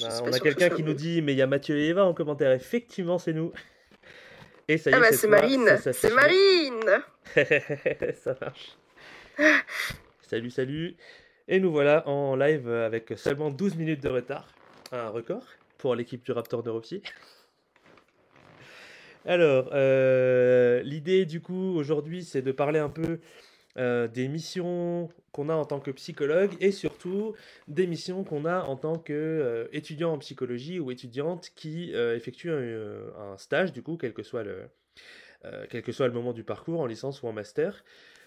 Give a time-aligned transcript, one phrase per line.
[0.00, 2.14] Bah, on a quelqu'un qui nous dit, mais il y a Mathieu et Eva en
[2.14, 2.52] commentaire.
[2.52, 3.52] Effectivement, c'est nous.
[4.68, 7.02] Et ça y Ah est, bah cette c'est Marine, ça c'est Marine.
[8.14, 8.78] ça marche.
[10.22, 10.96] Salut, salut.
[11.48, 14.48] Et nous voilà en live avec seulement 12 minutes de retard.
[14.90, 15.44] Un record
[15.76, 17.02] pour l'équipe du Raptor Neuropsy.
[19.26, 23.20] Alors, euh, l'idée du coup aujourd'hui, c'est de parler un peu
[23.76, 27.34] euh, des missions qu'on a en tant que psychologue et surtout
[27.68, 33.36] des missions qu'on a en tant qu'étudiant en psychologie ou étudiante qui euh, effectue un,
[33.36, 34.68] stage, du coup, quel que soit le,
[35.44, 37.84] euh, quel que soit le moment du parcours, en licence ou en master.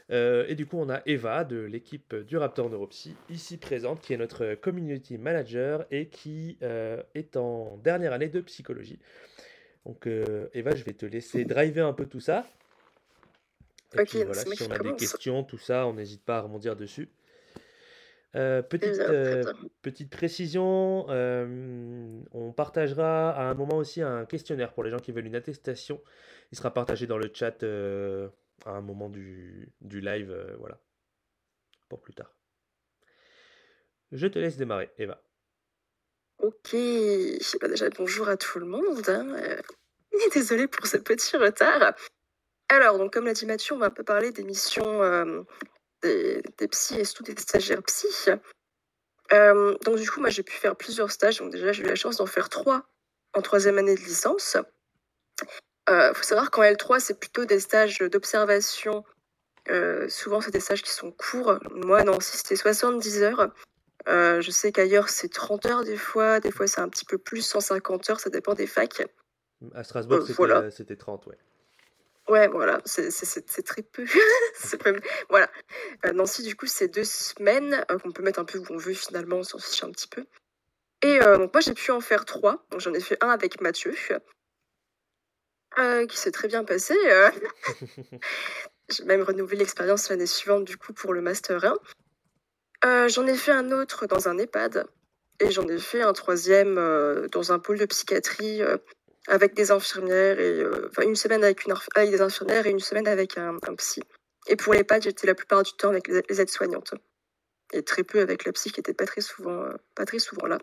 [0.10, 4.14] Euh, et du coup, on a Eva de l'équipe du Raptor Neuropsy ici présente, qui
[4.14, 9.00] est notre community manager et qui euh, est en dernière année de psychologie.
[9.86, 12.46] Donc, euh, Eva, je vais te laisser driver un peu tout ça.
[13.96, 16.42] Et Ok, puis voilà, si on a des questions, tout ça, on n'hésite pas à
[16.42, 17.10] rebondir dessus.
[18.36, 19.42] Euh, petite, euh,
[19.82, 25.12] petite précision, euh, on partagera à un moment aussi un questionnaire pour les gens qui
[25.12, 26.02] veulent une attestation.
[26.52, 30.80] Il sera partagé dans le chat à un moment du, du live, voilà,
[31.88, 32.34] pour plus tard.
[34.12, 35.22] Je te laisse démarrer, Eva.
[36.40, 36.76] Ok,
[37.60, 39.02] bah déjà bonjour à tout le monde.
[39.08, 39.62] hein,
[40.34, 41.96] Désolée pour ce petit retard.
[42.70, 45.42] Alors, donc comme l'a dit Mathieu, on va un peu parler des missions euh,
[46.04, 48.08] des, des psys et surtout des stagiaires psy.
[49.34, 51.40] Euh, donc du coup, moi j'ai pu faire plusieurs stages.
[51.40, 52.84] Donc déjà, j'ai eu la chance d'en faire trois
[53.34, 54.58] en troisième année de licence.
[55.90, 59.06] Il faut savoir qu'en L3, c'est plutôt des stages d'observation.
[59.70, 61.60] Euh, souvent, c'est des stages qui sont courts.
[61.72, 63.52] Moi, à Nancy, c'était 70 heures.
[64.08, 66.40] Euh, je sais qu'ailleurs, c'est 30 heures des fois.
[66.42, 68.20] Des fois, c'est un petit peu plus, 150 heures.
[68.20, 69.04] Ça dépend des facs.
[69.74, 70.60] À Strasbourg, Euh, c'était voilà.
[70.60, 71.38] euh, c'était 30, ouais.
[72.30, 74.06] Ouais, voilà, c'est très peu.
[74.86, 75.50] Même- Voilà.
[76.06, 78.78] Euh, Nancy, du coup, c'est deux semaines euh, qu'on peut mettre un peu où on
[78.78, 80.26] veut finalement, on s'en fiche un petit peu.
[81.04, 82.66] Et euh, donc, moi, j'ai pu en faire trois.
[82.72, 83.94] Donc, j'en ai fait un avec Mathieu,
[86.10, 86.96] qui s'est très bien passé.
[88.90, 91.76] J'ai même renouvelé l'expérience l'année suivante, du coup, pour le Master 1.
[92.86, 94.86] Euh, j'en ai fait un autre dans un EHPAD.
[95.40, 96.76] Et j'en ai fait un troisième
[97.32, 98.62] dans un pôle de psychiatrie
[99.28, 100.40] avec des infirmières.
[100.40, 104.02] et euh, une semaine avec, des infirmières et une semaine avec un, un psy.
[104.48, 106.94] Et pour l'EHPAD, j'étais la plupart du temps avec les, les aides-soignantes.
[107.74, 110.48] Et très peu avec la psy qui était pas très souvent, euh, pas très souvent
[110.48, 110.58] là.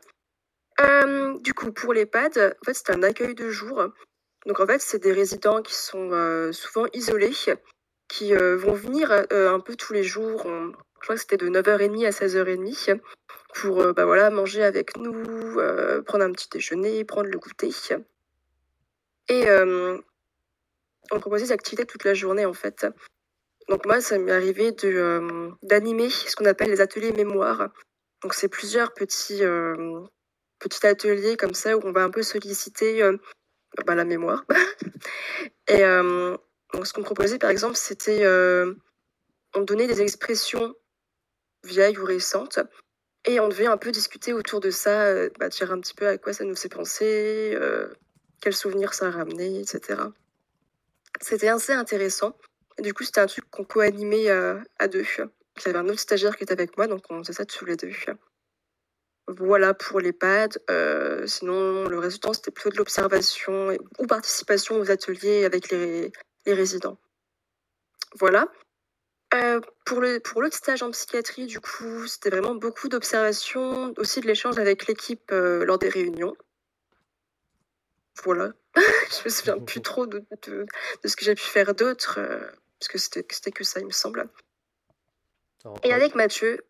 [0.81, 3.87] Euh, du coup, pour l'EHPAD, en fait, c'était un accueil de jour.
[4.47, 7.31] Donc, en fait, c'est des résidents qui sont souvent isolés,
[8.09, 10.43] qui vont venir un peu tous les jours.
[10.43, 13.01] Je crois que c'était de 9h30 à 16h30
[13.55, 15.55] pour bah, voilà, manger avec nous,
[16.05, 17.71] prendre un petit déjeuner, prendre le goûter.
[19.29, 19.99] Et euh,
[21.11, 22.87] on proposait des activités toute la journée, en fait.
[23.69, 27.71] Donc, moi, ça m'est arrivé euh, d'animer ce qu'on appelle les ateliers mémoire.
[28.23, 30.01] Donc, c'est plusieurs petits, euh,
[30.59, 33.03] petits ateliers comme ça où on va un peu solliciter
[33.87, 34.45] bah, la mémoire.
[35.69, 35.83] Et
[36.73, 38.27] donc, ce qu'on proposait, par exemple, c'était
[39.57, 40.75] on donnait des expressions
[41.63, 42.59] vieilles ou récentes
[43.25, 46.19] et on devait un peu discuter autour de ça, bah, dire un petit peu à
[46.19, 47.57] quoi ça nous fait penser,
[48.44, 50.03] quels souvenirs ça a ramené, etc.
[51.22, 52.37] C'était assez intéressant.
[52.78, 55.06] Du coup, c'était un truc qu'on co-animait euh, à deux.
[55.16, 57.65] Il y avait un autre stagiaire qui était avec moi, donc on faisait ça tous
[57.65, 57.91] les deux.
[59.28, 60.59] Voilà pour les pads.
[60.71, 66.12] Euh, sinon, le temps, c'était plutôt de l'observation ou participation aux ateliers avec les,
[66.47, 66.99] résidents.
[68.19, 68.49] Voilà.
[69.33, 74.27] Euh, pour le l'autre stage en psychiatrie, du coup, c'était vraiment beaucoup d'observation, aussi de
[74.27, 76.37] l'échange avec l'équipe lors des réunions.
[78.23, 78.53] Voilà.
[78.77, 80.67] Je me souviens plus trop de, de,
[81.03, 82.41] de ce que j'ai pu faire d'autre, euh,
[82.79, 84.29] parce que c'était c'était que ça, il me semble.
[85.83, 86.65] Et avec Mathieu,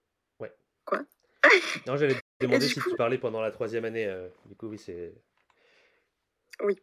[1.87, 4.07] Non, j'allais te demander du si coup- tu parlais pendant la troisième année.
[4.07, 5.13] euh, du coup, oui, c'est.
[6.61, 6.81] Oui.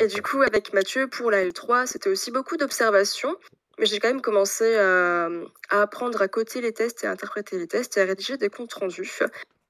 [0.00, 3.36] Et du coup, avec Mathieu, pour la L3, c'était aussi beaucoup d'observations.
[3.78, 5.26] Mais j'ai quand même commencé à,
[5.68, 8.48] à apprendre à coter les tests et à interpréter les tests et à rédiger des
[8.48, 9.12] comptes rendus.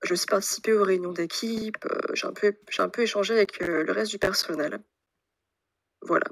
[0.07, 1.77] J'ai aussi participé aux réunions d'équipe.
[1.85, 4.81] euh, J'ai un, peu- j'ai un peu échangé avec euh, le reste du personnel.
[6.03, 6.27] Voilà.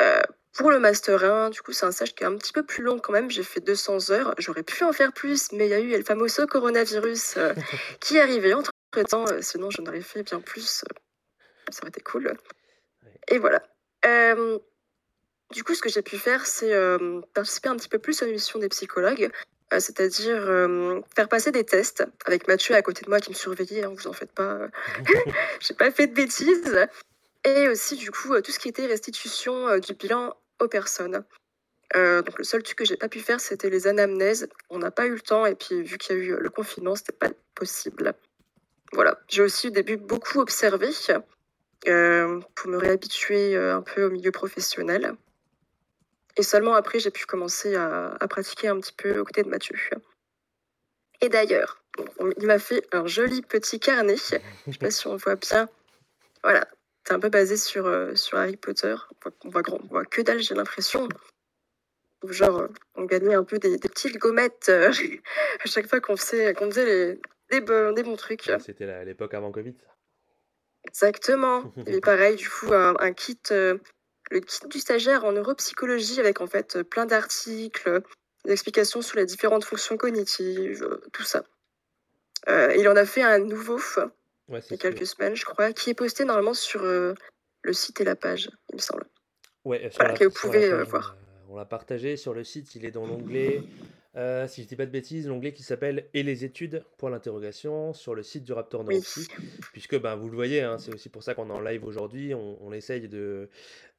[0.00, 0.22] Euh,
[0.56, 2.82] pour le Master 1, du coup, c'est un stage qui est un petit peu plus
[2.82, 3.30] long quand même.
[3.30, 4.34] J'ai fait 200 heures.
[4.38, 7.54] J'aurais pu en faire plus, mais il y a eu le fameux coronavirus euh,
[8.00, 8.72] qui est arrivé entre
[9.08, 9.24] temps.
[9.40, 10.84] sinon, j'en aurais fait bien plus.
[10.84, 10.94] euh,
[11.70, 12.34] ça aurait été cool.
[13.28, 13.62] Et voilà.
[14.06, 14.58] Euh,
[15.52, 18.26] du coup, ce que j'ai pu faire, c'est euh, participer un petit peu plus à
[18.26, 19.28] l'émission des psychologues, euh,
[19.72, 23.84] c'est-à-dire euh, faire passer des tests avec Mathieu à côté de moi qui me surveillait,
[23.84, 24.68] hein, vous en faites pas,
[25.60, 26.88] j'ai pas fait de bêtises.
[27.44, 31.24] Et aussi, du coup, euh, tout ce qui était restitution euh, du bilan aux personnes.
[31.96, 34.48] Euh, donc, le seul truc que j'ai pas pu faire, c'était les anamnèses.
[34.70, 36.50] On n'a pas eu le temps, et puis vu qu'il y a eu euh, le
[36.50, 38.12] confinement, c'était pas possible.
[38.92, 40.90] voilà, j'ai aussi au début beaucoup observé
[41.86, 45.14] euh, pour me réhabituer euh, un peu au milieu professionnel.
[46.38, 49.76] Et seulement après, j'ai pu commencer à, pratiquer un petit peu aux côtés de Mathieu.
[51.20, 51.82] Et d'ailleurs,
[52.38, 54.16] il m'a fait un joli petit carnet.
[54.16, 54.36] Je
[54.68, 55.68] ne sais pas si on voit bien.
[56.44, 56.68] Voilà,
[57.04, 58.94] c'est un peu basé sur, euh, sur Harry Potter.
[59.44, 61.08] On voit, on voit que dalle, j'ai l'impression.
[62.24, 64.68] Genre, on gagnait un peu des, petites gommettes
[65.64, 67.20] à chaque fois qu'on faisait, qu'on faisait les,
[67.50, 68.48] des, bons, des bons trucs.
[68.60, 69.74] C'était l'époque avant Covid.
[70.86, 71.72] Exactement.
[71.86, 73.78] Et pareil, du coup, un, kit, euh,
[74.30, 78.02] le kit du stagiaire en neuropsychologie avec en fait plein d'articles,
[78.44, 81.44] des explications sur les différentes fonctions cognitives, euh, tout ça.
[82.48, 83.78] Euh, il en a fait un nouveau
[84.48, 87.14] il y a quelques semaines, je crois, qui est posté normalement sur le
[87.72, 89.04] site et la page, il me semble.
[89.64, 91.16] Ouais, voilà, que vous pouvez voir.
[91.50, 93.62] On l'a partagé sur le site, il est dans l'onglet
[94.18, 97.92] euh, si je dis pas de bêtises, l'onglet qui s'appelle Et les études pour l'interrogation
[97.92, 99.28] sur le site du Raptor Neuropsy.
[99.72, 102.34] Puisque ben, vous le voyez, hein, c'est aussi pour ça qu'on est en live aujourd'hui.
[102.34, 103.48] On, essaye de,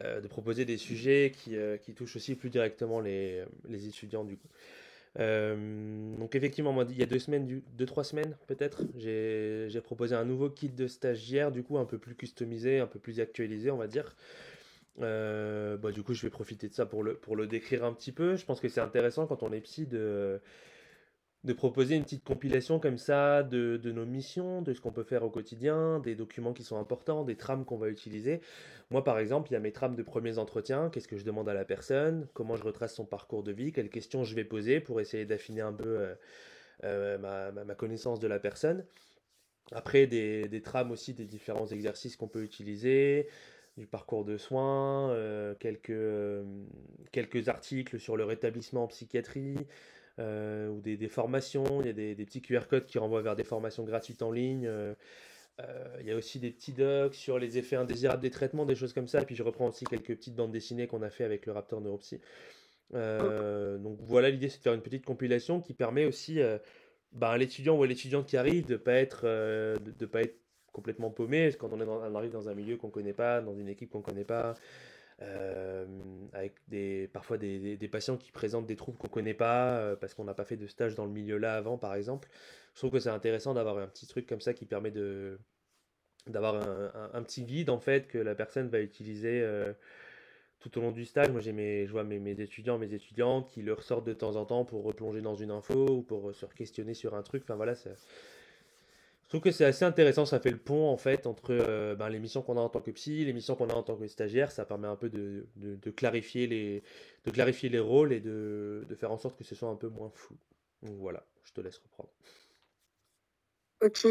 [0.03, 4.25] euh, de, proposer des sujets qui, euh, qui, touchent aussi plus directement les, les étudiants
[4.25, 4.49] du coup.
[5.17, 10.25] donc effectivement, moi, il y a deux semaines, deux trois semaines peut-être, j'ai proposé un
[10.25, 13.77] nouveau kit de stagiaire, du coup un peu plus customisé, un peu plus actualisé, on
[13.77, 14.15] va dire.
[15.01, 18.35] Euh, bah, du coup, je vais profiter de ça pour le, décrire un petit peu.
[18.35, 20.41] Je pense que c'est intéressant quand on est psy de,
[21.55, 25.29] proposer une petite compilation comme ça de, nos missions, de ce qu'on peut faire au
[25.29, 28.41] quotidien, des documents qui sont importants, des trames qu'on va utiliser.
[28.91, 30.89] Moi, par exemple, il y a mes trames de premiers entretiens.
[30.89, 32.27] Qu'est-ce que je demande à la personne?
[32.33, 33.71] Comment je retrace son parcours de vie?
[33.71, 36.15] Quelles questions je vais poser pour essayer d'affiner un peu euh,
[36.83, 38.85] euh, ma, connaissance de la personne?
[39.71, 43.27] Après, des trames aussi des différents exercices qu'on peut utiliser,
[43.79, 46.43] du parcours de soins, euh, quelques, euh,
[47.13, 49.55] quelques articles sur le rétablissement en psychiatrie,
[50.19, 51.79] euh, ou des, formations.
[51.79, 54.69] Il y a des, petits QR codes qui renvoient vers des formations gratuites en ligne.
[55.99, 58.91] il y a aussi des petits docs sur les effets indésirables des traitements, des choses
[58.91, 59.21] comme ça.
[59.21, 61.79] Et puis je reprends aussi quelques petites bandes dessinées qu'on a fait avec le Raptor
[61.79, 62.19] Neuropsy.
[62.91, 66.39] donc voilà, l'idée c'est de faire une petite compilation qui permet aussi
[67.13, 70.38] bah, à l'étudiant ou à l'étudiante qui arrive de ne pas de pas être
[70.71, 71.51] complètement paumé.
[71.59, 74.01] Quand on, est dans, arrive dans un milieu qu'on connaît pas, dans une équipe qu'on
[74.01, 74.55] connaît pas,
[75.21, 75.85] euh,
[76.31, 80.23] avec des, parfois des, patients qui présentent des troubles qu'on connaît pas euh, parce qu'on
[80.23, 82.29] n'a pas fait de stage dans le milieu là avant, par exemple.
[82.73, 85.39] Je trouve que c'est intéressant d'avoir un petit truc comme ça qui permet de
[86.27, 86.55] d'avoir
[87.13, 89.73] un, petit guide en fait que la personne va utiliser euh,
[90.59, 91.29] tout au long du stage.
[91.29, 94.35] Moi, j'ai mes, je vois mes, mes, étudiants, mes étudiantes qui leur sortent de temps
[94.35, 97.43] en temps pour replonger dans une info ou pour se questionner sur un truc.
[97.43, 97.73] Enfin voilà,
[99.29, 102.09] je trouve que c'est assez intéressant, ça fait le pont en fait entre euh, ben,
[102.09, 104.07] les missions qu'on a en tant que psy, les missions qu'on a en tant que
[104.07, 105.45] stagiaire, ça permet un peu de,
[105.91, 106.81] clarifier, les,
[107.25, 110.11] de clarifier les rôles et de, faire en sorte que ce soit un peu moins
[110.15, 110.35] flou.
[110.81, 112.09] Donc voilà, je te laisse reprendre.
[113.83, 114.07] Ok,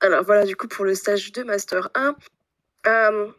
[0.00, 2.16] alors voilà du coup pour le stage de Master 1.
[2.86, 3.30] Euh,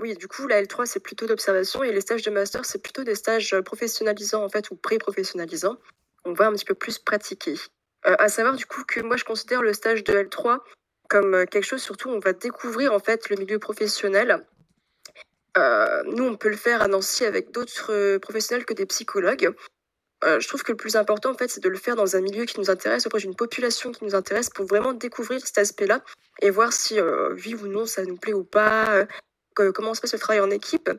[0.00, 3.04] oui, du coup la L3 c'est plutôt d'observation et les stages de Master c'est plutôt
[3.04, 5.78] des stages professionnalisants en fait ou pré-professionnalisants.
[6.26, 7.54] On va un petit peu plus pratiquer.
[8.06, 10.60] Euh, à savoir du coup que moi je considère le stage de L3
[11.08, 14.46] comme euh, quelque chose surtout où on va découvrir en fait le milieu professionnel.
[15.58, 19.52] Euh, nous on peut le faire à Nancy avec d'autres professionnels que des psychologues.
[20.22, 22.44] je trouve que le plus important en fait c'est de le faire dans un milieu
[22.44, 26.02] qui nous intéresse auprès d'une population qui nous intéresse pour vraiment découvrir cet aspect-là
[26.40, 29.06] et voir si oui ou non ça nous plaît ou pas,
[29.54, 30.90] comment se passe le travail en équipe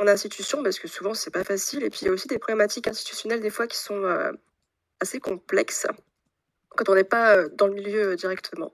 [0.00, 2.38] en institution parce que souvent c'est pas facile et puis il y a aussi des
[2.38, 4.02] problématiques institutionnelles des fois qui sont
[5.00, 5.86] assez complexes
[6.78, 8.72] quand on n'est pas euh, dans le milieu euh, directement.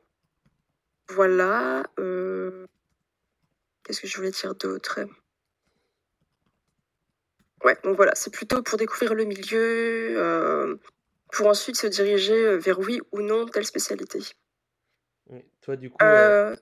[1.09, 1.85] Voilà.
[1.99, 2.67] Euh,
[3.83, 5.01] qu'est-ce que je voulais dire d'autre?
[7.65, 10.79] Ouais, donc voilà, c'est plutôt pour découvrir le milieu,
[11.33, 14.21] pour ensuite se diriger vers oui ou non telle spécialité.
[15.63, 15.97] Toi, du coup.
[16.05, 16.55] ouais.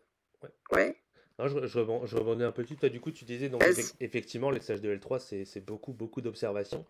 [0.71, 0.97] ouais.
[1.41, 1.81] je, je,
[2.17, 2.77] rebondis un peu dessus.
[2.77, 3.65] Toi, du coup, tu disais, donc,
[3.99, 6.87] effectivement, les stages de L3, c'est beaucoup, beaucoup d'observations.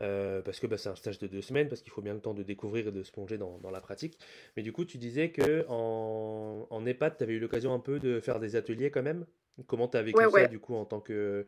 [0.00, 2.20] Euh, parce que bah, c'est un stage de deux semaines, parce qu'il faut bien le
[2.20, 4.18] temps de découvrir et de se plonger dans, dans la pratique.
[4.56, 7.98] Mais du coup, tu disais que en, en EHPAD, tu avais eu l'occasion un peu
[7.98, 9.26] de faire des ateliers quand même.
[9.66, 11.46] Comment tu as vécu ça, du coup, en tant que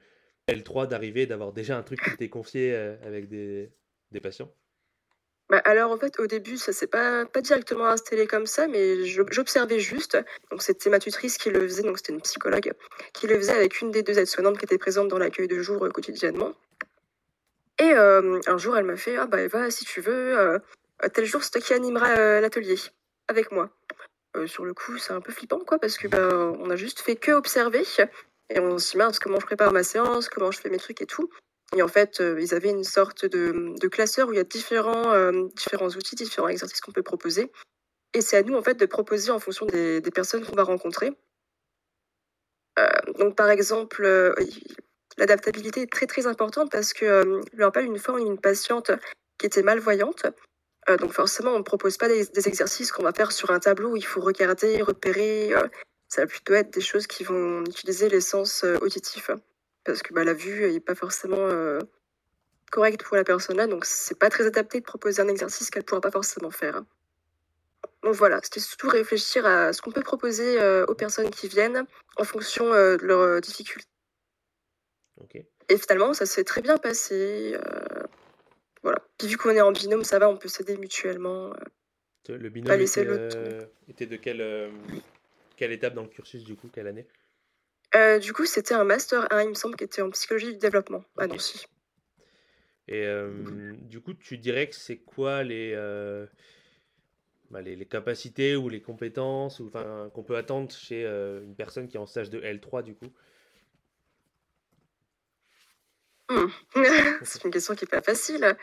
[0.49, 3.71] L3, d'arriver, d'avoir déjà un truc qui t'est confié euh, avec des,
[4.11, 4.53] des patients?
[5.49, 9.05] Bah alors en fait au début ça s'est pas, pas directement installé comme ça mais
[9.05, 10.17] j'observais juste
[10.53, 12.73] donc c'était ma tutrice qui le faisait donc c'était une psychologue
[13.13, 15.85] qui le faisait avec une des deux aides-soignantes qui étaient présentes dans l'accueil de jour
[15.85, 16.55] euh, quotidiennement
[17.81, 20.61] et un jour, elle m'a fait Ah bah Eva, si tu veux,
[21.13, 22.77] tel jour, c'est toi qui animeras l'atelier
[23.29, 23.71] avec moi.
[24.47, 27.17] sur le coup, c'est un peu flippant, quoi, parce que bah, on a juste fait
[27.17, 27.85] que observer.
[28.51, 31.07] Et on dit mince, comment je prépare ma séance, comment je fais mes trucs et
[31.07, 31.31] tout.
[31.77, 35.89] Et en fait, ils avaient une sorte de, classeur où il y a différents, différents
[35.89, 37.51] outils, différents exercices qu'on peut proposer.
[38.13, 41.13] Et c'est à nous, en fait, de proposer en fonction des, personnes qu'on va rencontrer.
[42.79, 44.35] Euh, donc, par exemple, euh,
[45.19, 48.91] l'adaptabilité est très très importante parce que euh, je me rappelle une fois une patiente
[49.39, 50.27] qui était malvoyante.
[50.99, 53.97] donc forcément, on ne propose pas des, exercices qu'on va faire sur un tableau où
[53.97, 55.53] il faut regarder, repérer.
[56.09, 59.31] ça va plutôt être des choses qui vont utiliser les sens auditifs
[59.85, 61.49] parce que bah, la vue n'est pas forcément
[62.71, 65.85] correcte pour la personne là, donc c'est pas très adapté de proposer un exercice qu'elle
[65.85, 66.83] pourra pas forcément faire.
[68.03, 71.85] Donc voilà, c'était surtout réfléchir à ce qu'on peut proposer euh, aux personnes qui viennent
[72.17, 73.41] en fonction euh, de leurs euh,
[75.69, 77.57] Et finalement, ça s'est très bien passé.
[78.83, 79.03] voilà.
[79.19, 81.53] Puis vu qu'on est en binôme, ça va, on peut s'aider mutuellement.
[82.29, 84.71] le binôme était, de quelle,
[85.57, 87.07] quelle étape dans le cursus du coup, quelle année?
[88.21, 91.05] Du coup, c'était un master 1, il me semble, qui était en psychologie du développement
[91.19, 91.67] à Nancy.
[92.89, 93.07] Et
[93.83, 95.75] du coup, tu dirais que c'est quoi les
[97.51, 99.61] bah, les, capacités ou les compétences
[100.15, 103.13] qu'on peut attendre chez euh, une personne qui est en stage de L3 du coup?
[107.23, 108.57] C'est une question qui n'est pas facile.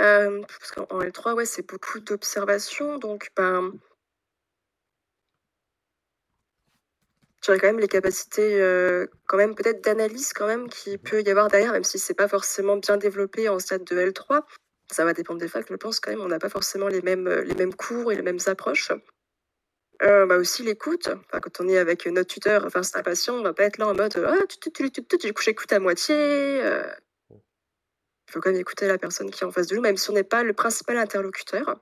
[0.00, 3.72] Euh, parce qu'en L3, ouais, c'est beaucoup d'observations, donc ben,
[7.44, 11.30] j'aurais quand même les capacités, euh, quand même peut-être d'analyse quand même qui peut y
[11.30, 14.42] avoir derrière, même si c'est pas forcément bien développé en stade de L3
[14.90, 17.26] ça va dépendre des facs, je pense quand même, on n'a pas forcément les mêmes,
[17.26, 18.92] euh, les mêmes cours et les mêmes approches.
[20.04, 23.42] Euh, bah aussi l'écoute, quand on est avec notre tuteur, enfin c'est un patient, on
[23.42, 26.14] va pas être là en mode ah tu, tu, j'écoute à moitié.
[26.14, 26.84] Euh.
[27.30, 30.10] Il faut quand même écouter la personne qui est en face de nous, même si
[30.10, 31.80] on n'est pas le principal interlocuteur.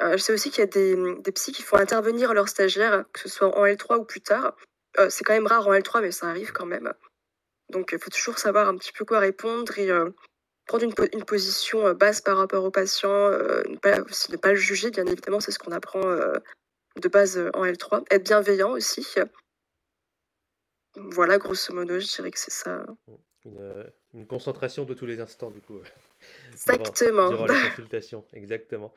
[0.00, 3.28] je sais aussi qu'il y a des, des qui font intervenir leurs stagiaires, que ce
[3.28, 4.56] soit en L3 ou plus tard.
[5.10, 6.92] c'est quand même rare en L3, mais ça arrive quand même.
[7.68, 9.90] Donc il faut toujours savoir un petit peu quoi répondre et
[10.66, 14.50] prendre une, une, position euh, basse par rapport au patient, euh, ne, pas, ne pas
[14.50, 16.34] le juger, bien évidemment, c'est ce qu'on apprend euh,
[17.00, 18.04] de base en L3.
[18.10, 19.06] Être bienveillant aussi.
[20.94, 22.84] Voilà, grosso modo, je dirais que c'est ça.
[24.14, 25.80] Une, concentration de tous les instants, du coup.
[26.52, 27.30] Exactement.
[27.30, 28.92] Durant, la consultation, exactement.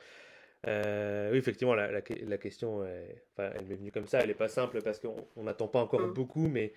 [0.66, 4.20] oui, effectivement, la, la, la question, elle m'est venue comme ça.
[4.20, 6.14] Elle n'est pas simple parce qu'on n'attend pas encore mmh.
[6.14, 6.74] beaucoup, mais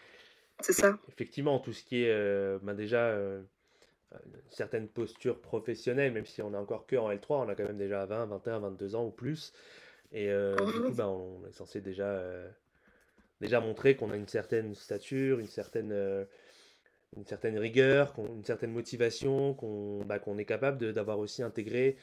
[0.61, 0.99] c'est ça.
[1.09, 3.15] Effectivement, tout ce qui est ben déjà
[4.13, 7.65] une certaine posture professionnelle, même si on est encore que en L3, on a quand
[7.65, 9.53] même déjà 20, 21, 22 ans ou plus.
[10.13, 12.49] Et euh, du coup, ben, on est censé déjà, euh,
[13.41, 16.25] déjà montrer qu'on a une certaine stature, une certaine, euh,
[17.17, 21.97] une certaine rigueur, une certaine motivation, qu'on bah, est capable d'avoir aussi intégré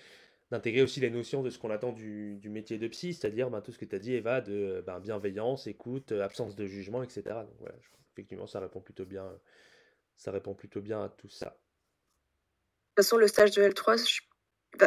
[0.51, 3.61] d'intégrer aussi les notions de ce qu'on attend du, du, métier de psy, c'est-à-dire ben,
[3.61, 7.23] tout ce que tu as dit, Eva, de ben, bienveillance, écoute, absence de jugement, etc.
[7.25, 7.73] Donc voilà,
[8.13, 9.27] effectivement, ça répond plutôt bien,
[10.17, 11.57] ça répond plutôt bien à tout ça
[12.95, 14.21] toute façon, le stage de L3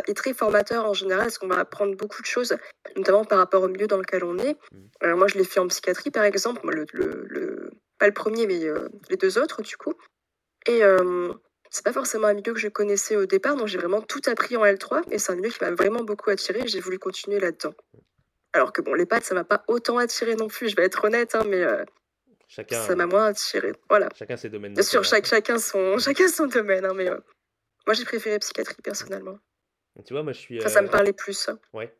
[0.07, 2.57] est très formateur en général, parce qu'on va apprendre beaucoup de choses,
[2.97, 4.57] notamment par rapport au milieu dans lequel on est.
[4.73, 5.15] Mmh.
[5.15, 8.89] moi, je l'ai fait en psychiatrie, par exemple, le, le, pas le premier, mais euh,
[9.11, 9.95] les deux autres, du coup.
[10.67, 11.33] Et euh,
[11.71, 14.57] c'est pas forcément un milieu que je connaissais au départ, donc j'ai vraiment tout appris
[14.57, 17.41] en L3, et c'est un milieu qui m'a vraiment beaucoup attiré, et j'ai voulu continuer
[17.41, 17.75] là-dedans.
[18.53, 21.05] Alors que bon, les pattes, ça m'a pas autant attiré non plus, je vais être
[21.05, 21.85] honnête, hein, mais euh,
[22.49, 23.73] chacun, ça m'a moins attiré.
[23.89, 24.09] Voilà.
[24.15, 24.75] Chacun ses domaines.
[24.75, 27.11] Bien sûr, chaque, chacun, son, chacun son domaine, hein, mais
[27.87, 29.39] moi, j'ai préféré psychiatrie personnellement.
[30.05, 30.61] Tu vois, moi, je suis.
[30.63, 31.51] ça me euh, parlait plus.
[31.73, 31.93] Ouais.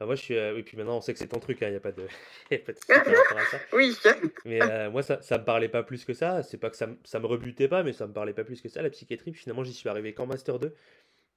[0.00, 0.36] moi, je suis.
[0.36, 1.92] Euh, oui, puis maintenant, on sait que c'est ton truc, il hein, n'y a pas
[1.92, 2.06] de.
[2.50, 2.78] y a pas de
[3.28, 3.58] par à ça.
[3.72, 3.96] Oui.
[4.44, 6.42] Mais euh, moi, ça, ça me parlait pas plus que ça.
[6.42, 8.68] C'est pas que ça, ça me rebutait pas, mais ça me parlait pas plus que
[8.68, 9.32] ça, la psychiatrie.
[9.32, 10.74] Finalement, j'y suis arrivé qu'en Master 2.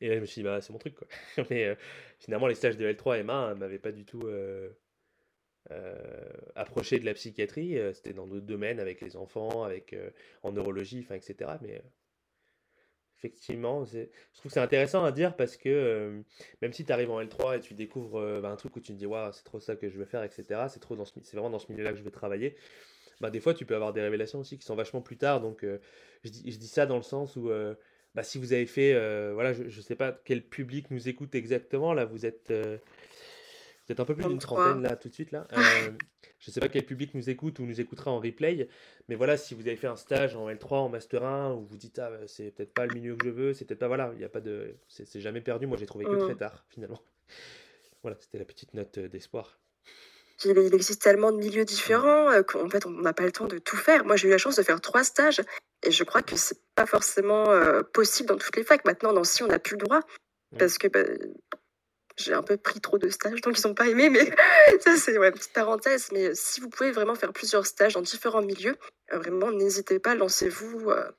[0.02, 1.08] Et là, je me suis dit, bah, c'est mon truc, quoi.
[1.50, 1.78] mais
[2.20, 4.28] finalement, les stages de L3 et MA ne m'avaient pas du tout
[6.56, 7.78] approché de la psychiatrie.
[7.94, 9.96] C'était dans d'autres domaines, avec les enfants, avec
[10.44, 11.52] en neurologie, enfin, etc.
[11.62, 11.82] Mais
[13.20, 16.22] Effectivement, je trouve que c'est intéressant à dire parce que euh,
[16.62, 18.94] même si tu arrives en L3 et tu découvres euh, bah, un truc où tu
[18.94, 21.60] te dis, waouh, c'est trop ça que je veux faire, etc., c'est ce, vraiment dans
[21.60, 22.56] ce milieu-là que je veux travailler,
[23.20, 25.42] bah, des fois tu peux avoir des révélations aussi qui sont vachement plus tard.
[25.42, 25.80] Donc euh,
[26.24, 27.52] je, dis, je dis ça dans le sens où
[28.16, 28.94] bah, si vous avez fait,
[29.34, 32.54] voilà, je ne sais pas quel public nous écoute exactement, là vous êtes
[33.90, 35.48] peut-être un peu plus d'une trentaine là tout de suite là.
[35.52, 35.92] Euh,
[36.38, 38.70] je ne sais pas quel public nous écoute ou nous écoutera en replay,
[39.08, 41.76] mais voilà, si vous avez fait un stage en L3, en Master 1, où vous
[41.76, 44.22] dites ah c'est peut-être pas le milieu que je veux, c'est peut-être pas voilà, il
[44.22, 45.66] y a pas de, c'est jamais perdu.
[45.66, 46.38] Moi j'ai trouvé que très mmh.
[46.38, 47.02] tard finalement.
[48.04, 49.60] Voilà, c'était la petite note euh, d'espoir.
[50.46, 53.58] Il existe tellement de milieux différents euh, qu'en fait on n'a pas le temps de
[53.58, 54.06] tout faire.
[54.06, 55.42] Moi j'ai eu la chance de faire trois stages
[55.84, 57.48] et je crois que c'est pas forcément
[57.92, 58.86] possible dans toutes les facs.
[58.86, 60.02] Maintenant dans si on n'a plus le droit
[60.58, 61.04] parce que bah,
[62.20, 64.26] j'ai un peu pris trop de stages, donc ils n'ont pas aimé, mais
[64.82, 66.10] ça c'est une petite parenthèse.
[66.12, 68.78] Mais si vous pouvez vraiment faire plusieurs stages dans différents milieux,
[69.14, 70.90] euh, vraiment n'hésitez pas, lancez-vous.
[70.90, 71.10] Euh,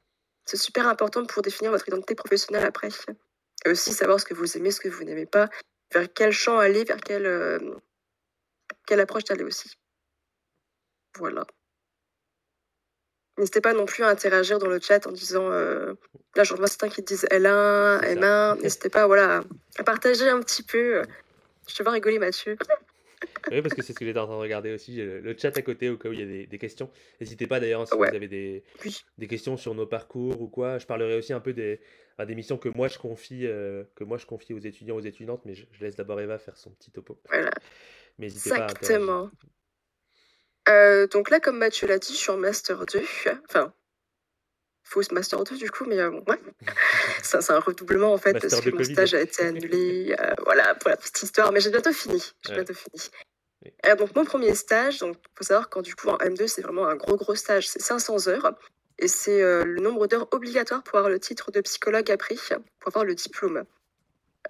[0.45, 2.89] c'est super important pour définir votre identité professionnelle après.
[3.65, 5.49] Et aussi savoir ce que vous aimez, ce que vous n'aimez pas.
[5.93, 7.81] vers quel champ aller, vers quelle,
[8.87, 9.71] quelle approche aller aussi.
[11.19, 11.45] Voilà.
[13.41, 16.89] N'hésitez pas non plus à interagir dans le chat en disant, là j'en vois certains
[16.89, 19.43] qui disent L1, M1, n'hésitez pas voilà,
[19.79, 21.03] à partager un petit peu.
[21.67, 22.57] Je te vois rigoler Mathieu.
[23.51, 24.97] Oui, parce que c'est ce que j'étais en train de regarder aussi.
[24.97, 26.91] Le chat à côté au cas où il y a des, questions.
[27.21, 28.63] N'hésitez pas d'ailleurs si vous avez des,
[29.19, 30.79] des questions sur nos parcours ou quoi.
[30.79, 31.81] Je parlerai aussi un peu des,
[32.27, 35.43] des missions que moi je confie, euh, que moi je confie aux étudiants, aux étudiantes,
[35.45, 37.19] mais je, laisse d'abord Eva faire son petit topo.
[37.29, 37.51] Voilà.
[38.19, 39.31] Mais n'hésitez pas Exactement.
[40.69, 43.03] Euh, donc là, comme Mathieu l'a dit, je suis en Master 2.
[43.49, 43.73] Enfin,
[44.83, 46.41] fausse Master 2 du coup, mais euh, ouais.
[47.23, 50.17] ça, c'est un redoublement en fait, parce que mon stage a été annulé.
[50.45, 52.23] voilà, pour la petite histoire, mais j'ai bientôt fini.
[52.47, 53.11] J'ai bientôt fini.
[53.99, 57.17] donc mon premier stage, donc faut savoir du coup en M2 c'est vraiment un gros
[57.17, 58.55] gros stage, c'est 500 heures
[59.01, 62.39] et c'est euh, le nombre d'heures obligatoire pour avoir le titre de psychologue appris,
[62.79, 63.65] pour avoir le diplôme.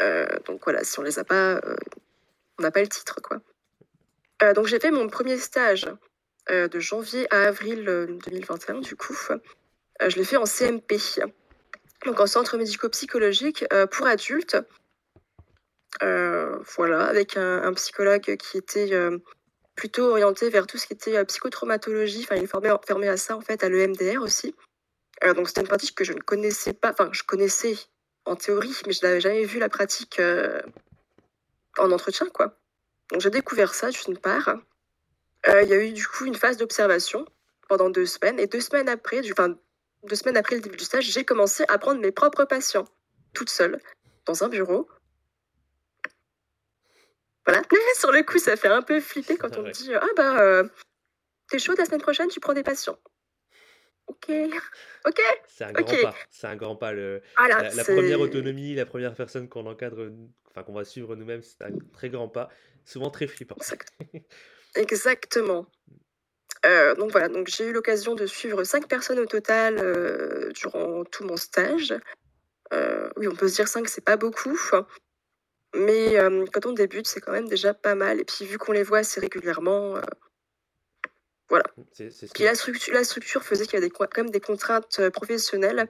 [0.02, 1.76] Euh, donc voilà, si on les a pas, euh,
[2.58, 3.40] on n'a pas le titre, quoi.
[4.54, 5.88] Donc j'ai fait mon premier stage
[6.48, 7.84] de janvier à avril
[8.26, 9.16] 2021, du coup.
[10.00, 10.96] je l'ai fait en CMP,
[12.06, 14.56] donc en centre médico-psychologique pour adultes.
[16.00, 18.92] voilà, avec un psychologue qui était
[19.80, 22.20] plutôt orienté vers tout ce qui était euh, psychotraumatologie.
[22.24, 24.54] Enfin, il est formé, fermé à ça, en fait, à l'EMDR aussi.
[25.24, 26.90] Euh, donc, c'était une pratique que je ne connaissais pas.
[26.90, 27.76] Enfin, je connaissais
[28.26, 30.60] en théorie, mais je n'avais jamais vu la pratique euh,
[31.78, 32.59] en entretien, quoi.
[33.12, 34.56] Donc, j'ai découvert ça, d'une part.
[35.46, 37.24] Il y a eu, du coup, une phase d'observation
[37.68, 38.38] pendant deux semaines.
[38.38, 39.56] Et deux semaines après, du, enfin,
[40.04, 42.86] deux semaines après le début du stage, j'ai commencé à prendre mes propres patients,
[43.32, 43.80] toute seule,
[44.26, 44.88] dans un bureau,
[47.46, 47.62] voilà.
[47.98, 50.64] Sur le coup, ça fait un peu flipper quand on me dit Ah bah, euh,
[51.48, 52.98] t'es chaud la semaine prochaine, tu prends des patients.
[54.06, 54.28] Ok,
[55.06, 55.20] ok.
[55.46, 56.14] C'est un grand pas.
[56.30, 56.92] C'est un grand pas.
[56.92, 60.10] Le, ah la, première autonomie, la première personne qu'on encadre,
[60.48, 62.50] enfin qu'on va suivre nous-mêmes, c'est un très grand pas,
[62.90, 63.56] souvent très flippant.
[64.74, 65.66] Exactement.
[66.66, 71.04] Euh, donc voilà, donc j'ai eu l'occasion de suivre cinq personnes au total euh, durant
[71.04, 71.94] tout mon stage.
[73.16, 74.58] oui, on peut se dire cinq, c'est pas beaucoup.
[75.74, 76.16] Mais
[76.52, 78.20] quand on débute, c'est quand même déjà pas mal.
[78.20, 79.94] Et puis vu qu'on les voit assez régulièrement,
[81.48, 81.64] voilà.
[82.34, 85.88] Puis la structure, la structure faisait qu'il y avait quand même des contraintes professionnelles.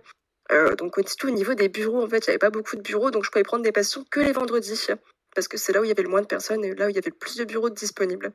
[0.78, 3.10] donc tout au niveau des bureaux, en fait, il n'y avait pas beaucoup de bureaux,
[3.10, 4.88] donc je pouvais prendre des patients que les vendredis,
[5.34, 6.88] parce que c'est là où il y avait le moins de personnes et là où
[6.88, 8.32] il y avait le plus de bureaux disponibles.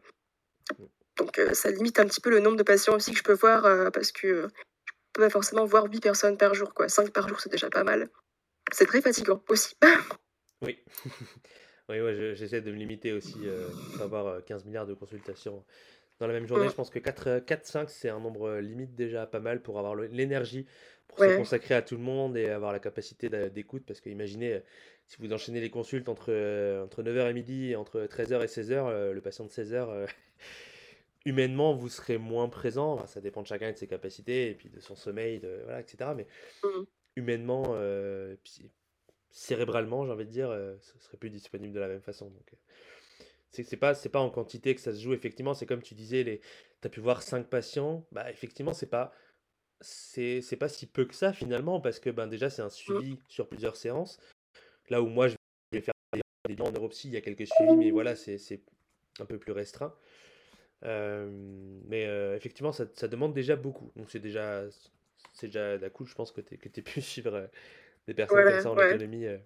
[1.18, 3.92] Donc ça limite un petit peu le nombre de patients aussi que je peux voir,
[3.92, 6.90] parce que je peux pas forcément voir 8 personnes par jour, quoi.
[6.90, 8.10] 5 par jour, c'est déjà pas mal.
[8.74, 9.76] C'est très fatigant aussi.
[10.62, 10.80] Oui.
[11.88, 13.68] Oui, ouais, j'essaie de me limiter aussi, euh,
[14.00, 15.64] d'avoir 15 euh, milliards de consultations
[16.20, 16.68] dans la même journée.
[16.68, 19.78] Je pense que 4, 4-5, euh, c'est un nombre euh, limite déjà pas mal pour
[19.78, 20.66] avoir l'énergie
[21.08, 23.84] pour se consacrer à tout le monde et avoir la capacité d'écoute.
[23.86, 24.64] Parce que imaginez,
[25.08, 26.32] si vous enchaînez les consultes entre,
[26.84, 30.08] entre 9h et midi et entre 13h et 16h, le patient de 16h,
[31.26, 33.06] humainement, vous serez moins présent.
[33.06, 35.80] ça dépend de chacun et de ses capacités et puis de son sommeil, de, voilà,
[35.80, 36.12] etc.
[36.16, 36.28] Mais
[36.64, 36.84] mmh.
[37.18, 37.76] humainement,
[39.36, 42.30] cérébralement, j'ai envie de dire, euh, ce serait plus disponible de la même façon.
[42.30, 45.14] Donc, euh, c'est pas c'est pas en quantité que ça se joue.
[45.14, 48.08] Effectivement, c'est comme tu disais, les, tu as pu voir 5 patients.
[48.14, 49.14] Bah, effectivement, c'est pas
[49.82, 53.50] c'est pas si peu que ça finalement parce que ben déjà c'est un suivi sur
[53.50, 54.20] plusieurs séances.
[54.90, 55.36] Là où moi je
[55.72, 58.62] vais faire des en neuropsy, il y a quelques suivis, mais voilà, c'est
[59.20, 59.94] un peu plus restreint.
[60.84, 61.28] Euh,
[61.88, 62.04] mais
[62.36, 63.92] effectivement, ça, ça, demande déjà beaucoup.
[63.96, 64.66] Donc c'est déjà
[65.34, 67.50] c'est déjà la cool, je pense que tu que pu suivre
[68.08, 69.26] des personnes comme ça en autonomie.
[69.26, 69.38] Euh,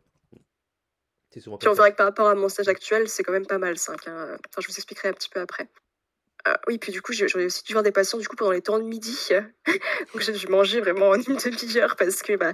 [1.31, 3.45] c'est souvent Puis on verra que par rapport à mon stage actuel, c'est quand même
[3.45, 4.07] pas mal 5.
[4.07, 4.37] Hein.
[4.47, 5.67] Enfin, je vous expliquerai un petit peu après.
[6.47, 8.61] Euh, oui, puis du coup, j'aurais aussi dû voir des patients du coup pendant les
[8.61, 9.29] temps de midi.
[10.13, 12.53] Donc j'ai dû manger vraiment en une demi-heure parce que bah,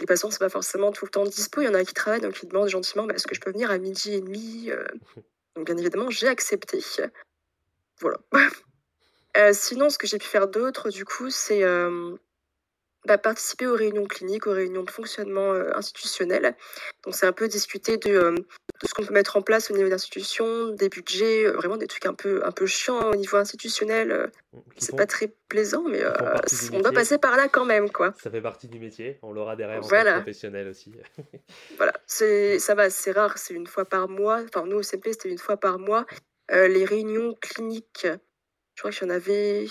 [0.00, 1.60] les patients, c'est pas forcément tout le temps dispo.
[1.60, 3.50] Il y en a qui travaillent, donc ils demandent gentiment bah, est-ce que je peux
[3.50, 4.84] venir à midi et demi euh.
[5.56, 6.80] Donc bien évidemment, j'ai accepté.
[8.00, 8.18] Voilà.
[9.52, 11.62] sinon, ce que j'ai pu faire d'autre, du coup, c'est
[13.06, 16.54] bah, participer aux réunions cliniques, aux réunions de fonctionnement euh, institutionnel.
[17.04, 19.74] Donc c'est un peu discuter de, euh, de ce qu'on peut mettre en place au
[19.74, 23.38] niveau d'institutions, des budgets, euh, vraiment des trucs un peu, un peu chiants au niveau
[23.38, 24.30] institutionnel.
[24.76, 26.02] c'est pas très plaisant, mais
[26.74, 27.90] on doit passer par là quand même.
[27.90, 28.12] quoi.
[28.22, 30.16] Ça fait partie du métier, on l'aura derrière en voilà.
[30.16, 30.92] professionnel aussi.
[31.78, 34.42] voilà, ça va, c'est rare, c'est une fois par mois.
[34.42, 36.04] Enfin, nous au CP, c'était une fois par mois.
[36.50, 38.06] les réunions cliniques,
[38.74, 39.66] je crois qu'il y en avait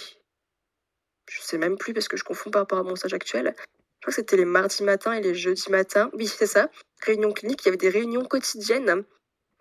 [1.30, 3.54] je sais même plus parce que je confonds par rapport à mon stage actuel.
[3.58, 6.10] Je crois que c'était les mardis matins et les jeudis matins.
[6.14, 6.70] Oui, c'est ça.
[7.02, 9.04] Réunion clinique, il y avait des réunions quotidiennes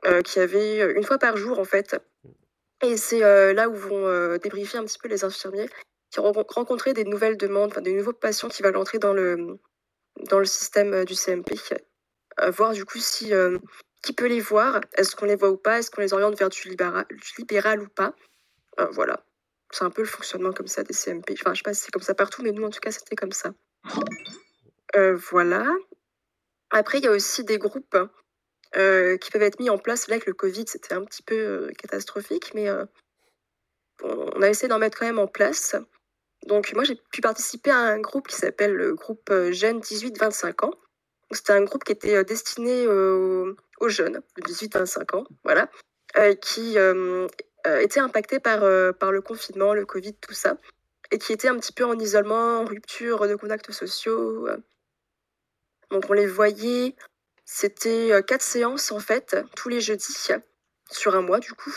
[0.06, 1.96] euh, qui avaient euh, une fois par jour en fait.
[2.82, 5.68] Et c'est euh, là où vont euh, débriefer un petit peu les infirmiers
[6.10, 9.58] qui ont rencontré des nouvelles demandes, des nouveaux patients qui veulent entrer dans le,
[10.30, 11.54] dans le système du CMP.
[12.48, 13.32] voir du coup si
[14.02, 15.80] qui peut les voir Est-ce qu'on les voit ou pas?
[15.80, 16.62] Est-ce qu'on les oriente vers du
[17.36, 18.14] libéral ou pas?
[18.92, 19.22] Voilà.
[19.70, 21.32] C'est un peu le fonctionnement comme ça des CMP.
[21.32, 23.16] Enfin, je sais pas si c'est comme ça partout, mais nous, en tout cas, c'était
[23.16, 23.52] comme ça.
[25.30, 25.66] voilà.
[26.70, 27.96] Après, il y a aussi des groupes
[28.72, 30.08] qui peuvent être mis en place.
[30.08, 32.68] Là, avec le Covid, c'était un petit peu catastrophique, mais
[34.02, 35.76] on a essayé d'en mettre quand même en place.
[36.46, 40.74] Donc, moi, j'ai pu participer à un groupe qui s'appelle le groupe Jeunes 18-25 ans.
[41.30, 43.54] C'était un groupe qui était destiné aux,
[43.88, 45.68] jeunes de 18-25 ans, voilà,
[46.40, 46.76] qui
[47.64, 48.60] étaient impactés par,
[48.94, 50.56] par le confinement, le Covid, tout ça,
[51.10, 54.48] et qui étaient un petit peu en isolement, en rupture de contacts sociaux.
[55.90, 56.94] Donc, on les voyait
[57.50, 60.28] c'était quatre séances en fait, tous les jeudis,
[60.90, 61.72] sur un mois du coup.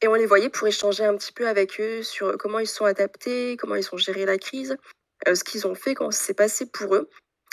[0.00, 2.86] Et on les voyait pour échanger un petit peu avec eux sur comment ils sont
[2.86, 4.78] adaptés, comment ils ont géré la crise,
[5.26, 7.10] ce qu'ils ont fait, comment ça s'est passé pour eux.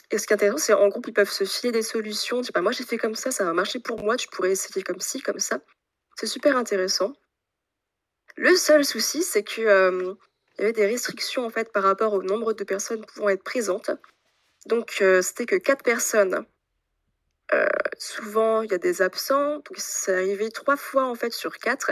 [0.10, 2.40] Et ce qui est intéressant, c'est en groupe, ils peuvent se filer des solutions.
[2.40, 4.82] Dire, bah, moi j'ai fait comme ça, ça va marcher pour moi, tu pourrais essayer
[4.82, 5.60] comme ci, comme ça.
[6.16, 7.12] C'est super intéressant.
[8.36, 10.16] Le seul souci, c'est que
[10.58, 13.44] il y avait des restrictions en fait par rapport au nombre de personnes pouvant être
[13.44, 13.92] présentes.
[14.66, 16.46] Donc c'était que quatre personnes
[17.54, 17.68] euh,
[17.98, 19.56] souvent, il y a des absents.
[19.56, 21.92] Donc, c'est arrivé trois fois en fait sur quatre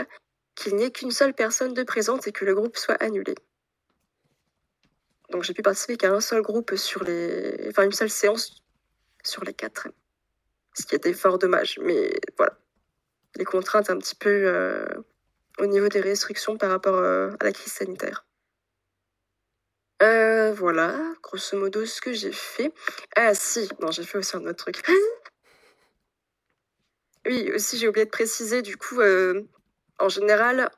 [0.54, 3.34] qu'il n'y ait qu'une seule personne de présente et que le groupe soit annulé.
[5.30, 8.62] Donc, j'ai pu participer qu'à un seul groupe sur les, enfin une seule séance
[9.24, 9.88] sur les quatre,
[10.74, 11.78] ce qui était fort dommage.
[11.82, 12.58] Mais voilà,
[13.36, 14.84] les contraintes un petit peu euh,
[15.58, 18.24] au niveau des restrictions par rapport euh, à la crise sanitaire.
[20.54, 22.72] voilà, grosso modo, ce que j'ai fait.
[23.16, 24.82] Ah si, non, j'ai fait aussi un autre truc.
[27.26, 29.42] Oui, aussi, j'ai oublié de préciser, du coup, euh,
[29.98, 30.70] en général,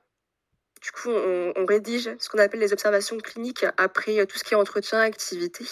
[0.83, 4.53] du coup, on, rédige ce qu'on appelle les observations cliniques après euh, tout ce qui
[4.53, 5.65] est entretien, activité.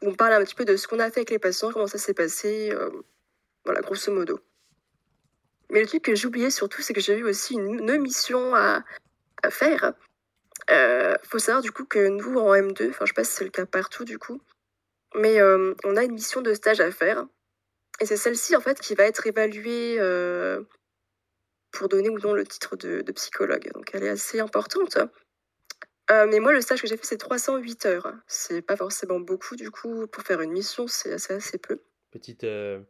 [0.00, 1.98] On parle un petit peu de ce qu'on a fait avec les patients, comment ça
[1.98, 2.90] s'est passé, euh,
[3.66, 4.40] voilà, grosso modo.
[5.70, 8.84] Mais le truc que oublié surtout, c'est que j'ai eu aussi une, mission à,
[9.50, 9.92] faire.
[10.68, 13.44] Il faut savoir du coup que nous, en M2, enfin, je sais pas si c'est
[13.44, 14.40] le cas partout du coup,
[15.14, 17.26] mais on a une mission de stage à faire.
[18.00, 20.62] Et c'est celle-ci, en fait, qui va être évaluée euh,
[21.70, 23.70] pour donner ou non le titre de, psychologue.
[23.74, 24.96] Donc, elle est assez importante.
[26.10, 28.14] Euh, mais moi, le stage que j'ai fait, c'est 308 heures.
[28.26, 31.80] C'est pas forcément beaucoup, du coup, pour faire une mission, c'est assez, peu.
[32.10, 32.80] Petite, euh,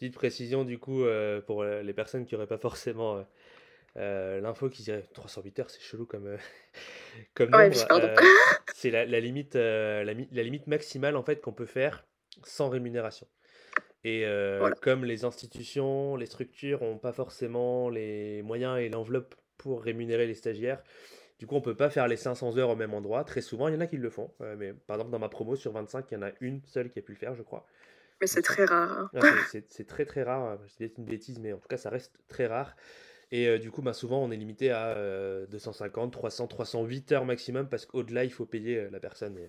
[0.00, 1.04] petite précision, du coup,
[1.46, 3.24] pour les personnes qui n'auraient pas forcément
[3.96, 6.36] l'info, qui dirait 308 heures, c'est chelou comme,
[7.34, 7.74] comme nombre.
[8.74, 12.04] c'est la, la, limite, la, la, limite maximale, en fait, qu'on peut faire
[12.44, 13.26] sans rémunération.
[14.02, 14.24] Et
[14.80, 20.34] comme les institutions, les structures n'ont pas forcément les moyens et l'enveloppe pour rémunérer les
[20.34, 20.82] stagiaires,
[21.40, 23.24] du coup, on peut pas faire les 500 heures au même endroit.
[23.24, 24.30] Très souvent, il y en a qui le font.
[24.58, 26.98] mais par exemple, dans ma promo, sur 25, il y en a une seule qui
[26.98, 27.66] a pu le faire, je crois.
[28.20, 29.10] Mais c'est très rare.
[29.14, 29.20] Hein.
[29.68, 30.58] c'est très très rare.
[30.78, 32.76] C'est une bêtise, mais en tout cas, ça reste très rare.
[33.32, 34.96] Et du coup, bah, souvent, on est limité à
[35.48, 39.38] 250, 300, 308 heures maximum parce qu'au-delà, il faut payer la personne.
[39.38, 39.48] Et,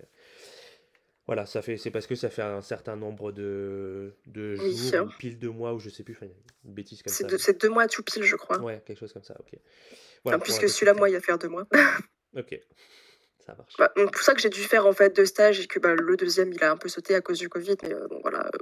[1.27, 5.09] voilà, ça fait, c'est parce que ça fait un certain nombre de, de jours, ou
[5.17, 6.17] pile de mois, ou je sais plus,
[6.65, 7.25] une bêtise comme ça.
[7.37, 8.59] C'est deux mois tout pile, je crois.
[8.59, 9.57] Ouais, quelque chose comme ça, ok.
[10.23, 11.67] Voilà, puisque celui-là, moi, il y a faire deux mois.
[12.35, 12.59] ok,
[13.45, 13.55] ça.
[13.77, 16.17] Bah, pour ça que j'ai dû faire en fait deux stages et que bah, le
[16.17, 18.45] deuxième, il a un peu sauté à cause du Covid, mais euh, voilà.
[18.45, 18.59] Euh.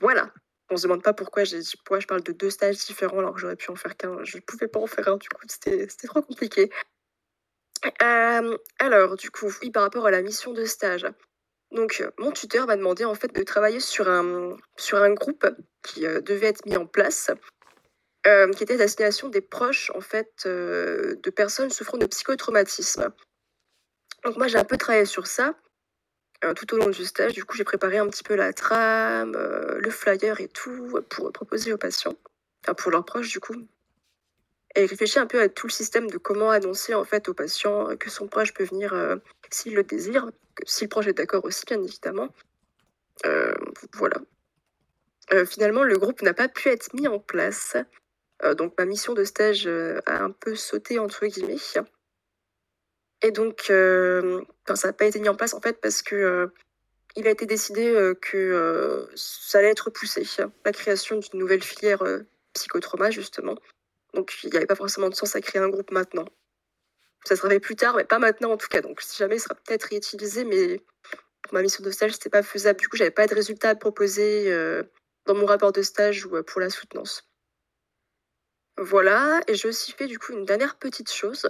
[0.00, 0.32] Voilà.
[0.70, 1.44] On se demande pas pourquoi,
[1.76, 4.24] pourquoi je parle de deux stages différents alors que j'aurais pu en faire qu'un.
[4.24, 6.70] Je pouvais pas en faire un, du coup, c'était trop compliqué
[8.78, 11.06] alors du coup, oui, par rapport à la mission de stage.
[11.72, 15.46] Donc, mon tuteur m'a demandé en fait de travailler sur un sur un groupe
[15.82, 17.30] qui, devait être mis en place,
[18.56, 23.12] qui était à destination des proches en fait, de personnes souffrant de psychotraumatisme.
[24.24, 25.54] Donc moi, j'ai un peu travaillé sur ça,
[26.56, 27.34] tout au long du stage.
[27.34, 31.72] Du coup, j'ai préparé un petit peu la trame, le flyer et tout, pour proposer
[31.72, 32.16] aux patients,
[32.64, 33.54] enfin pour leurs proches du coup
[34.76, 37.96] et réfléchir un peu à tout le système de comment annoncer en fait au patient
[37.96, 39.16] que son proche peut venir euh,
[39.50, 40.30] s'il le désire,
[40.66, 42.28] si le proche est d'accord aussi bien évidemment.
[43.24, 43.54] Euh,
[43.94, 44.18] voilà.
[45.32, 47.76] Euh, finalement, le groupe n'a pas pu être mis en place.
[48.56, 51.56] Donc ma mission de stage a un peu sauté entre guillemets.
[53.22, 56.50] Et donc, ça n'a pas été mis en place en fait parce que
[57.16, 60.24] il a été décidé que ça allait être repoussé,
[60.64, 62.02] la création d'une nouvelle filière
[62.52, 63.56] psychotrauma justement.
[64.14, 66.24] Donc il n'y avait pas forcément de sens à créer un groupe maintenant.
[67.24, 68.80] Ça sera fait plus tard, mais pas maintenant en tout cas.
[68.80, 70.80] Donc si jamais, il sera peut-être réutilisé, mais
[71.42, 72.80] pour ma mission de stage, c'était pas faisable.
[72.80, 74.82] Du coup, j'avais pas de résultats à proposer euh,
[75.26, 77.25] dans mon rapport de stage ou euh, pour la soutenance.
[78.78, 81.46] Voilà, et j'ai aussi fait du coup une dernière petite chose.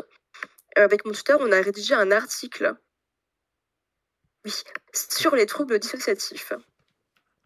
[0.79, 2.75] Euh, avec mon tuteur, on a rédigé un article
[4.45, 4.53] oui,
[4.93, 6.53] sur les troubles dissociatifs.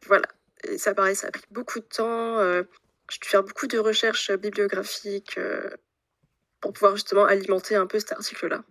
[0.06, 0.28] Voilà.
[0.64, 2.38] Et ça, pareil, ça a pris beaucoup de temps.
[2.38, 2.62] euh,
[3.10, 5.70] j'ai dû faire beaucoup de recherches bibliographiques euh,
[6.60, 8.62] pour pouvoir justement alimenter un peu cet article-là.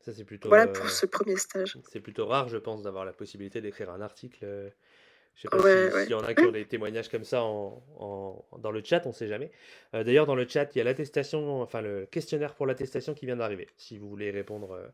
[0.00, 1.78] Ça, c'est plutôt, Voilà pour euh, ce premier stage.
[1.90, 4.72] c'est plutôt rare, je pense, d'avoir la possibilité d'écrire un article.
[5.34, 6.02] Je sais pas Ouais, si- ouais.
[6.02, 9.06] s'il y en a qui ont des témoignages comme ça en, en- dans le chat,
[9.06, 9.50] on sait jamais.
[9.94, 13.26] Euh, D'ailleurs, dans le chat, il y a l'attestation, enfin le questionnaire pour l'attestation qui
[13.26, 13.68] vient d'arriver.
[13.76, 14.86] Si vous voulez répondre, euh,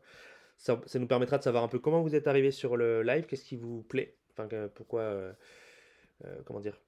[0.57, 3.25] ça, ça nous permettra de savoir un peu comment vous êtes arrivé sur le live,
[3.25, 5.33] qu'est-ce qui vous plaît, enfin pourquoi, euh,
[6.45, 6.79] comment dire,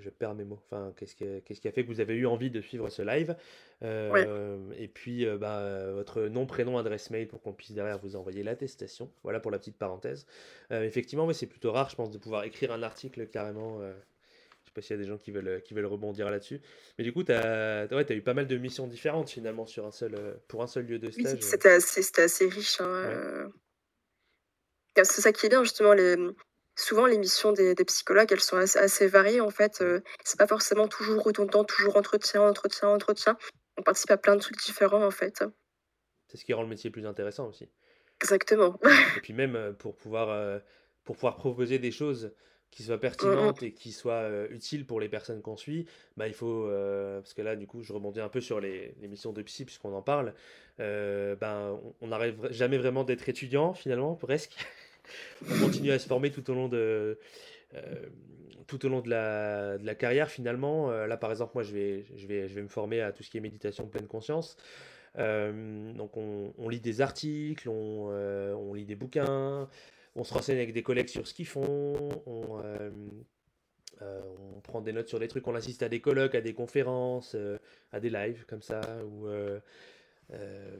[0.00, 0.60] je perds mes mots.
[0.64, 2.88] Enfin, qu'est-ce qui, a- qu'est-ce qui a fait que vous avez eu envie de suivre
[2.88, 3.36] ce live?
[3.82, 8.16] Euh, Et puis, euh, bah, votre nom, prénom, adresse mail pour qu'on puisse derrière vous
[8.16, 9.10] envoyer l'attestation.
[9.22, 10.26] Voilà pour la petite parenthèse.
[10.72, 13.80] Euh, effectivement, oui, c'est plutôt rare, je pense, de pouvoir écrire un article carrément.
[13.80, 13.86] je
[14.66, 16.60] sais pas s'il y a des gens qui veulent, qui veulent rebondir là-dessus.
[16.98, 19.92] Mais du coup, tu as, ouais, eu pas mal de missions différentes finalement sur un
[19.92, 20.14] seul,
[20.48, 21.40] pour un seul lieu de stage.
[21.40, 22.80] c'était assez, c'était assez riche.
[22.80, 23.50] hein,
[24.96, 25.04] Ouais.
[25.04, 25.92] C'est ça qui est bien, justement.
[25.92, 26.16] Les...
[26.76, 29.40] Souvent, les missions des, des psychologues, elles sont assez, assez variées.
[29.40, 33.36] En fait, euh, c'est pas forcément toujours redondant, toujours entretien, entretien, entretien.
[33.78, 35.42] On participe à plein de trucs différents, en fait.
[36.28, 37.68] C'est ce qui rend le métier plus intéressant aussi.
[38.20, 38.78] Exactement.
[39.14, 40.58] Et puis même euh, pour pouvoir, euh,
[41.04, 42.34] pour pouvoir proposer des choses
[42.70, 45.86] qui soient pertinentes et qui soient euh, utiles pour les personnes qu'on suit,
[46.16, 49.08] bah, il faut, parce que là du coup je rebondis un peu sur les, les
[49.08, 50.34] missions de psy puisqu'on en parle,
[50.78, 54.56] ben, on- on n'arrive jamais vraiment d'être étudiant finalement, presque.
[55.50, 57.18] On continue à se former tout au long de,
[57.74, 58.06] euh,
[58.66, 60.90] tout au long de la, carrière finalement.
[60.90, 63.22] Euh, là par exemple moi je vais, je, vais, je vais me former à tout
[63.22, 64.56] ce qui est méditation pleine conscience.
[65.18, 69.68] Euh, donc on, lit des articles, on, lit des bouquins,
[70.14, 72.60] on se renseigne avec des collègues sur ce qu'ils font, on,
[74.62, 77.34] prend des notes sur des trucs, on assiste à des colloques, à des conférences,
[77.92, 78.80] à des lives comme ça,
[80.32, 80.76] euh,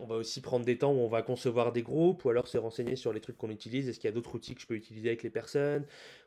[0.00, 2.58] on va aussi prendre des temps où on va concevoir des groupes, ou alors se
[2.58, 4.74] renseigner sur les trucs qu'on utilise, est-ce qu'il y a d'autres outils que je peux
[4.74, 5.84] utiliser avec les personnes,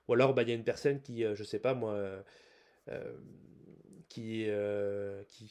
[0.07, 2.21] ou alors bah, il y a une personne qui, euh, je sais pas moi, euh,
[2.89, 3.13] euh,
[4.09, 4.47] qui,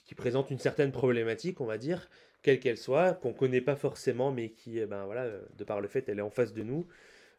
[0.04, 2.08] qui, présente une certaine problématique, on va dire,
[2.42, 5.88] quelle qu'elle soit, qu'on connaît pas forcément, mais qui, eh ben voilà, de par le
[5.88, 6.86] fait, elle est en face de nous.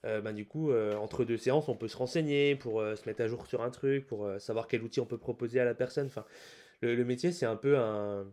[0.04, 3.48] Ben, du coup, entre deux séances, on peut se renseigner pour se mettre à jour
[3.48, 6.08] sur un truc, pour savoir quel outil on peut proposer à la personne.
[6.08, 6.26] Enfin,
[6.82, 8.28] le métier, c'est un peu un,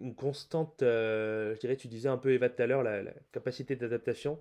[0.00, 3.12] une constante, euh, je dirais, tu disais un peu Eva tout à l'heure, la, la
[3.32, 4.38] capacité d'adaptation.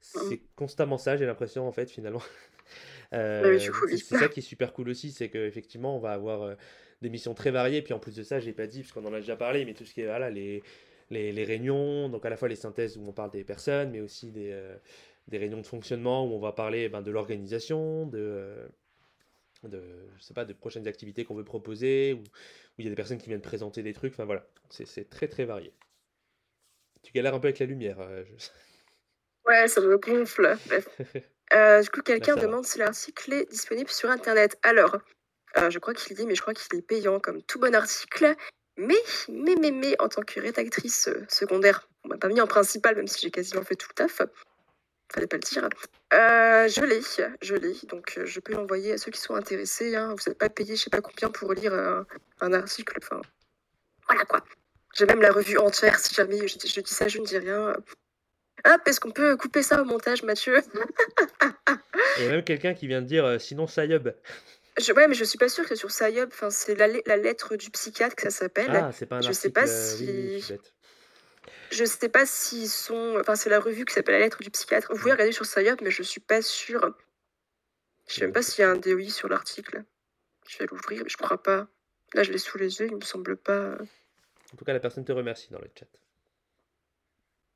[0.00, 2.22] C'est constamment ça, j'ai l'impression, en fait, finalement.
[3.12, 3.98] Euh, c'est oui.
[3.98, 6.54] c'est ça qui est super cool aussi, c'est qu'effectivement, on va avoir euh,
[7.02, 7.82] des missions très variées.
[7.82, 9.74] Puis en plus de ça, j'ai pas dit, parce qu'on en a déjà parlé, mais
[9.74, 10.62] tout ce qui est voilà, les,
[11.10, 14.00] les, les réunions, donc à la fois les synthèses où on parle des personnes, mais
[14.00, 14.58] aussi des,
[15.28, 18.66] des réunions de fonctionnement où on va parler ben, de l'organisation, de,
[19.68, 19.82] de,
[20.18, 22.22] je sais pas, de prochaines activités qu'on veut proposer, ou où
[22.78, 24.12] il y a des personnes qui viennent présenter des trucs.
[24.12, 25.72] Enfin voilà, c'est très très varié.
[27.02, 28.00] Tu galères un peu avec la lumière.
[28.00, 28.48] euh, je-
[29.46, 30.56] Ouais, ça me gonfle.
[31.52, 34.58] Euh, du coup, quelqu'un demande si l'article est disponible sur Internet.
[34.62, 34.96] Alors,
[35.58, 38.34] euh, je crois qu'il dit, mais je crois qu'il est payant comme tout bon article.
[38.78, 38.96] Mais,
[39.28, 43.06] mais, mais, mais, en tant que rédactrice secondaire, on m'a pas mis en principal, même
[43.06, 44.22] si j'ai quasiment fait tout le taf.
[45.12, 45.68] Fallait pas le dire.
[46.12, 47.00] Euh, je l'ai,
[47.42, 47.74] je l'ai.
[47.88, 49.94] Donc, euh, je peux l'envoyer à ceux qui sont intéressés.
[49.94, 50.14] hein.
[50.16, 52.06] Vous n'êtes pas payé, je sais pas combien, pour lire un,
[52.40, 52.98] un article.
[53.02, 53.20] Enfin,
[54.08, 54.44] voilà quoi.
[54.94, 55.98] J'ai même la revue entière.
[55.98, 57.74] Si jamais je, je dis ça, je ne dis rien.
[58.66, 60.60] Hop, est-ce qu'on peut couper ça au montage, Mathieu?
[62.18, 64.14] Il y a même quelqu'un qui vient de dire euh, sinon Sayub.
[64.78, 66.30] je, Ouais, mais je suis pas sûre que sur Sayub.
[66.32, 68.70] Enfin, c'est la, le- la lettre du psychiatre que ça s'appelle.
[68.70, 69.42] Ah, c'est pas un je article.
[69.42, 70.44] sais pas euh, oui,
[71.70, 73.16] je sais pas s'ils sont.
[73.20, 74.88] Enfin, c'est la revue qui s'appelle La lettre du psychiatre.
[74.92, 76.94] Vous pouvez regarder sur Sayop, mais je suis pas sûre.
[78.08, 79.84] Je sais même pas s'il y a un DOI sur l'article.
[80.48, 81.68] Je vais l'ouvrir, mais je crois pas.
[82.14, 83.76] Là, je l'ai sous les yeux, il me semble pas.
[84.52, 85.86] En tout cas, la personne te remercie dans le chat.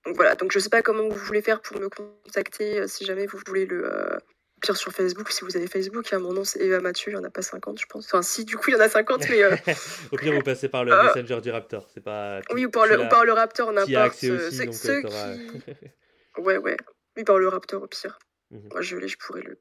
[0.04, 3.04] Donc voilà, donc je sais pas comment vous voulez faire pour me contacter euh, si
[3.04, 3.84] jamais vous voulez le.
[3.84, 4.18] euh,
[4.60, 7.24] Pire sur Facebook, si vous avez Facebook, mon nom c'est Eva Mathieu, il y en
[7.24, 8.06] a pas 50, je pense.
[8.06, 9.42] Enfin, si, du coup, il y en a 50, mais.
[9.42, 9.54] euh,
[10.12, 11.88] Au pire, vous passez par le Euh, Messenger du Raptor.
[11.94, 12.40] C'est pas.
[12.50, 14.14] Oui, ou par le, l'as- ou par le Raptor, tu y as n'importe.
[14.14, 15.62] accès euh, aussi, ceux- euh, qui-
[16.38, 16.76] Ouais, ouais.
[17.16, 18.18] Oui, par le Raptor, au pire.
[18.50, 18.68] Mhm.
[18.72, 19.60] Moi, je l'ai, je pourrais le.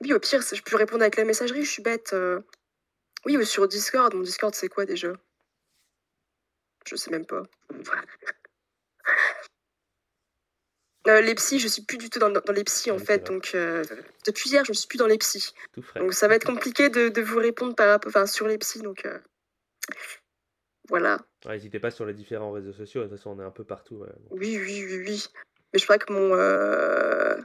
[0.00, 2.12] Oui, au pire, je peux répondre avec la messagerie, je suis bête.
[2.12, 2.40] euh.
[3.24, 4.12] Oui, ou sur Discord.
[4.14, 5.12] Mon Discord, c'est quoi déjà?
[6.86, 7.42] Je sais même pas.
[11.06, 13.26] Euh, les psys, je suis plus du tout dans, dans les psys en Oui, fait,
[13.26, 13.84] donc euh,
[14.26, 15.52] depuis hier, je suis plus dans les psys.
[15.72, 16.00] Tout frais.
[16.00, 19.04] Donc ça va être compliqué de, de vous répondre par enfin, sur les psys, donc
[19.04, 19.18] euh,
[20.88, 21.18] voilà.
[21.44, 23.02] Ouais, N'hésitez pas sur les différents réseaux sociaux.
[23.02, 23.96] De toute façon, on est un peu partout.
[23.96, 24.28] ouais, donc.
[24.30, 25.26] Oui, oui, oui, oui.
[25.72, 27.44] Mais je crois que mon.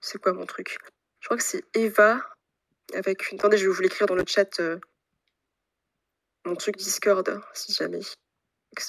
[0.00, 0.76] C'est quoi mon truc?
[1.20, 2.22] Je crois que c'est Eva
[2.94, 3.38] avec une.
[3.38, 4.60] Attendez, je vais vous l'écrire dans le chat.
[6.44, 8.00] Mon truc Discord, si jamais.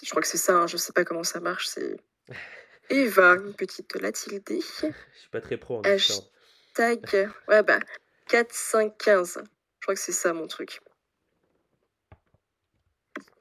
[0.04, 1.68] Je crois que c'est ça, hein, je sais pas comment ça marche.
[1.68, 1.98] C'est
[2.90, 4.44] Eva, une petite la tilde.
[4.50, 6.26] Je suis pas très pro en H- Discord.
[6.74, 7.14] Tac.
[7.48, 7.80] Ouais, bah,
[8.28, 9.42] 4, 5, 15.
[9.44, 10.80] Je crois que c'est ça mon truc.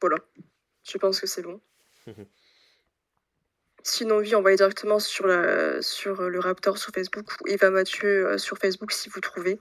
[0.01, 0.17] Voilà.
[0.85, 1.61] Je pense que c'est bon.
[3.85, 8.39] Sinon, oui, envoyez directement sur, la, sur le Raptor sur Facebook ou Eva Mathieu euh,
[8.39, 9.59] sur Facebook si vous trouvez.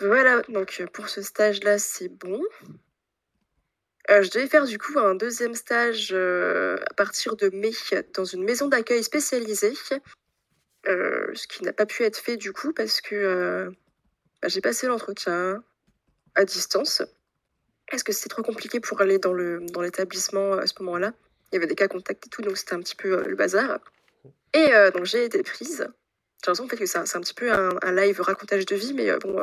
[0.00, 2.40] Voilà, donc pour ce stage-là, c'est bon.
[4.10, 7.72] Euh, je devais faire du coup un deuxième stage euh, à partir de mai
[8.14, 9.74] dans une maison d'accueil spécialisée,
[10.86, 13.70] ce qui n'a pas pu être fait du coup parce que
[14.40, 15.62] bah, j'ai passé l'entretien
[16.34, 17.02] à distance.
[17.92, 21.12] Est-ce que c'était trop compliqué pour aller dans le dans l'établissement à ce moment-là
[21.52, 23.78] Il y avait des cas contacts et tout, donc c'était un petit peu le bazar.
[24.54, 25.86] Et donc j'ai été prise.
[26.42, 28.94] J'ai l'impression en fait, que c'est un, un, petit peu un, live racontage de vie,
[28.94, 29.38] mais bon,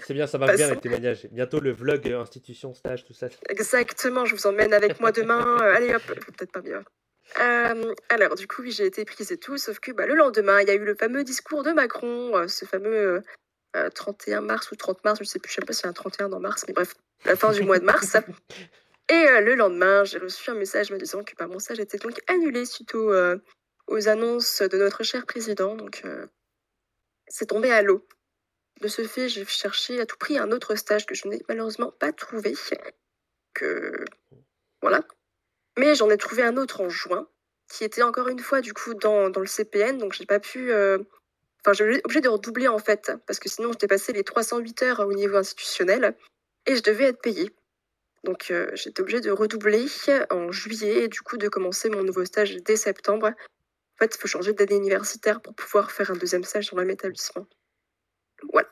[0.00, 1.26] c'est bien, ça marche bien les témoignages.
[1.30, 3.28] Bientôt le vlog euh, institution, stage, tout ça.
[3.48, 5.58] Exactement, je vous emmène avec moi demain.
[5.60, 6.82] Euh, allez hop, peut-être pas bien.
[7.40, 10.60] Euh, alors, du coup, oui, j'ai été prise et tout, sauf que bah, le lendemain,
[10.60, 13.22] il y a eu le fameux discours de Macron, ce fameux
[13.94, 15.94] 31 mars ou 30 mars, je sais plus, je sais pas s'il y a un
[15.94, 18.16] 31 dans mars, mais bref, la fin du mois de mars.
[19.08, 22.20] Et le lendemain, j'ai reçu un message me disant que bah, mon stage était donc
[22.28, 25.74] annulé suite aux annonces de notre cher président.
[25.74, 26.02] Donc,
[27.28, 28.06] c'est tombé à l'eau.
[28.80, 31.92] De ce fait, j'ai cherché à tout prix un autre stage que je n'ai malheureusement
[31.92, 32.54] pas trouvé.
[33.54, 34.04] Que
[34.80, 35.04] voilà.
[35.78, 37.28] Mais j'en ai trouvé un autre en juin,
[37.68, 40.72] qui était encore une fois du coup dans, le CPN, donc j'ai pas pu.
[40.72, 40.98] Euh...
[41.64, 45.00] Enfin, j'ai obligé de redoubler en fait, parce que sinon je dépassais les 308 heures
[45.00, 46.16] au niveau institutionnel
[46.66, 47.50] et je devais être payée.
[48.24, 49.86] Donc euh, j'étais obligée de redoubler
[50.30, 53.28] en juillet et du coup de commencer mon nouveau stage dès septembre.
[53.28, 56.84] En fait, il faut changer d'année universitaire pour pouvoir faire un deuxième stage dans le
[56.84, 57.46] même établissement.
[58.50, 58.68] Voilà.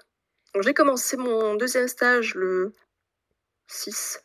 [0.61, 2.73] J'ai commencé mon deuxième stage le
[3.69, 4.21] 6,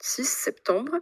[0.00, 0.92] 6 septembre.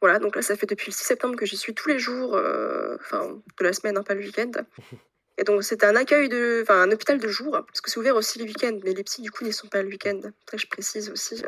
[0.00, 2.34] Voilà, donc là, ça fait depuis le 6 septembre que j'y suis tous les jours,
[2.34, 4.50] euh, enfin, de la semaine, hein, pas le week-end.
[5.38, 6.60] Et donc, c'était un accueil de.
[6.62, 9.22] Enfin, un hôpital de jour, parce que c'est ouvert aussi les week-ends, mais les psys,
[9.22, 10.20] du coup, n'y sont pas le week-end.
[10.52, 11.42] Je précise aussi.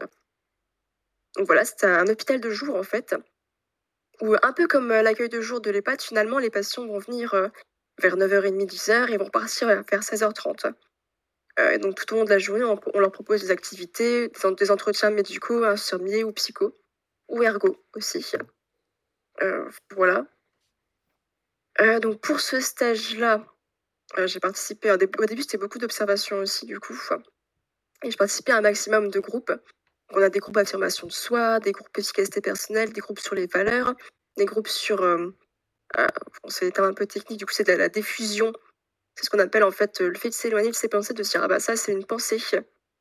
[1.36, 3.14] Donc voilà, c'était un hôpital de jour, en fait,
[4.20, 7.34] où, un peu comme euh, l'accueil de jour de l'EHPAD, finalement, les patients vont venir
[7.34, 7.48] euh,
[7.98, 10.72] vers 9h30, 10h et vont repartir vers 16h30.
[11.60, 15.10] Euh, donc tout au long de la journée, on, leur propose des activités, des, entretiens
[15.10, 16.76] médicaux, infirmiers ou psycho,
[17.28, 18.32] ou ergo aussi.
[19.42, 20.26] Euh, voilà.
[21.80, 23.44] Euh, donc pour ce stage-là,
[24.26, 24.90] j'ai participé.
[24.90, 26.98] Au début, c'était beaucoup d'observations aussi, du coup.
[28.02, 29.52] Et j'ai participé à un maximum de groupes.
[30.10, 33.46] On a des groupes d'affirmation de soi, des groupes d'efficacité personnelle, des groupes sur les
[33.46, 33.94] valeurs,
[34.36, 35.02] des groupes sur.
[36.48, 38.52] c'est un peu technique, du coup, c'est de la diffusion
[39.14, 41.30] c'est ce qu'on appelle en fait le fait de s'éloigner de ses pensées, de se
[41.30, 42.38] dire ah bah ça c'est une pensée,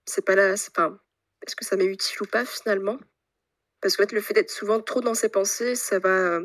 [0.06, 0.98] c'est pas là, c'est pas.
[1.46, 2.98] Est-ce que ça m'est utile ou pas finalement?
[3.82, 6.40] Parce que le fait d'être souvent trop dans ses pensées, ça va,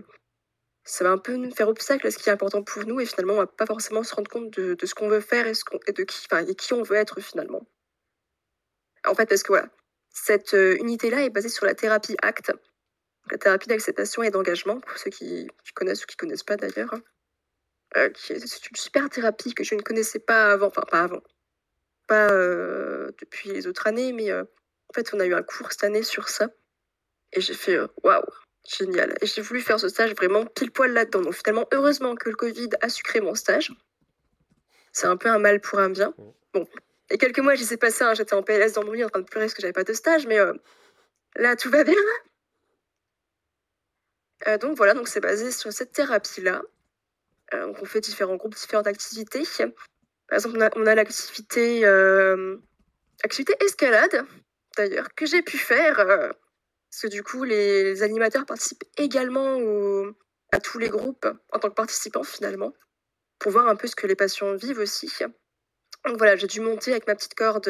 [0.85, 3.07] ça va un peu nous faire obstacle à ce qui est important pour nous et
[3.07, 5.53] finalement on va pas forcément se rendre compte de, ce qu'on veut faire et,
[5.93, 7.65] de qui, enfin, et qui on veut être finalement.
[9.07, 9.69] En fait, parce que voilà,
[10.11, 12.53] cette unité-là est basée sur la thérapie ACT,
[13.31, 16.95] la thérapie d'acceptation et d'engagement, pour ceux qui, qui, connaissent ou qui connaissent pas d'ailleurs.
[17.97, 21.23] Euh, c'est une super thérapie que je ne connaissais pas avant, enfin pas avant,
[22.07, 25.73] pas euh, depuis les autres années, mais euh, en fait on a eu un cours
[25.73, 26.51] cette année sur ça
[27.33, 28.23] et j'ai fait waouh,
[28.67, 29.17] génial.
[29.23, 31.23] Et j'ai voulu faire ce stage vraiment pile poil là-dedans.
[31.23, 33.73] Donc finalement, heureusement que le Covid a sucré mon stage.
[34.93, 36.15] C'est un peu un mal pour un bien.
[36.55, 36.67] Bon,
[37.11, 39.21] et quelques mois, j'y sais passé, hein, j'étais en PLS dans mon lit en train
[39.21, 40.39] de pleurer parce que j'avais pas de stage, mais
[41.37, 41.95] là tout va bien.
[44.61, 46.63] donc voilà, donc c'est basé sur cette thérapie-là.
[47.55, 49.45] Euh, on fait différents groupes, différentes activités.
[50.29, 52.57] Par exemple, on a, l'activité euh,
[53.25, 54.27] activité escalade,
[54.77, 56.01] d'ailleurs, que j'ai pu faire.
[56.01, 56.31] Euh,
[56.91, 59.59] parce que du coup, les, animateurs participent également
[60.53, 62.73] à tous les groupes en tant que participants finalement,
[63.39, 65.13] pour voir un peu ce que les patients vivent aussi.
[66.07, 67.69] Donc voilà, j'ai dû monter avec ma petite corde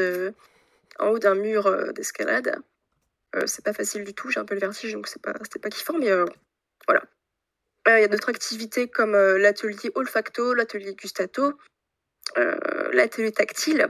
[1.00, 2.60] en haut d'un mur d'escalade.
[3.46, 5.70] c'est pas facile du tout, j'ai un peu le vertige, donc c'est pas, c'était pas
[5.70, 6.10] kiffant, mais
[6.86, 7.02] voilà.
[7.88, 11.55] Euh, il y a d'autres activités comme euh, l'atelier olfacto, l'atelier gustato,
[12.37, 13.88] euh, l'atelier tactile.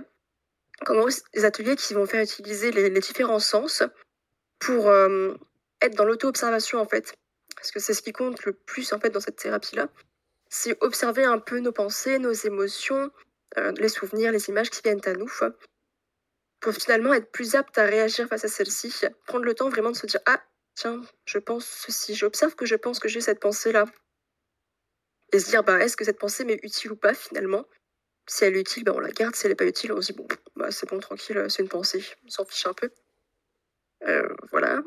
[0.88, 3.82] En des ateliers qui vont faire utiliser les, différents sens
[4.60, 4.92] pour
[5.80, 7.14] être dans l'auto-observation en fait.
[7.56, 9.88] Parce que c'est ce qui compte le plus en fait dans cette thérapie-là.
[10.50, 13.10] C'est observer un peu nos pensées, nos émotions,
[13.76, 15.28] les souvenirs, les images qui viennent à nous
[16.60, 18.94] pour finalement être plus apte à réagir face à celles-ci,
[19.26, 20.40] prendre le temps vraiment de se dire ah
[20.78, 23.86] tiens, je pense ceci, j'observe que je pense que j'ai cette pensée-là.
[25.32, 27.66] Et se dire, bah, est-ce que cette pensée m'est utile ou pas finalement?
[28.26, 29.34] Si elle est utile, bah, on la garde.
[29.34, 31.68] Si elle n'est pas utile, on se dit, bon, bah, c'est bon, tranquille, c'est une
[31.68, 32.90] pensée, on s'en fiche un peu.
[34.06, 34.82] Euh, voilà.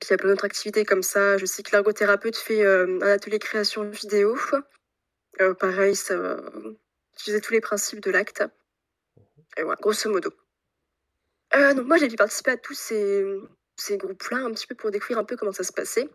[0.00, 1.38] Puis il y a plein d'autres activités comme ça.
[1.38, 4.38] Je sais que l'ergothérapeute fait euh, un atelier création vidéo.
[5.58, 6.14] pareil, ça
[7.14, 8.44] utiliser tous les principes de l'acte.
[9.56, 10.30] Et voilà, grosso modo.
[11.52, 15.36] Donc moi, j'ai participé à tous ces, groupes-là un petit peu pour découvrir un peu
[15.36, 16.08] comment ça se passait.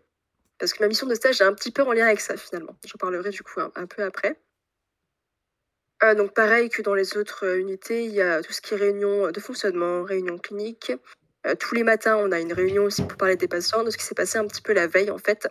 [0.58, 2.76] Parce que ma mission de stage est un petit peu en lien avec ça finalement.
[2.86, 4.40] J'en parlerai du coup un, peu après.
[6.16, 9.32] donc pareil que dans les autres unités, il y a tout ce qui est réunion
[9.32, 10.92] de fonctionnement, réunion clinique.
[11.58, 14.04] tous les matins, on a une réunion aussi pour parler des patients, de ce qui
[14.04, 15.48] s'est passé un petit peu la veille en fait.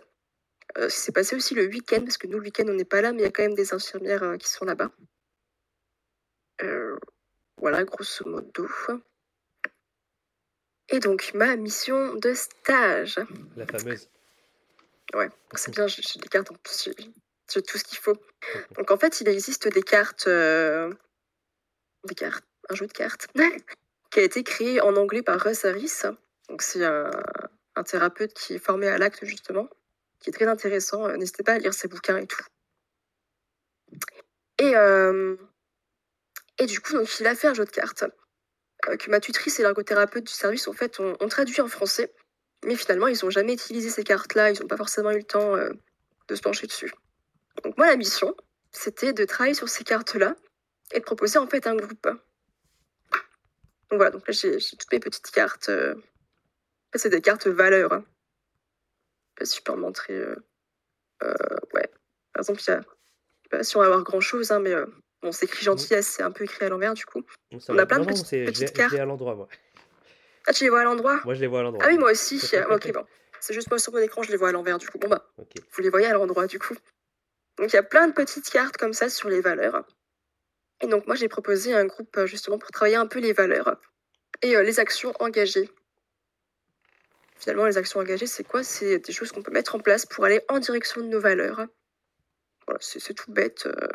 [0.76, 3.02] ce qui s'est passé aussi le week-end, parce que nous le week-end on n'est pas
[3.02, 4.90] là, mais il y a quand même des infirmières qui sont là-bas.
[7.58, 8.68] voilà, grosso modo.
[10.90, 13.18] Et donc, ma mission de stage.
[13.56, 14.08] La fameuse.
[15.14, 16.90] Ouais, c'est bien, j'ai des cartes en plus,
[17.52, 18.16] j'ai tout ce qu'il faut.
[18.76, 20.26] Donc, en fait, il existe des cartes.
[20.26, 20.92] Euh,
[22.04, 23.28] des cartes, un jeu de cartes,
[24.10, 26.02] qui a été créé en anglais par Russ Harris.
[26.48, 27.10] Donc, c'est un,
[27.84, 29.68] thérapeute qui est formé à l'acte, justement,
[30.20, 31.06] qui est très intéressant.
[31.06, 32.44] Euh, n'hésitez pas à lire ses bouquins et tout.
[34.58, 35.36] Et, euh,
[36.58, 38.04] et du coup, donc, il a fait un jeu de cartes
[38.84, 42.12] que ma tutrice et l'ergothérapeute du service, en fait, ont, traduit en français.
[42.64, 45.56] Mais finalement, ils n'ont jamais utilisé ces cartes-là, ils n'ont pas forcément eu le temps
[45.56, 45.70] euh,
[46.28, 46.92] de se pencher dessus.
[47.62, 48.34] Donc moi, la mission,
[48.72, 50.36] c'était de travailler sur ces cartes-là
[50.92, 52.08] et de proposer en fait un groupe.
[53.90, 55.68] Donc voilà, donc j'ai toutes mes petites cartes.
[55.68, 55.94] Euh...
[56.94, 57.92] c'est des cartes valeurs.
[57.92, 58.04] Hein.
[58.04, 60.14] Je sais pas si je peux en montrer.
[60.14, 60.36] Euh,
[61.74, 61.90] ouais.
[62.32, 62.80] Par exemple, il y a.
[63.44, 64.74] Je pas si on va avoir grand chose, hein, mais
[65.24, 67.22] Bon, c'est écrit gentillesse, c'est un peu écrit à l'envers du coup.
[67.68, 68.90] on a plein de petites, cartes.
[68.90, 69.48] Je les à l'endroit, moi.
[70.46, 71.18] Ah, tu les vois à l'endroit?
[71.24, 71.82] Moi, je les vois à l'endroit.
[71.82, 72.36] Ah oui, moi aussi.
[72.70, 73.06] ok, bon.
[73.40, 74.98] C'est juste moi sur mon écran, je les vois à l'envers du coup.
[74.98, 76.74] Bon, bah, vous les voyez à l'endroit du coup.
[77.56, 79.86] Donc, il y a plein de petites cartes comme ça sur les valeurs.
[80.82, 83.80] Et donc, moi, j'ai proposé un groupe euh, justement pour travailler un peu les valeurs
[84.42, 85.70] et euh, les actions engagées.
[87.36, 88.62] Finalement, les actions engagées, c'est quoi?
[88.62, 91.64] C'est des choses qu'on peut mettre en place pour aller en direction de nos valeurs.
[92.66, 93.64] Voilà, c'est tout bête.
[93.64, 93.88] Euh,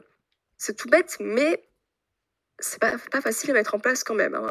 [0.59, 1.63] c'est tout bête, mais
[2.59, 4.35] c'est pas, pas facile à mettre en place quand même.
[4.35, 4.47] Hein.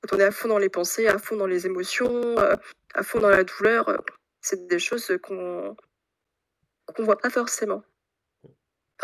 [0.00, 2.56] Quand on est à fond dans les pensées, à fond dans les émotions, euh,
[2.94, 3.98] à fond dans la douleur, euh,
[4.40, 5.76] c'est des choses qu'on
[6.86, 7.82] qu'on voit pas forcément.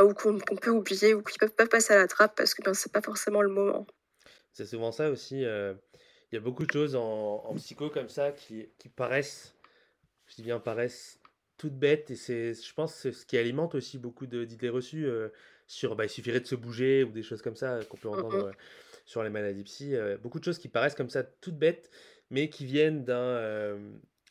[0.01, 2.74] ou qu'on peut oublier, ou qui peuvent pas passer à la trappe parce que ben,
[2.74, 3.86] c'est pas forcément le moment.
[4.53, 5.45] C'est souvent ça aussi.
[5.45, 5.74] Euh,
[6.32, 9.55] il y a beaucoup de choses en, psycho comme ça qui, paraissent,
[10.26, 11.18] je bien paraissent,
[11.59, 12.11] toutes bêtes.
[12.11, 15.07] Et c'est, je pense, ce qui alimente aussi beaucoup d'idées reçues
[15.71, 18.14] sur bah, il suffirait de se bouger ou des choses comme ça qu'on peut mmh
[18.14, 18.51] entendre
[19.07, 19.95] sur les maladies psy.
[20.21, 21.91] beaucoup de choses qui paraissent comme ça toutes bêtes,
[22.31, 23.79] mais qui viennent d'un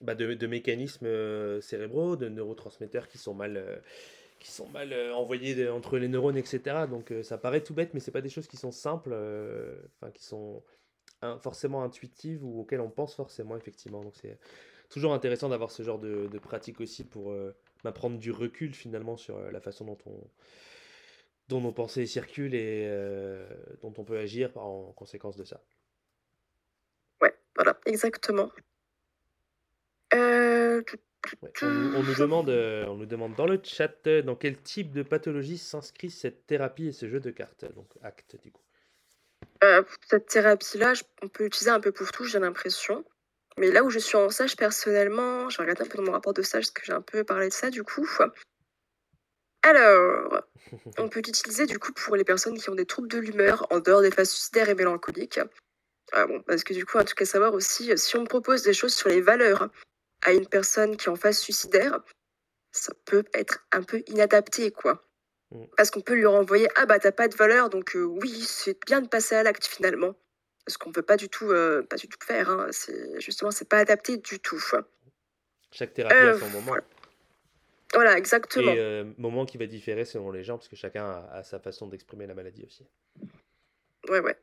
[0.02, 3.82] bah, de, mécanismes cérébraux, de neurotransmetteurs qui sont mal
[4.40, 6.86] qui sont mal envoyés entre les neurones, etc.
[6.90, 9.14] Donc ça paraît tout bête, mais c'est pas des choses qui sont simples,
[9.96, 10.62] enfin qui sont
[11.42, 14.04] forcément intuitives ou auxquelles on pense forcément effectivement.
[14.04, 14.38] Donc c'est
[14.90, 17.34] toujours intéressant d'avoir ce genre de, de pratique aussi pour
[17.84, 20.22] bah, prendre du recul finalement sur la façon dont on
[21.50, 23.46] dont nos pensées circulent et euh,
[23.82, 25.62] dont on peut agir en conséquence de ça.
[27.22, 28.52] Ouais, voilà, exactement.
[30.14, 30.82] Euh,
[31.62, 35.58] on, nous demande, euh, on nous demande dans le chat dans quel type de pathologie
[35.58, 38.64] s'inscrit cette thérapie et ce jeu de cartes, donc acte du coup.
[40.08, 40.94] cette thérapie-là,
[41.24, 43.04] on peut l'utiliser un peu pour tout, j'ai l'impression.
[43.58, 46.34] Mais là où je suis en stage personnellement, je regarde un peu dans mon rapport
[46.34, 48.08] de stage parce que j'ai un peu parlé de ça du coup.
[49.64, 50.44] Alors,
[50.98, 53.80] on peut l'utiliser du coup pour les personnes qui ont des troubles de l'humeur en
[53.80, 55.40] dehors des phases suicidaires et mélancoliques.
[56.12, 58.74] Ah bon, parce que du coup, en tout cas, savoir aussi, si on propose des
[58.74, 59.70] choses sur les valeurs
[60.24, 62.00] à une personne qui est en phase suicidaire,
[62.72, 65.04] ça peut être un peu inadapté, quoi.
[65.52, 65.66] Mm.
[65.78, 68.78] Parce qu'on peut lui renvoyer Ah bah t'as pas de valeur, donc euh, oui, c'est
[68.86, 70.16] bien de passer à l'acte finalement.
[70.68, 72.50] Ce qu'on peut pas du tout, euh, pas du tout faire.
[72.50, 72.68] Hein.
[72.72, 74.62] C'est justement, c'est pas adapté du tout.
[75.72, 76.68] Chaque thérapie a son moment.
[76.68, 76.84] Voilà,
[78.16, 78.72] exactement.
[78.72, 81.88] Et euh, moment qui va différer selon les gens, parce que chacun a, sa façon
[81.88, 82.86] d'exprimer la maladie aussi.
[84.10, 84.38] Ouais, ouais.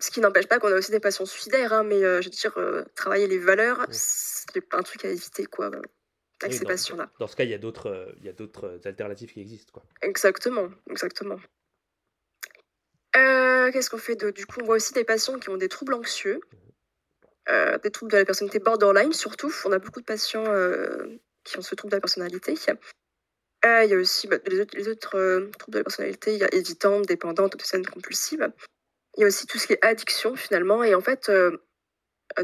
[0.00, 2.30] Ce qui n'empêche pas qu'on a aussi des patients suicidaires, hein, mais euh, je veux
[2.30, 3.86] dire, euh, travailler les valeurs, mmh.
[3.90, 5.70] c'est un truc à éviter, quoi,
[6.42, 7.10] avec ces patients-là.
[7.18, 8.10] Dans ce cas, il y a d'autres,
[8.84, 9.84] alternatives qui existent, quoi.
[10.02, 11.38] Exactement, exactement.
[13.72, 16.40] Qu'est-ce qu'on fait Du coup, on voit aussi des patients qui ont des troubles anxieux,
[17.48, 17.78] mmh.
[17.82, 19.52] des troubles de la personnalité borderline, surtout.
[19.64, 20.44] On a beaucoup de patients
[21.44, 22.54] qui ont ce trouble de la personnalité.
[23.64, 26.44] Euh, il y a aussi bah, les autres, euh, troubles de la personnalité, il y
[26.44, 28.50] a hésitante, dépendante, obsessionnelle, compulsive.
[29.16, 31.56] Il y a aussi tout ce qui est addiction finalement, et en fait, euh,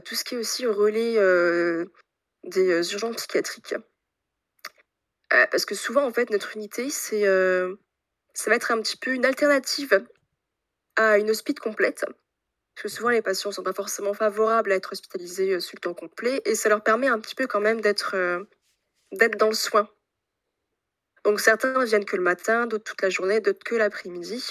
[0.04, 1.16] tout ce qui est aussi relais
[2.44, 3.74] des urgences psychiatriques.
[5.28, 7.24] parce que souvent, en fait, notre unité, c'est,
[8.34, 10.06] ça va être un petit peu une alternative
[10.96, 12.04] à une hospice complète.
[12.74, 15.80] Parce que souvent, les patients ne sont pas forcément favorables à être hospitalisés sur le
[15.80, 18.14] temps complet, et ça leur permet un petit peu quand même d'être
[19.12, 19.88] d'être dans le soin.
[21.24, 24.50] Donc certains viennent que le matin, d'autres toute la journée, d'autres que l'après-midi.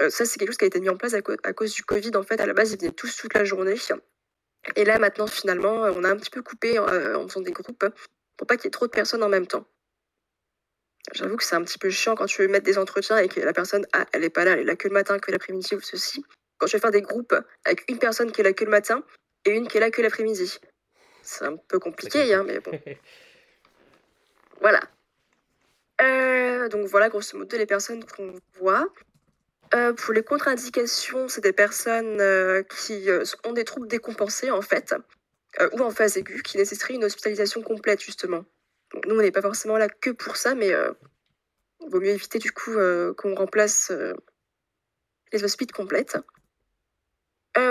[0.00, 2.12] Euh, ça, c'est quelque chose qui a été mis en place à, cause du Covid.
[2.16, 3.74] En fait, à la base, ils venaient tous toute la journée.
[4.76, 7.84] Et là, maintenant, finalement, on a un petit peu coupé euh, en faisant des groupes
[8.36, 9.66] pour pas qu'il y ait trop de personnes en même temps.
[11.14, 13.40] J'avoue que c'est un petit peu chiant quand tu veux mettre des entretiens et que
[13.40, 15.74] la personne, ah, elle est pas là, elle est là que le matin, que l'après-midi
[15.74, 16.24] ou ceci.
[16.58, 17.34] Quand je vais faire des groupes
[17.64, 19.02] avec une personne qui est là que le matin
[19.44, 20.58] et une qui est là que l'après-midi.
[21.22, 22.72] C'est un peu compliqué, hein, mais bon.
[24.60, 24.80] voilà.
[26.00, 28.88] Euh, donc voilà, grosso modo, les personnes qu'on voit.
[29.74, 33.08] Euh, pour les contre-indications, c'est des personnes euh, qui
[33.44, 34.94] ont des troubles décompensés, en fait,
[35.72, 38.44] ou en phase aiguë, qui nécessiteraient une hospitalisation complète, justement.
[39.06, 42.52] Nous, on n'est pas forcément là que pour ça, mais il vaut mieux éviter, du
[42.52, 42.72] coup,
[43.16, 43.92] qu'on remplace
[45.32, 46.16] les hospites complètes.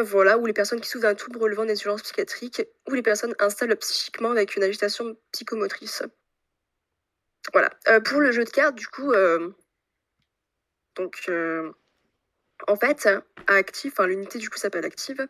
[0.04, 3.34] voilà, ou les personnes qui souffrent d'un trouble relevant des urgences psychiatriques, ou les personnes
[3.40, 6.04] instables psychiquement avec une agitation psychomotrice.
[7.54, 7.70] Voilà.
[7.88, 9.50] Euh, pour le jeu de cartes, du coup, euh,
[10.96, 11.72] donc, euh,
[12.68, 13.08] en fait,
[13.48, 15.28] à Active, enfin, l'unité du coup s'appelle Active.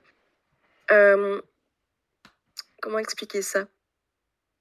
[2.82, 3.68] comment expliquer ça?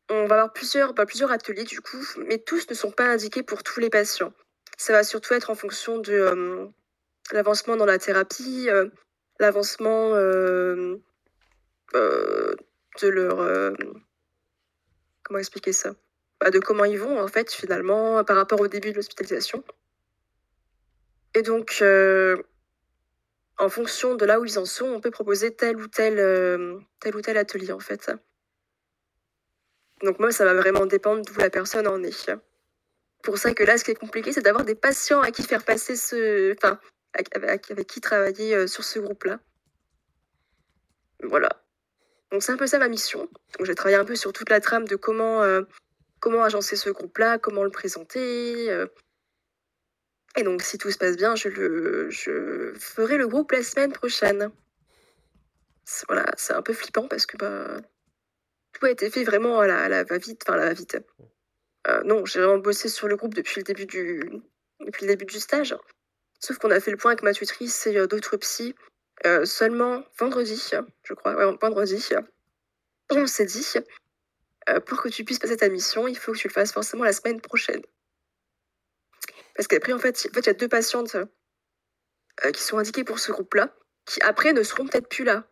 [0.09, 3.43] On va avoir plusieurs, bah, plusieurs ateliers du coup, mais tous ne sont pas indiqués
[3.43, 4.33] pour tous les patients.
[4.79, 6.69] Ça va surtout être en fonction de
[7.33, 8.69] l'avancement dans la thérapie,
[9.41, 11.01] l'avancement de
[13.03, 13.75] leur.
[15.25, 15.95] comment expliquer ça?
[16.41, 19.65] Bah, de comment ils vont, en fait, finalement, par rapport au début de l'hospitalisation.
[21.35, 22.37] Et donc, euh,
[23.59, 26.79] en fonction de là où ils en sont, on peut proposer tel ou tel, euh,
[27.01, 28.11] tel ou tel atelier, en fait.
[30.03, 32.31] Donc moi, ça va vraiment dépendre d'où la personne en est.
[33.23, 35.65] Pour ça que là, ce qui est compliqué, c'est d'avoir des patients à qui faire
[35.65, 36.53] passer ce...
[36.53, 36.79] Enfin,
[37.15, 39.41] avec, qui travailler euh, sur ce groupe-là.
[41.23, 41.49] Voilà.
[42.31, 43.21] Donc c'est un peu ça ma mission.
[43.59, 45.43] Donc j'ai travaillé un peu sur toute la trame de comment
[46.27, 48.69] comment agencer ce groupe-là, comment le présenter.
[48.69, 48.89] Euh.
[50.37, 54.51] Et donc, si tout se passe bien, je, ferai le groupe la semaine prochaine.
[56.09, 57.81] Voilà, c'est un peu flippant parce que bah,
[58.73, 60.43] tout a été fait vraiment à la, va-vite.
[60.45, 60.99] Enfin, la va-vite.
[61.87, 64.43] Euh, non, j'ai vraiment bossé sur le groupe depuis le début du,
[64.81, 65.77] depuis le début du stage.
[66.41, 68.75] Sauf qu'on a fait le point avec ma tutrice et euh, d'autres psys
[69.45, 70.71] seulement vendredi,
[71.05, 72.09] je crois, ouais, vendredi.
[73.11, 73.65] On s'est dit,
[74.87, 77.13] pour que tu puisses passer ta mission, il faut que tu le fasses forcément la
[77.13, 77.83] semaine prochaine.
[79.57, 83.33] Parce qu'après, en fait, il y a deux patientes euh, qui sont indiquées pour ce
[83.33, 85.49] groupe-là, qui après ne seront peut-être plus là.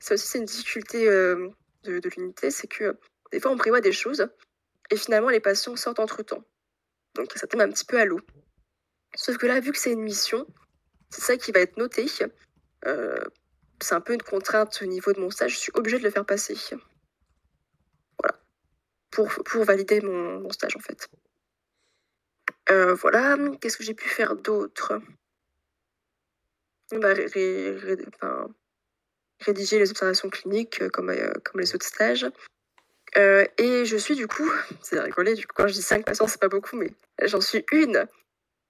[0.00, 1.48] Ça aussi, c'est une difficulté euh,
[1.84, 2.98] de, l'unité, c'est que
[3.30, 4.26] des fois, on prévoit des choses,
[4.90, 6.44] et finalement, les patients sortent entre-temps.
[7.14, 8.20] Donc, ça tombe un petit peu à l'eau.
[9.14, 10.46] Sauf que là, vu que c'est une mission,
[11.10, 12.06] c'est ça qui va être noté.
[12.08, 16.10] c'est un peu une contrainte au niveau de mon stage, je suis obligée de le
[16.10, 16.56] faire passer
[19.14, 21.08] pour, valider mon, stage en fait.
[22.70, 25.00] Euh, voilà, qu'est-ce que j'ai pu faire d'autre?
[26.92, 27.14] Bah,
[29.40, 32.26] Rédiger les observations cliniques euh, comme, euh, comme les autres stages.
[33.16, 34.50] et je suis du coup,
[34.82, 36.92] c'est rigolé, du coup, quand je dis 5 patients, c'est pas beaucoup, mais
[37.22, 38.06] j'en suis une,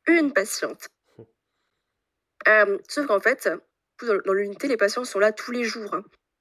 [0.07, 0.89] une patiente.
[2.89, 3.49] sauf qu'en fait,
[4.03, 5.97] dans l'unité, les patients sont là tous les jours.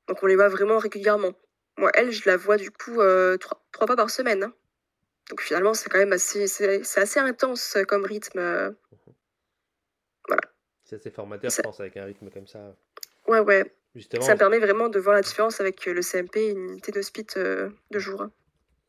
[0.08, 1.34] Donc on les voit vraiment régulièrement.
[1.78, 4.44] Moi, elle, je la vois du coup euh, trois, fois par semaine.
[4.44, 4.54] Hein.
[5.30, 8.40] Donc finalement, c'est quand même assez, c'est, assez intense comme rythme.
[8.40, 8.72] Euh.
[10.28, 10.42] Voilà.
[10.84, 12.76] C'est assez formateur, je pense, avec un rythme comme ça.
[13.28, 13.74] Ouais, ouais.
[13.96, 14.24] Justement.
[14.24, 17.38] Ça me permet vraiment de voir la différence avec le CMP et une unité d'hospice
[17.38, 18.22] euh, de jour.
[18.22, 18.32] Hein.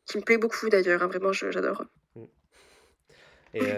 [0.05, 1.85] Qui me plaît beaucoup d'ailleurs, hein, vraiment, j'adore.
[2.15, 2.25] Mm.
[3.53, 3.73] Et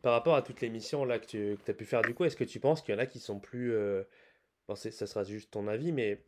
[0.00, 2.36] par rapport à toutes les missions là que tu as pu faire, du coup, est-ce
[2.36, 3.76] que tu penses qu'il y en a qui sont plus.
[4.66, 6.24] Bon, ça sera juste ton avis, mais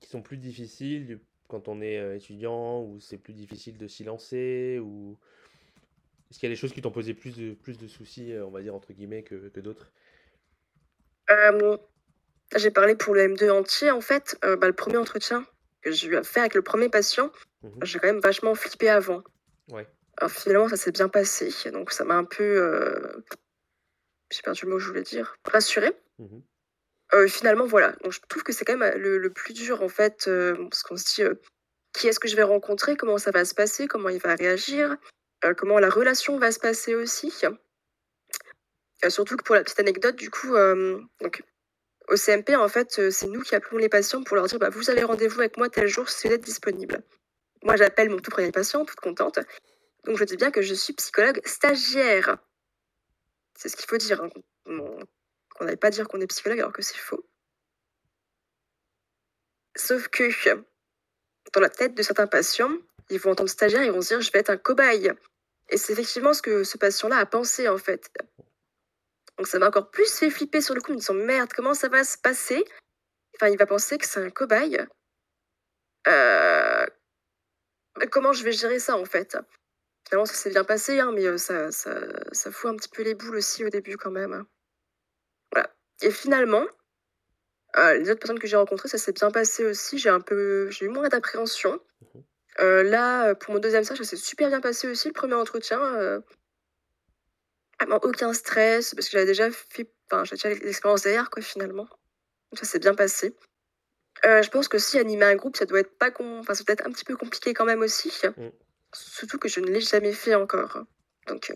[0.00, 1.20] qui sont plus difficiles
[1.54, 5.16] quand on est euh, étudiant ou c'est plus difficile de s'y lancer ou
[6.28, 8.44] est-ce qu'il y a des choses qui t'ont posé plus de, plus de soucis, euh,
[8.44, 9.92] on va dire entre guillemets, que, que d'autres?
[11.30, 11.76] Euh,
[12.56, 13.92] J'ai parlé pour le M2 entier.
[13.92, 15.46] En fait, bah, le premier entretien
[15.80, 17.30] que j'ai eu à faire avec le premier patient,
[17.62, 19.22] mmh j'ai quand même vachement flippé avant.
[19.70, 19.86] Ouais.
[20.16, 21.50] Alors finalement, ça s'est bien passé.
[21.70, 23.22] Donc ça m'a un peu.
[24.30, 25.36] J'ai perdu le mot que je voulais dire.
[25.44, 25.92] Rassuré.
[26.18, 26.38] Mmh
[27.14, 27.94] euh, finalement, voilà.
[28.08, 31.14] Je trouve que c'est quand même le, plus dur, en fait, euh, parce qu'on se
[31.14, 31.34] dit euh,
[31.92, 34.96] qui est-ce que je vais rencontrer, comment ça va se passer, comment il va réagir,
[35.56, 37.32] comment la relation va se passer aussi?
[39.08, 43.54] surtout que pour la petite anecdote, du coup, au CMP, en fait, c'est nous qui
[43.54, 46.26] appelons les patients pour leur dire bah, vous avez rendez-vous avec moi tel jour si
[46.26, 47.02] vous êtes disponible.
[47.62, 49.38] Moi, j'appelle mon tout premier patient, toute contente.
[50.04, 52.38] Donc, je dis bien que je suis psychologue stagiaire.
[53.56, 54.20] C'est ce qu'il faut dire.
[54.22, 54.30] Hein
[55.54, 57.26] qu'on n'allait pas dire qu'on est psychologue alors que c'est faux.
[59.76, 60.28] Sauf que
[61.52, 62.76] dans la tête de certains patients,
[63.10, 65.12] ils vont entendre stagiaire et ils vont se dire je vais être un cobaye.
[65.68, 68.10] Et c'est effectivement ce que ce patient-là a pensé, en fait.
[69.38, 71.74] Donc ça m'a encore plus fait flipper sur le coup, en me disant merde, comment
[71.74, 72.64] ça va se passer?
[73.34, 74.86] Enfin, il va penser que c'est un cobaye.
[76.06, 76.86] Euh,
[78.10, 79.36] comment je vais gérer ça, en fait?
[80.06, 81.98] Finalement, ça s'est bien passé, hein, mais ça, ça,
[82.32, 84.44] ça fout un petit peu les boules aussi au début, quand même.
[86.02, 86.66] Et finalement,
[87.76, 89.98] les autres personnes que j'ai rencontrées, ça s'est bien passé aussi.
[89.98, 91.80] J'ai un peu, j'ai eu moins d'appréhension.
[92.00, 92.20] Mmh
[92.60, 95.08] là, pour mon deuxième stage, ça s'est super bien passé aussi.
[95.08, 96.22] Le premier entretien,
[97.90, 101.88] aucun stress parce que j'avais déjà fait, enfin, j'ai déjà l'expérience derrière, quoi, finalement.
[102.50, 103.34] Donc ça s'est bien passé.
[104.22, 106.86] je pense que si animer un groupe, ça doit être pas enfin, ça doit être
[106.86, 108.12] un petit peu compliqué quand même aussi.
[108.36, 108.50] Mmh.
[108.92, 110.78] Surtout que je ne l'ai jamais fait encore.
[111.26, 111.52] Donc,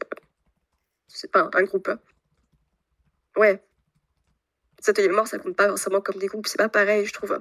[1.08, 1.90] c'est pas un, groupe.
[3.36, 3.62] Ouais,
[4.86, 7.40] Atelier mort, ça compte pas forcément comme des groupes, c'est pas pareil, je trouve.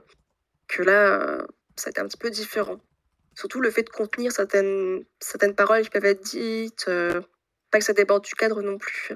[0.68, 2.80] Que là, euh, ça a été un petit peu différent.
[3.36, 7.22] Surtout le fait de contenir certaines, certaines paroles qui peuvent être dites, euh,
[7.72, 9.16] pas que ça déborde du cadre non plus.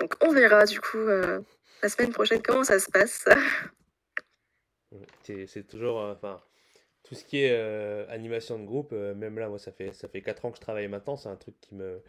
[0.00, 1.40] Donc on verra du coup euh,
[1.82, 3.24] la semaine prochaine comment ça se passe.
[5.24, 6.40] C'est toujours, enfin,
[7.02, 10.46] tout ce qui est animation de groupe, même là, moi, ça fait, ça fait 4
[10.46, 12.00] ans que je travaille maintenant, c'est un truc qui me,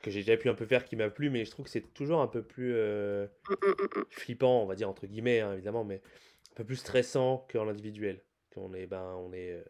[0.00, 1.92] que j'ai déjà pu un peu faire qui m'a plu, mais je trouve que c'est
[1.94, 5.52] toujours un peu plus euh, mmh, mmh, mmh, flippant, on va dire entre guillemets, hein,
[5.52, 5.96] évidemment, mais
[6.52, 8.20] un peu plus stressant qu'en individuel.
[8.54, 9.62] Qu'on est, ben, on est, euh,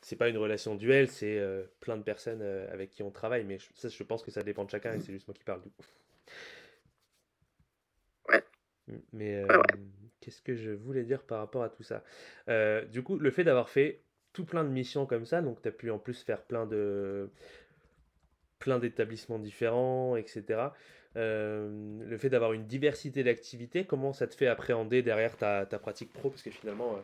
[0.00, 3.58] c'est pas une relation duel, c'est euh, plein de personnes avec qui on travaille, mais
[3.74, 5.70] ça, je pense que ça dépend de chacun et c'est juste moi qui parle du
[5.70, 5.84] coup.
[8.28, 8.44] Ouais.
[9.12, 9.44] Mais
[10.20, 12.04] qu'est-ce que je voulais dire par rapport à tout ça?
[12.90, 14.02] Du coup, le fait d'avoir fait
[14.32, 17.30] tout plein de missions comme ça, donc tu as pu en plus faire plein de
[18.62, 20.68] plein d'établissements différents, etc.
[21.16, 21.68] Euh,
[22.08, 26.12] le fait d'avoir une diversité d'activités, comment ça te fait appréhender derrière ta, ta pratique
[26.12, 26.30] pro?
[26.30, 27.00] Parce que finalement, euh,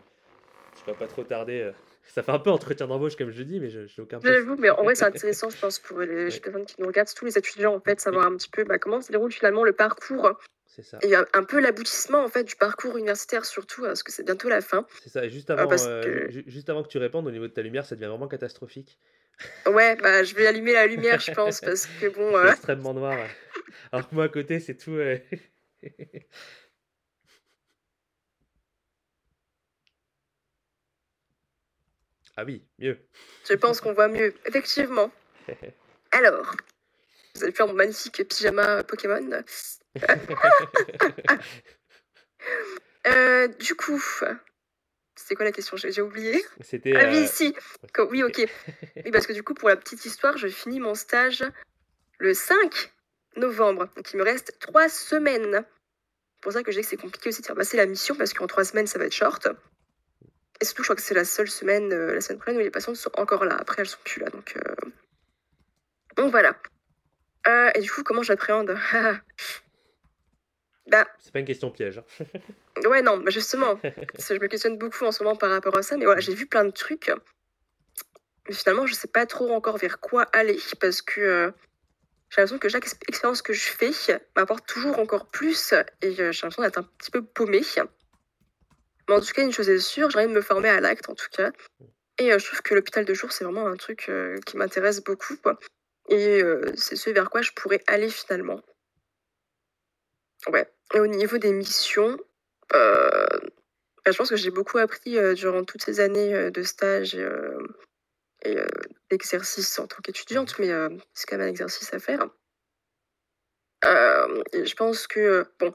[0.77, 1.61] je ne vais pas trop tarder.
[1.61, 1.73] Euh,
[2.05, 4.71] ça fait un peu entretien d'embauche, comme je dis, mais je n'ai aucun J'avoue, mais
[4.71, 7.75] en vrai, c'est intéressant, je pense, pour les personnes qui nous regardent, tous les étudiants,
[7.75, 10.39] en fait, savoir un petit peu bah, comment se déroule finalement le parcours.
[10.65, 10.99] C'est ça.
[11.03, 14.61] Et un peu l'aboutissement en fait du parcours universitaire surtout parce que c'est bientôt la
[14.61, 14.87] fin.
[15.03, 15.25] C'est ça.
[15.25, 15.69] Et juste avant,
[16.47, 18.97] juste avant que tu répondes au niveau de ta lumière, ça devient vraiment catastrophique.
[19.67, 22.31] Ouais, bah je vais allumer la lumière, je pense, parce que bon.
[22.31, 23.17] C'est euh, extrêmement noir.
[23.93, 24.99] Alors que moi à côté, c'est tout.
[32.37, 32.99] ah oui, mieux.
[33.49, 35.11] Je pense qu'on voit mieux, effectivement.
[36.13, 36.57] Alors,
[37.35, 39.43] vous allez faire mon magnifique pyjama Pokémon.
[43.07, 44.03] Euh, du coup,
[45.19, 45.77] c'était quoi la question?
[45.77, 46.45] J'ai oublié.
[46.61, 46.95] C'était.
[46.97, 47.55] Ah oui, euh, si.
[48.11, 48.47] Oui, ok.
[49.05, 51.45] oui, parce que du coup, pour la petite histoire, je finis mon stage
[52.19, 52.93] le 5
[53.37, 53.89] novembre.
[53.97, 55.65] Donc il me reste trois semaines.
[56.35, 58.15] C'est pour ça que je dis que c'est compliqué aussi de faire passer la mission,
[58.15, 59.49] parce qu'en trois semaines, ça va être short.
[60.61, 62.71] Et surtout, je crois que c'est la seule semaine, euh, la semaine prochaine, où les
[62.71, 63.57] patientes sont encore là.
[63.59, 64.31] Après, elles sont plus là.
[64.31, 64.91] Donc, euh...
[66.17, 66.57] donc voilà.
[67.49, 68.77] Euh, et du coup, comment j'appréhende?
[70.89, 71.99] Bah, c'est pas une question piège.
[71.99, 72.25] Hein.
[72.89, 75.97] ouais, non, bah justement, je me questionne beaucoup en ce moment par rapport à ça,
[75.97, 77.11] mais voilà, j'ai vu plein de trucs.
[78.49, 81.51] Mais finalement, je sais pas trop encore vers quoi aller parce que euh,
[82.31, 83.91] j'ai l'impression que chaque expérience que je fais
[84.35, 87.63] m'apporte toujours encore plus et euh, j'ai l'impression d'être un petit peu paumée.
[89.09, 91.11] Mais en tout cas, une chose est sûre, j'ai envie de me former à l'acte
[91.11, 91.53] en tout cas.
[92.19, 94.11] Et euh, je trouve que l'hôpital de jour, c'est vraiment un truc
[94.47, 95.37] qui m'intéresse beaucoup.
[95.37, 95.59] Quoi.
[96.09, 96.43] Et
[96.75, 98.63] c'est ce vers quoi je pourrais aller finalement.
[100.47, 100.67] Ouais.
[100.95, 102.19] Et au niveau des missions,
[102.75, 103.27] euh,
[104.05, 107.17] bah, je pense que j'ai beaucoup appris euh, durant toutes ces années euh, de stage
[108.45, 108.57] et
[109.11, 110.71] d'exercice en tant qu'étudiante, mais
[111.13, 112.25] c'est quand même un exercice à faire.
[114.53, 115.75] et je pense que, bon,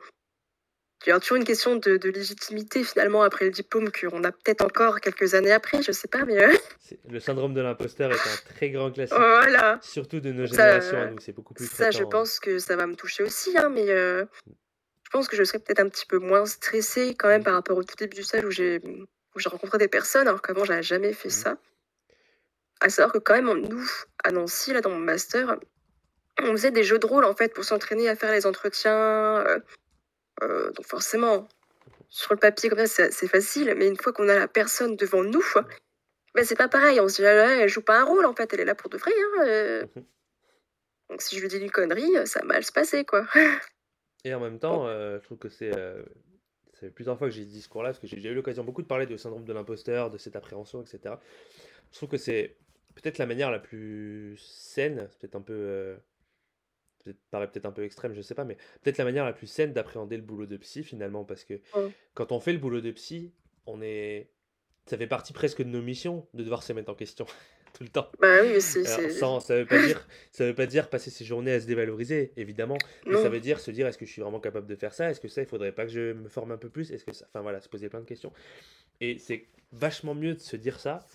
[1.06, 4.64] il y a toujours une question de, légitimité finalement après le diplôme qu'on a peut-être
[4.64, 6.38] encore quelques années après, je sais pas, mais.
[7.10, 9.18] Le syndrome de l'imposteur est un très grand classique.
[9.18, 9.80] Voilà.
[9.82, 12.88] Surtout de nos générations à nous, c'est beaucoup plus Ça, je pense que ça va
[12.88, 14.26] me toucher aussi, hein, mais je
[15.14, 17.84] pense que je serais peut-être un petit peu moins stressée quand même par rapport au
[17.84, 18.82] tout début du stage où j'ai
[19.46, 21.44] rencontré des personnes alors qu'avant j'avais jamais fait mmh.
[21.44, 21.58] ça.
[22.82, 23.90] À savoir que quand même nous
[24.24, 25.58] à Nancy là dans mon master,
[26.40, 29.38] on faisait des jeux de rôle en fait pour s'entraîner à faire les entretiens.
[29.48, 29.60] Euh,
[30.42, 31.48] euh, donc forcément
[32.10, 35.24] sur le papier comme ça c'est facile, mais une fois qu'on a la personne devant
[35.24, 35.46] nous,
[36.34, 37.00] ben c'est pas pareil.
[37.00, 38.90] On se dit ah, elle joue pas un rôle en fait, elle est là pour
[38.90, 39.12] de vrai.
[39.16, 39.86] Hein, euh.
[39.96, 40.02] mmh
[41.12, 43.28] Donc si je lui dis une connerie, ça va mal se passer quoi.
[44.24, 45.76] Et en même temps, euh, je trouve que c'est.
[45.76, 46.04] Euh,
[46.96, 49.16] plusieurs fois que j'ai ce discours-là, parce que j'ai eu l'occasion beaucoup de parler de
[49.16, 51.16] syndrome de l'imposteur, de cette appréhension, etc.
[51.92, 52.58] Je trouve que c'est
[52.96, 55.54] peut-être la manière la plus saine, c'est peut-être un peu.
[55.54, 55.96] Euh,
[57.06, 59.48] peut paraît peut-être un peu extrême, je sais pas, mais peut-être la manière la plus
[59.48, 61.60] saine d'appréhender le boulot de psy finalement, parce que
[62.14, 63.34] quand on fait le boulot de psy,
[63.66, 64.30] on est
[64.86, 67.26] ça fait partie presque de nos missions de devoir se mettre en question
[67.74, 68.10] tout le temps.
[68.20, 68.88] Bah oui, c'est.
[68.88, 71.66] Alors, sans, ça veut pas dire, ça veut pas dire passer ses journées à se
[71.66, 74.76] dévaloriser, évidemment, mais ça veut dire se dire est-ce que je suis vraiment capable de
[74.76, 75.10] faire ça?
[75.10, 76.92] Est-ce que ça, il faudrait pas que je me forme un peu plus?
[76.92, 78.32] Est-ce que ça, enfin voilà, se poser plein de questions.
[79.02, 81.06] Et c'est vachement mieux de se dire ça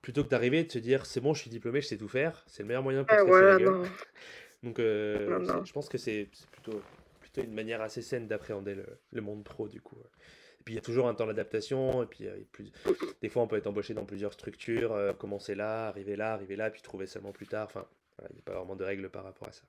[0.00, 2.08] plutôt que d'arriver et de se dire c'est bon, je suis diplômé, je sais tout
[2.08, 2.44] faire.
[2.46, 3.68] C'est le meilleur moyen pour se voilà, la gueule.
[3.68, 3.82] non.
[4.62, 5.64] Donc, euh, Non, non.
[5.64, 6.80] je pense que c'est c'est plutôt,
[7.20, 9.96] plutôt une manière assez saine d'appréhender le, le monde pro, du coup.
[10.66, 12.02] Puis, il y a toujours un temps d'adaptation.
[12.02, 12.72] Et puis, euh, plus...
[13.22, 16.56] des fois, on peut être embauché dans plusieurs structures, euh, commencer là, arriver là, arriver
[16.56, 17.66] là, puis trouver seulement plus tard.
[17.66, 17.86] Enfin,
[18.18, 19.62] voilà, il n'y a pas vraiment de règles par rapport à ça.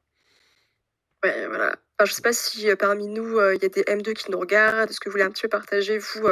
[1.23, 1.75] Ouais, voilà.
[1.99, 4.39] Enfin, je sais pas si euh, parmi nous, il y a des M2 qui nous
[4.39, 4.89] regardent.
[4.89, 6.27] Est-ce que vous voulez un petit peu partager, vous,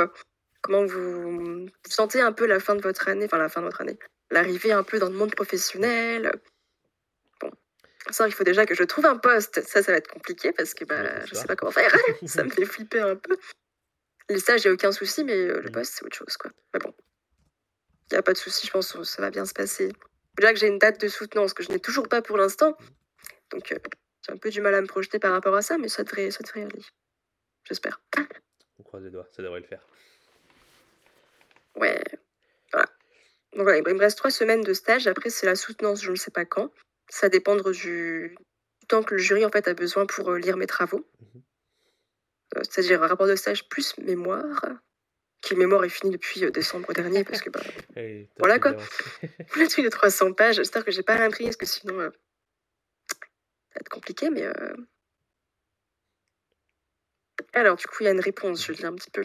[0.62, 3.68] comment vous, vous sentez un peu la fin de votre année, enfin la fin de
[3.68, 4.00] votre année,
[4.32, 6.32] l'arrivée un peu dans le monde professionnel?
[7.40, 7.52] Bon,
[8.10, 9.62] ça, il faut déjà que je trouve un poste.
[9.62, 11.46] Ça, ça va être compliqué parce que bah, je sais histoire.
[11.46, 11.96] pas comment faire.
[12.26, 13.38] ça me fait flipper un peu.
[14.30, 15.72] Les stages, j'ai aucun souci, mais euh, le Mhm.
[15.72, 16.52] poste, c'est autre chose, quoi.
[16.74, 16.94] Mais bon,
[18.10, 19.92] il n'y a pas de souci, je pense que ça va bien se passer.
[20.38, 22.76] Déjà que j'ai une date de soutenance que je n'ai toujours pas pour l'instant.
[23.52, 23.78] Donc, euh,
[24.26, 26.32] j'ai un peu du mal à me projeter par rapport à ça, mais ça devrait,
[26.32, 26.82] ça devrait aller.
[27.64, 28.02] J'espère.
[28.80, 29.86] On croise les doigts, ça devrait le faire.
[31.76, 32.02] Ouais,
[32.72, 32.88] voilà.
[33.54, 35.08] Donc voilà, il me reste trois semaines de stage.
[35.08, 36.72] Après, c'est la soutenance, je ne sais pas quand.
[37.10, 38.36] Ça dépend du
[38.82, 41.08] du temps que le jury en fait a besoin pour euh, lire mes travaux.
[41.20, 41.28] Mhm.
[41.36, 41.40] Euh,
[42.64, 44.66] C'est-à-dire un rapport de stage plus mémoire,
[45.42, 47.62] qui le mémoire est fini depuis euh, décembre dernier parce que bah,
[47.96, 48.72] Hey, Voilà, quoi.
[48.72, 50.56] a truc de 300 pages.
[50.56, 52.10] J'espère que j'ai pas réimprimé parce que sinon euh,
[53.10, 54.30] ça va être compliqué.
[54.30, 54.76] Mais euh,
[57.54, 58.66] alors du coup, il y a une réponse.
[58.66, 59.24] Je lis un petit peu.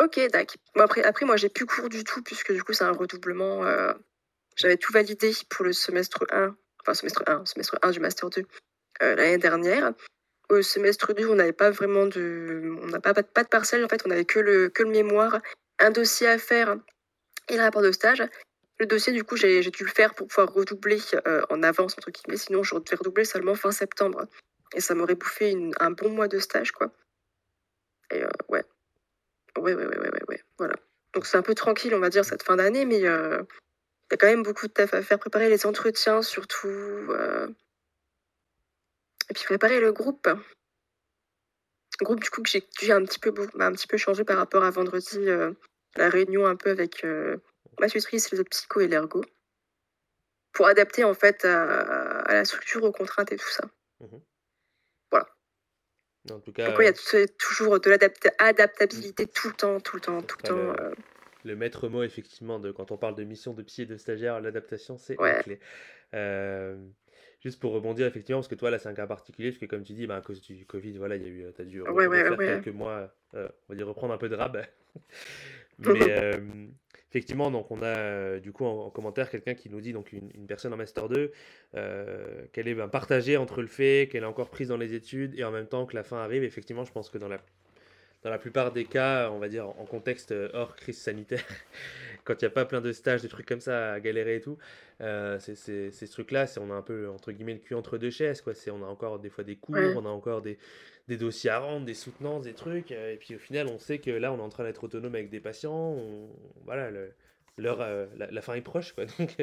[0.00, 0.56] Ok, d'accord.
[0.74, 3.64] Bon, après, après, moi, j'ai plus cours du tout, puisque du coup, c'est un redoublement.
[3.64, 3.92] euh,
[4.56, 8.42] J'avais tout validé pour le semestre 1, enfin, semestre 1, semestre 1 du Master 2
[9.02, 9.92] euh, l'année dernière.
[10.50, 12.76] Au semestre 2, on n'avait pas vraiment de.
[12.82, 15.38] On n'a pas, pas, de- parcelle, en fait, on avait que le, que le mémoire,
[15.78, 16.76] un dossier à faire
[17.48, 18.22] et le rapport de stage.
[18.78, 22.10] Le dossier, du coup, j'ai dû le faire pour pouvoir redoubler euh, en avance, entre
[22.10, 24.26] guillemets, sinon, je devais redoubler seulement fin septembre.
[24.74, 26.90] Et ça m'aurait bouffé un bon mois de stage, quoi.
[28.10, 28.64] Et euh, ouais.
[29.56, 30.74] Ouais, ouais, ouais, ouais, ouais, ouais, voilà.
[31.14, 33.04] Donc c'est un peu tranquille, on va dire, cette fin d'année, mais
[34.14, 35.18] y a quand même beaucoup de taf à faire.
[35.18, 36.68] Préparer les entretiens, surtout.
[36.68, 37.48] euh,
[39.30, 40.26] Et puis préparer le groupe.
[42.00, 44.24] Le groupe, du coup, que j'ai dû un petit peu, bah, un petit peu changer
[44.24, 45.52] par rapport à vendredi, euh,
[45.96, 47.36] la réunion un peu avec euh,
[47.80, 49.24] ma tutrice, le psycho et l'ergo.
[50.52, 53.64] Pour adapter, en fait, à, à la structure, aux contraintes et tout ça.
[56.30, 59.96] En tout cas, Donc, il y a t- toujours de l'adaptabilité tout le temps, tout
[59.96, 60.56] le temps, tout le temps.
[60.72, 60.94] le- euh,
[61.44, 64.40] le maître mot, effectivement, de, quand on parle de mission de psy et de stagiaire,
[64.40, 65.42] l'adaptation, c'est la Ouais.
[65.42, 65.60] clé.
[66.14, 66.76] Euh,
[67.40, 69.82] juste pour rebondir, effectivement, parce que toi, là, c'est un cas particulier, parce que comme
[69.84, 71.82] tu dis, bah, à cause du Covid, voilà, il y a eu, tu as dû
[71.82, 74.64] Ouais, quelques mois, euh, on va dire reprendre un peu de rab.
[75.78, 76.66] Mais euh,
[77.10, 80.12] effectivement, donc on a euh, du coup en, en commentaire quelqu'un qui nous dit, donc
[80.12, 81.32] une, une personne en Master 2,
[81.74, 85.34] euh, qu'elle est ben, partagée entre le fait qu'elle est encore prise dans les études
[85.38, 86.44] et en même temps que la fin arrive.
[86.44, 87.40] Effectivement, je pense que dans la,
[88.24, 91.44] dans la plupart des cas, on va dire en contexte euh, hors crise sanitaire,
[92.24, 94.40] quand il n'y a pas plein de stages, des trucs comme ça à galérer et
[94.40, 94.56] tout,
[95.02, 98.40] euh, c'est, ce truc-là, on a un peu entre guillemets le cul entre deux chaises,
[98.40, 98.54] quoi.
[98.72, 99.92] On a encore des fois des cours, Ouais.
[99.94, 100.58] on a encore des,
[101.06, 103.98] des dossiers à rendre, des soutenances, des trucs, euh, et puis au final, on sait
[103.98, 106.30] que là, on est en train d'être autonome avec des patients, on-
[106.64, 106.90] voilà,
[107.58, 109.04] l'heure, euh, la, la fin est proche, quoi.
[109.18, 109.36] Donc,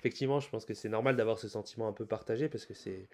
[0.00, 3.06] effectivement, je pense que c'est normal d'avoir ce sentiment un peu partagé parce que c'est,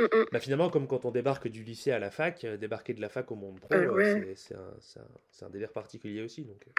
[0.00, 0.24] mm, mm.
[0.32, 3.08] bah, finalement, comme quand on débarque du lycée à la fac, euh, débarquer de la
[3.08, 4.32] fac au monde pro, Bah euh, ouais.
[4.36, 6.70] c'est un, un- délire particulier aussi, donc euh,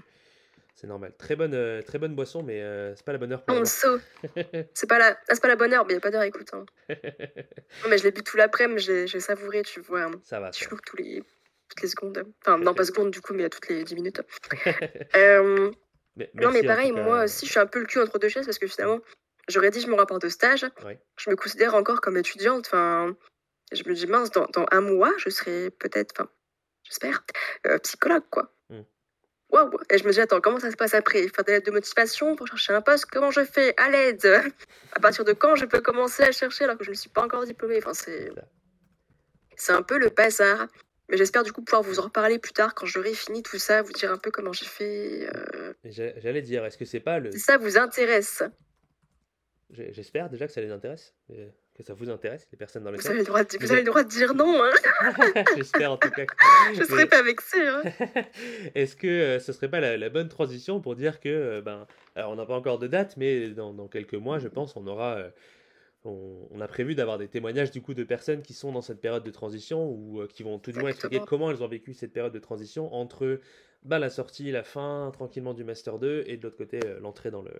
[0.76, 1.14] c'est normal.
[1.18, 3.66] Très bonne, euh, très bonne boisson, mais euh, c'est pas la bonne heure pour On
[3.66, 4.00] saut.
[4.74, 6.24] C'est pas la, ah, c'est pas la bonne heure, mais il n'y a pas d'heure,
[6.24, 6.50] écoute.
[6.54, 6.66] hein.
[6.90, 10.04] Non, mais je l'ai bu tout l'après-midi, j'ai j'ai savouré, tu vois.
[10.04, 10.12] hein.
[10.24, 11.22] Ça va, Je tous les,
[11.70, 12.24] toutes les secondes.
[12.42, 14.22] Enfin, non, pas secondes du coup, mais à toutes les 10 minutes.
[15.16, 15.72] Euh,
[16.16, 18.46] Mais non, mais pareil, moi aussi, je suis un peu le cul entre deux chaises
[18.46, 19.00] parce que finalement,
[19.48, 20.66] je rédige mon rapport de stage.
[20.86, 21.00] Ouais.
[21.18, 22.68] Je me considère encore comme étudiante.
[22.68, 23.16] Enfin,
[23.72, 26.30] je me dis, mince, dans, dans un mois, je serai peut-être, enfin,
[26.84, 27.24] j'espère,
[27.68, 28.54] euh, psychologue, quoi.
[28.70, 28.82] Mm.
[29.50, 29.72] Waouh!
[29.90, 31.28] Et je me dis, attends, comment ça se passe après?
[31.28, 33.06] Faire des lettres de motivation pour chercher un poste?
[33.06, 33.74] Comment je fais?
[33.78, 34.26] À l'aide!
[34.94, 37.24] À partir de quand je peux commencer à chercher alors que je ne suis pas
[37.24, 37.78] encore diplômée?
[37.78, 38.32] Enfin, c'est.
[39.70, 40.68] Un peu le bazar.
[41.10, 43.82] Mais j'espère du coup pouvoir vous en reparler plus tard quand j'aurai fini tout ça,
[43.82, 45.30] vous dire un peu comment j'ai fait.
[45.36, 47.32] euh, J'allais dire, est-ce que c'est pas le.
[47.32, 48.42] Si ça vous intéresse,
[49.74, 51.16] J'espère déjà que ça les intéresse,
[51.74, 53.82] que ça vous intéresse, les personnes dans le vous avez le droit de, Vous avez
[53.82, 54.62] le droit de dire non.
[54.64, 56.26] Hein J'espère en tout cas.
[56.74, 57.68] je Mais- serai pas vexée.
[57.68, 57.82] Hein.
[58.76, 61.88] Est-ce que euh, ce serait pas la, la bonne transition pour dire que, euh, ben,
[62.16, 64.86] alors on n'a pas encore de date, mais dans, dans quelques mois, je pense, on
[64.86, 65.30] aura, euh,
[66.06, 69.24] on, a prévu d'avoir des témoignages du coup de personnes qui sont dans cette période
[69.24, 72.14] de transition ou euh, qui vont tout du moins expliquer comment elles ont vécu cette
[72.14, 73.40] période de transition entre
[73.84, 77.32] bah, la sortie, la fin tranquillement du Master 2 et de l'autre côté euh, l'entrée
[77.32, 77.52] dans le,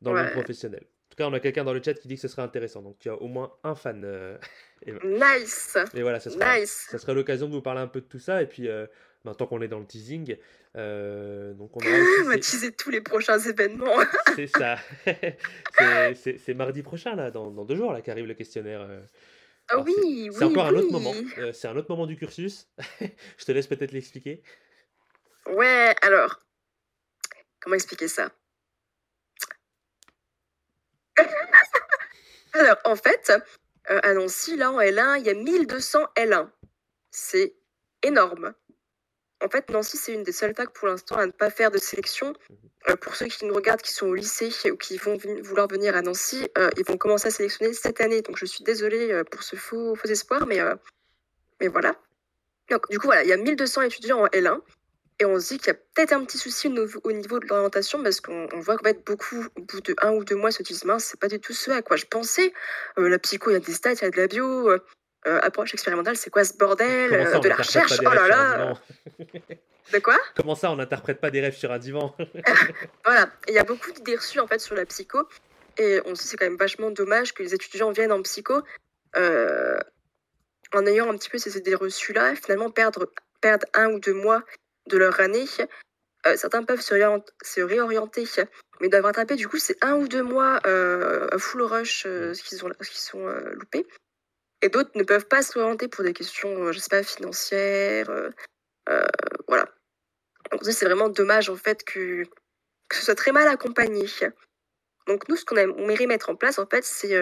[0.00, 0.84] dans le monde professionnel.
[1.10, 2.82] En tout cas, on a quelqu'un dans le chat qui dit que ce serait intéressant.
[2.82, 4.02] Donc, il y a au moins un fan.
[4.04, 4.38] Euh,
[4.86, 8.20] nice Et voilà, ça sera, ça serait l'occasion de vous parler un peu de tout
[8.20, 8.42] ça.
[8.42, 8.68] Et puis,
[9.24, 10.36] maintenant qu'on est dans le teasing,
[10.76, 11.80] euh, donc on,
[12.24, 13.98] on va teaser tous les prochains événements.
[14.36, 14.78] c'est ça.
[16.14, 18.82] c'est mardi prochain, là, dans, dans deux jours, là, qu'arrive le questionnaire.
[18.82, 19.00] Euh.
[19.68, 21.14] Ah oui, oui, C'est encore un autre moment.
[21.38, 22.68] Euh, c'est un autre moment du cursus.
[23.36, 24.42] Je te laisse peut-être l'expliquer.
[25.46, 26.40] Ouais, alors,
[27.60, 28.32] comment expliquer ça?
[32.52, 33.32] Alors, en fait,
[33.84, 36.48] à Nancy, là, en L1, il y a 1200 L1.
[37.10, 37.54] C'est
[38.02, 38.54] énorme.
[39.42, 41.78] En fait, Nancy, c'est une des seules facs pour l'instant à ne pas faire de
[41.78, 42.34] sélection.
[42.88, 45.96] Euh, pour ceux qui nous regardent, qui sont au lycée ou qui vont vouloir venir
[45.96, 48.22] à Nancy, euh, ils vont commencer à sélectionner cette année.
[48.22, 50.60] Donc, je suis désolée euh, pour ce faux, faux espoir, mais,
[51.60, 51.96] mais voilà.
[52.70, 54.60] Donc, du coup, voilà, il y a 1200 étudiants en L1.
[55.20, 58.02] Et on se dit qu'il y a peut-être un petit souci au, niveau de l'orientation
[58.02, 60.84] parce qu'on voit qu'en fait, beaucoup, au bout de un ou deux mois, se disent
[60.84, 62.52] mince, c'est pas du tout ce à quoi je pensais.
[62.96, 64.70] la psycho, il y a des stats, il y a de la bio.
[65.26, 68.00] Euh, approche expérimentale, c'est quoi ce bordel euh, De la recherche?
[68.00, 68.74] Oh là là!
[69.92, 70.16] De quoi?
[70.34, 72.16] Comment ça, on n'interprète pas des rêves sur un divan?
[73.04, 75.28] Voilà, il y a beaucoup d'idées reçues en fait sur la psycho,
[75.76, 78.62] et on se dit c'est quand même vachement dommage que les étudiants viennent en psycho
[79.16, 79.78] euh,
[80.72, 83.12] en ayant un petit peu ces idées reçues là, finalement perdre,
[83.42, 84.42] perdre un ou deux mois
[84.90, 85.46] de leur année.
[86.36, 86.94] certains peuvent se,
[87.42, 88.24] se, réorienter,
[88.80, 90.60] mais doivent rattraper du coup c'est un ou deux mois
[91.38, 93.86] full rush ce qu'ils ont, qu'ils sont loupés
[94.62, 98.10] et d'autres ne peuvent pas s'orienter pour des questions, euh, je sais pas, financières.
[98.10, 98.30] Euh,
[98.88, 99.06] euh,
[99.48, 99.68] voilà.
[100.50, 102.24] Donc c'est vraiment dommage en fait que,
[102.88, 104.06] que ce soit très mal accompagné.
[105.06, 107.16] Donc nous, ce qu'on aimerait mettre en place en fait, c'est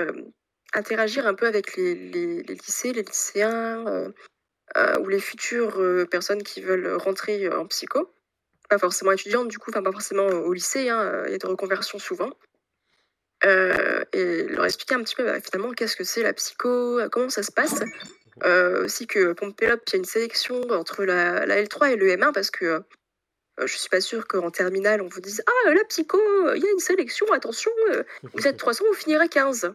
[0.73, 4.13] interagir un peu avec les, les, lycées, les lycéens
[5.01, 8.13] ou les futures personnes qui veulent rentrer en psycho.
[8.69, 11.47] Pas forcément étudiantes du coup, enfin pas forcément au lycée, hein, il y a des
[11.47, 12.31] reconversions souvent.
[13.45, 17.09] Euh, et leur expliquer un petit peu bah, finalement qu'est-ce que c'est la psycho, euh,
[17.09, 17.81] comment ça se passe.
[18.45, 22.09] Euh, aussi que Pompélope, il y a une sélection entre la, la, L3 et le
[22.09, 22.81] M1 parce que euh,
[23.65, 26.19] je suis pas sûre qu'en terminale on vous dise Ah, la psycho,
[26.55, 27.71] il y a une sélection, attention,
[28.35, 29.73] vous êtes 300, vous finirez 15.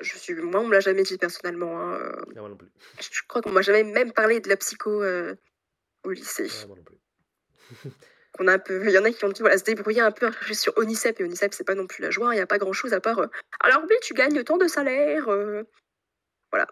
[0.00, 1.80] Je suis, moi, on me l'a jamais dit personnellement.
[1.80, 1.98] Hein,
[2.34, 2.68] moi non plus.
[3.00, 5.02] Je crois qu'on m'a jamais même parlé de la psycho
[6.04, 6.48] au lycée.
[6.66, 6.98] moi non plus.
[8.32, 8.84] qu'on a un peu.
[8.84, 11.24] Il y en a qui ont dit voilà, se débrouiller un peu sur Onicep, et
[11.24, 13.18] Onicep, c'est pas non plus la joie, il n'y a pas grand chose à part.
[13.18, 13.26] Euh,
[13.60, 15.28] alors, oui, tu gagnes tant de salaire.
[15.28, 15.62] Euh,
[16.50, 16.66] voilà.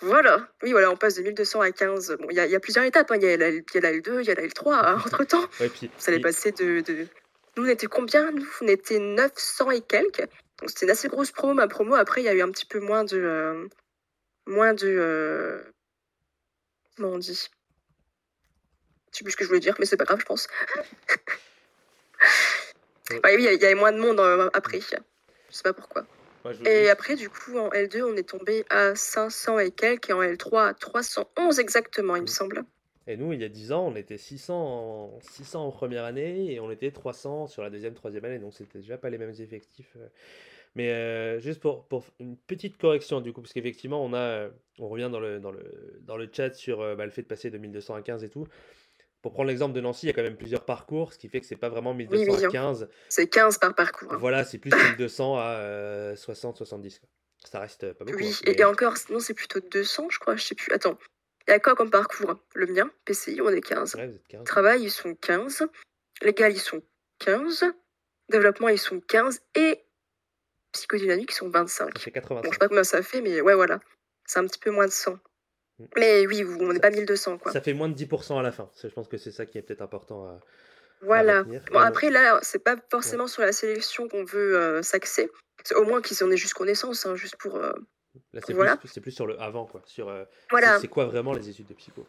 [0.00, 0.48] Voilà.
[0.62, 2.16] Oui, voilà, on passe de 1200 à 15.
[2.20, 3.10] Bon, il y, a plusieurs étapes.
[3.10, 3.16] Hein.
[3.16, 5.44] Il y, a la L2, il y a la L3 hein, entre temps.
[5.60, 7.06] ouais, puis, ça allait passer de, de,
[7.56, 10.28] Nous, on était combien Nous, on était 900 et quelques.
[10.60, 11.54] Donc, c'était une assez grosse promo.
[11.54, 13.18] Ma promo, après, il y a eu un petit peu moins de.
[13.18, 13.68] Euh,
[14.46, 15.62] moins de.
[16.96, 17.48] Comment on dit?
[19.12, 20.48] Je sais plus ce que je voulais dire, mais c'est pas grave, je pense.
[23.10, 24.80] oui, il y, avait moins de monde euh, après.
[24.80, 24.96] Je
[25.50, 26.04] sais pas pourquoi.
[26.64, 30.22] et après, du coup, en L2, on est tombé à 500 et quelques, et en
[30.22, 32.28] L3 à 311 exactement, il me mm.
[32.28, 32.64] semble.
[33.06, 36.52] Et nous, il y a 10 ans, on était 600 en, 600 en première année
[36.52, 38.38] et on était 300 sur la deuxième, troisième année.
[38.38, 39.96] Donc, c'était déjà pas les mêmes effectifs.
[39.96, 40.08] Euh.
[40.74, 44.48] Mais euh, juste pour, pour, une petite correction, du coup, parce qu'effectivement, on, a,
[44.78, 47.50] on revient dans le, dans le, dans le chat sur bah, le fait de passer
[47.50, 48.46] de 1200 à 15 et tout.
[49.22, 51.40] Pour prendre l'exemple de Nancy, il y a quand même plusieurs parcours, ce qui fait
[51.40, 52.88] que c'est pas vraiment 1215.
[53.08, 54.12] c'est 15 par parcours.
[54.12, 54.18] Hein.
[54.20, 57.00] Voilà, c'est plus 1200 à 60, 70.
[57.44, 58.18] Ça reste pas beaucoup.
[58.18, 60.72] Oui, hein, et, encore, non, c'est plutôt 200, je crois, je sais plus.
[60.72, 60.98] Attends,
[61.48, 62.40] il y a quoi comme parcours hein?
[62.54, 63.96] Le mien, PCI, on est 15.
[64.44, 65.66] Travail, ils sont 15.
[66.22, 66.82] Légal, ils sont
[67.20, 67.64] 15.
[68.28, 69.40] Développement, ils sont 15.
[69.54, 69.84] Et
[70.72, 71.96] psychodynamique, ils sont 25.
[71.96, 72.42] Ça fait 85.
[72.42, 73.80] Bon, je sais pas combien ça fait, mais ouais, voilà.
[74.24, 75.12] C'est un petit peu moins de 100.
[75.12, 75.84] Mm.
[75.96, 77.38] Mais oui, on n'est pas 1200.
[77.38, 77.52] Quoi.
[77.52, 78.70] Ça fait moins de 10% à la fin.
[78.82, 80.40] Je pense que c'est ça qui est peut-être important à.
[81.02, 81.42] Voilà.
[81.44, 85.30] bon, après, là, c'est pas forcément sur la sélection qu'on veut euh, s'axer.
[85.74, 87.56] Au moins qu'ils en aient juste connaissance, hein, juste pour.
[87.56, 87.72] Euh,
[88.32, 88.76] là, c'est voilà.
[88.76, 89.82] plus, plus, sur le avant, quoi.
[89.86, 90.78] Sur euh, voilà.
[90.80, 92.06] c'est quoi vraiment les études de psycho?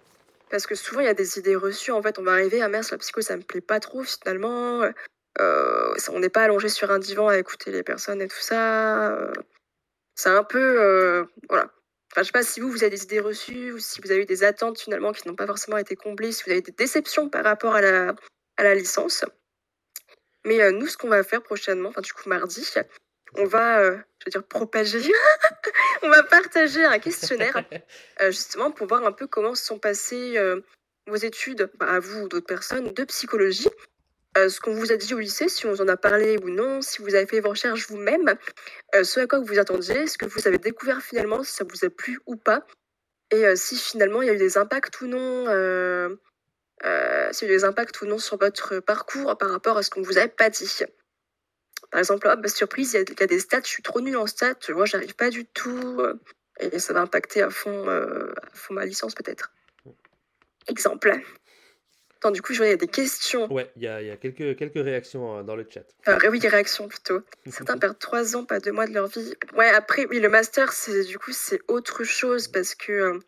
[0.50, 1.92] Parce que souvent, il y a des idées reçues.
[1.92, 4.90] En fait, on va arriver à Mers, la psycho, ça me plaît pas trop finalement.
[5.40, 9.32] on n'est pas allongé sur un divan à écouter les personnes et tout ça.
[10.16, 11.28] c'est un peu.
[11.50, 11.70] voilà
[12.16, 14.22] je ne sais pas si vous, vous avez des idées reçues ou si vous avez
[14.22, 17.30] eu des attentes finalement qui n'ont pas forcément été comblées, si vous avez des déceptions
[17.30, 18.16] par rapport à la,
[18.58, 19.24] à la licence.
[20.44, 22.66] Mais euh, nous, ce qu'on va faire prochainement, enfin du coup mardi,
[23.36, 25.00] on va, euh, je veux dire, propager,
[26.04, 27.64] on va partager un questionnaire
[28.22, 30.38] euh, justement pour voir un peu comment se sont passées
[31.08, 33.70] vos études, bah, à vous ou d'autres personnes, de psychologie
[34.38, 36.50] euh, ce qu'on vous a dit au lycée, si on vous en a parlé ou
[36.50, 38.36] non, si vous avez fait vos recherches vous-même,
[38.94, 41.64] euh, ce à quoi vous vous attendiez, ce que vous avez découvert finalement, si ça
[41.64, 42.66] vous a plu ou pas,
[43.32, 46.16] et euh, si finalement il y a eu des impacts ou non, euh,
[46.86, 49.84] euh, s'il y a eu des impacts ou non sur votre parcours par rapport à
[49.84, 50.84] ce qu'on vous avait pas dit.
[51.92, 53.84] Par exemple, ah, bah, surprise, il y, a- il y a des stats, je suis
[53.84, 56.14] trop nulle en stats, moi j'arrive pas du tout, euh,
[56.60, 59.52] et ça va impacter à fond, euh, à fond ma licence peut-être.
[60.68, 61.14] Exemple.
[62.18, 63.52] Attends, du coup, je vois, il y a des questions.
[63.54, 65.86] Ouais, il y a, y a quelques, quelques réactions euh, dans le chat.
[66.30, 67.22] Oui, des réactions plutôt.
[67.50, 69.34] Certains perdent trois ans, pas deux mois de leur vie.
[69.56, 73.20] Ouais, après, oui, le master, c'est du coup, c'est autre chose parce que euh,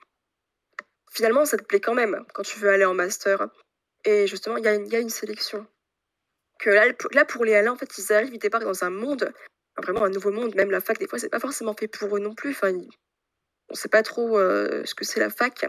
[1.12, 3.48] finalement, ça te plaît quand même quand tu veux aller en master.
[4.06, 5.66] Et justement, il y, y a une sélection.
[6.60, 9.32] Que là, pour- les Alains, en fait, ils arrivent, ils débarquent dans un monde,
[9.78, 10.56] vraiment un nouveau monde.
[10.56, 12.52] Même la fac, des fois, c'est pas forcément fait pour eux non plus.
[12.52, 12.74] Enfin,
[13.70, 15.66] on sait pas trop euh, ce que c'est la fac.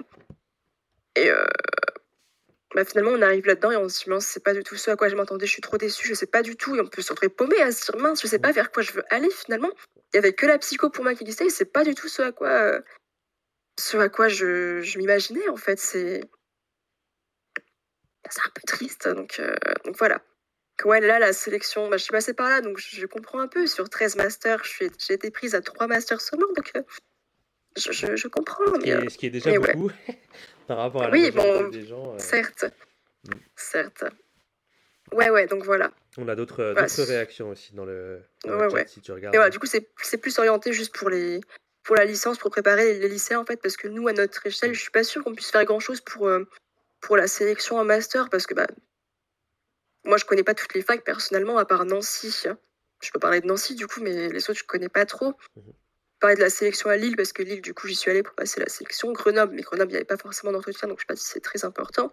[1.16, 1.47] Et euh,
[2.74, 4.91] bah, finalement, on arrive là-dedans et on se dit, mince, c'est pas du tout ce
[4.91, 6.74] à quoi je m'attendais, je suis trop déçue, je sais pas du tout.
[6.74, 8.82] Et on peut se retrouver paumé à se dire, mince, je sais pas vers quoi
[8.82, 9.70] je veux aller finalement.
[10.12, 12.09] Il y avait que la psycho pour moi qui existait et c'est pas du tout
[12.09, 12.80] ce à quoi, euh,
[13.78, 15.78] ce à quoi je, m'imaginais en fait.
[15.78, 16.20] C'est
[18.28, 19.09] c'est un peu triste.
[19.09, 19.41] Donc
[19.99, 20.20] voilà.
[20.85, 23.66] Ouais, là, la sélection, bah, je suis passée par là, donc je, comprends un peu.
[23.66, 26.83] Sur 13 masters, j'ai été prise à 3 masters seulement, donc euh,
[27.76, 28.64] je, je, je comprends.
[28.66, 29.59] Ce qui Mais, euh, est, ce qui est déjà ouais.
[29.59, 29.91] beaucoup
[30.66, 32.14] par rapport à la Oui, bon, des gens.
[32.14, 32.64] euh, certes.
[33.24, 33.33] Mm.
[33.57, 34.05] Certes.
[35.12, 35.91] Ouais, ouais, donc voilà.
[36.18, 36.62] on a d'autres
[37.03, 39.35] réactions aussi dans le, dans le Ouais, chat, si tu regardes.
[39.35, 41.41] Et voilà, du coup, c'est plus orienté juste pour les
[41.83, 44.74] pour la licence, pour préparer les, lycées, en fait, parce que nous, à notre échelle,
[44.74, 46.45] je suis pas sûre qu'on puisse faire grand-chose pour, euh,
[47.01, 48.66] pour la sélection en master, parce que bah,
[50.05, 52.45] moi, je connais pas toutes les facs personnellement, à part Nancy.
[53.03, 55.35] Je peux parler de Nancy, du coup, mais les autres, je connais pas trop.
[55.57, 55.73] Mhm.
[56.21, 58.35] Parler de la sélection à Lille, parce que Lille, du coup, j'y suis allée pour
[58.35, 59.11] passer la sélection.
[59.13, 61.41] Grenoble, mais Grenoble, il n'y avait pas forcément d'entretien, donc je sais pas si c'est
[61.41, 62.13] très important.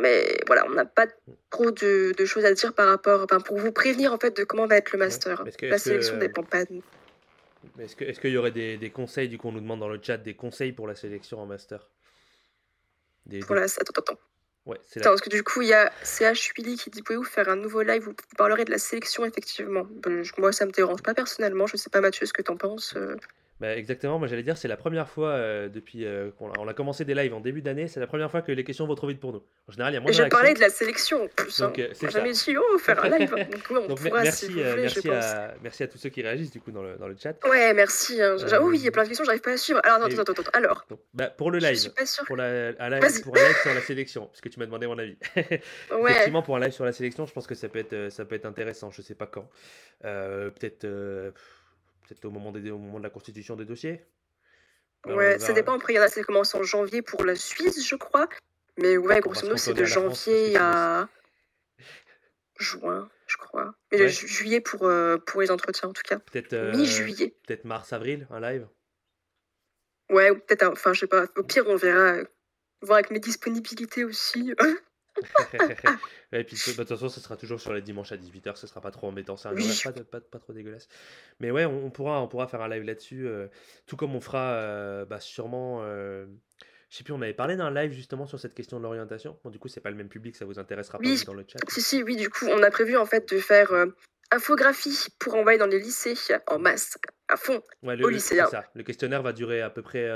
[0.00, 1.06] Mais voilà, on n'a pas
[1.50, 4.42] trop de, de choses à dire par rapport, enfin, pour vous prévenir en fait de
[4.42, 5.44] comment va être le master.
[5.56, 6.82] Que- La est-ce que- sélection dépend pas de nous.
[7.76, 10.00] Mais Est-ce qu'il y aurait des, des conseils, du coup, on nous demande dans le
[10.02, 11.88] chat des conseils pour la sélection en master?
[13.26, 13.66] Des- Pour des- la...
[13.66, 14.20] Attends, attends, attends.
[15.02, 17.82] Parce que du coup, il y a CH Willy qui dit Pouvez-vous faire un nouveau
[17.82, 19.86] live où vous parlerez de la sélection, effectivement?
[20.38, 21.66] Moi, ça me dérange pas personnellement.
[21.66, 22.94] Je sais pas, Mathieu, ce que t'en penses.
[22.96, 23.16] euh.
[23.60, 26.66] Bah, exactement, moi j'allais dire, c'est la première fois euh, depuis euh, qu'on a, on
[26.66, 28.96] a commencé des lives en début d'année, c'est la première fois que les questions vont
[28.96, 29.44] trop vite pour nous.
[29.68, 31.60] En général, il y a moins de je parlais de la sélection en plus.
[31.60, 31.82] Donc, hein.
[31.88, 33.30] euh, c'est jamais dit Oh, faire un live.
[33.52, 35.24] Donc, on Donc, pourra merci, si vous voulez, merci, je pense.
[35.24, 37.36] à, merci à tous ceux qui réagissent du coup dans le, dans le chat.
[37.48, 38.20] Ouais, merci.
[38.20, 38.36] hein.
[38.40, 39.80] Euh, oui, il y a plein de questions, j'arrive pas à suivre.
[39.84, 40.50] Alors, et- attends, attends, attends.
[40.52, 41.92] Alors, Donc, bah, pour le live,
[42.26, 42.98] pour, la, pour un
[43.48, 45.16] live sur la sélection, puisque tu m'as demandé mon avis.
[45.36, 46.10] Ouais.
[46.10, 48.34] Effectivement, pour un live sur la sélection, je pense que ça peut être, ça peut
[48.34, 48.90] être intéressant.
[48.90, 49.48] Je sais pas quand.
[50.02, 50.86] Peut-être,
[52.06, 54.04] peut-être au moment des, au moment de la constitution des dossiers.
[55.04, 55.74] Alors, on Ouais, ça dépend.
[55.74, 58.28] Après, il y en a, ça commence en janvier pour la Suisse, je crois.
[58.78, 61.08] Mais ouais, grosso modo, c'est de janvier à
[62.58, 63.74] juin, je crois.
[63.92, 64.08] Mais Ouais.
[64.08, 66.18] ju- juillet pour, euh, pour les entretiens, en tout cas.
[66.18, 67.36] Peut-être, euh, Mi-juillet.
[67.46, 68.66] peut-être mars, avril, un live.
[70.10, 71.26] Ouais, ou peut-être, enfin, je sais pas.
[71.36, 72.18] Au pire, on verra.
[72.82, 74.54] Voir avec mes disponibilités aussi.
[76.32, 78.66] Et puis bah, de toute façon, ce sera toujours sur les dimanches à 18h, ce
[78.66, 79.68] sera pas trop embêtant, c'est un Oui.
[79.84, 80.88] pas, pas, pas trop dégueulasse.
[81.40, 83.48] Mais ouais, on, on pourra, on pourra faire un live là-dessus, euh,
[83.86, 85.80] tout comme on fera euh, bah, sûrement.
[85.82, 86.26] euh,
[86.90, 89.38] je sais plus, on avait parlé d'un live justement sur cette question de l'orientation.
[89.42, 91.16] Bon, du coup, c'est pas le même public, ça vous intéressera pas Oui.
[91.16, 91.58] vous, dans le chat.
[91.68, 93.72] si, si, oui, du coup, on a prévu en fait de faire
[94.30, 96.14] infographie pour envoyer dans les lycées
[96.46, 96.98] en masse,
[97.28, 97.62] à fond.
[97.82, 98.64] Ouais, au le, c'est ça.
[98.74, 100.08] Le questionnaire va durer à peu près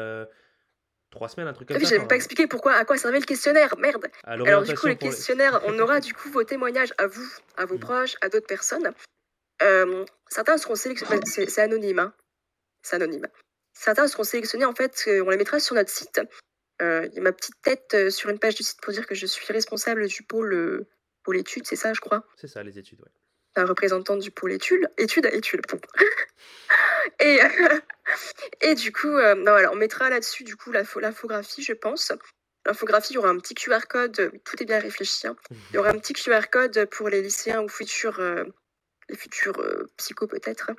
[1.10, 1.90] trois semaines, un truc Ah comme oui, ça.
[1.90, 3.76] j'avais enfin, pas expliqué pourquoi, à quoi servait le questionnaire.
[3.78, 4.06] Merde.
[4.24, 7.64] Alors du coup, le les- questionnaire, on aura du coup vos témoignages à vous, à
[7.66, 7.80] vos Mhm.
[7.80, 8.92] proches, à d'autres personnes.
[9.62, 12.12] Euh, certains seront sélectionnés, c'est anonyme, hein.
[12.82, 13.26] c'est anonyme.
[13.74, 16.20] Certains seront sélectionnés en fait, euh, on les mettra sur notre site.
[16.80, 19.14] Euh, Il y a ma petite tête sur une page du site pour dire que
[19.16, 20.86] je suis responsable du pôle,
[21.24, 22.24] pôle études, c'est ça, je crois?
[22.36, 23.10] C'est ça, les études, ouais.
[23.56, 25.62] Enfin, représentante du pôle études, études à études.
[25.68, 25.80] bon.
[27.20, 27.40] et,
[28.60, 32.12] et du coup, euh, ben voilà, on mettra là-dessus du coup l'info- l'infographie, je pense.
[32.66, 35.26] L'infographie, il y aura un petit QR code, euh, tout est bien réfléchi.
[35.26, 35.36] hein.
[35.70, 38.44] Il y aura un petit QR code pour les lycéens ou futurs, euh,
[39.08, 40.70] les futurs euh, psychos peut-être,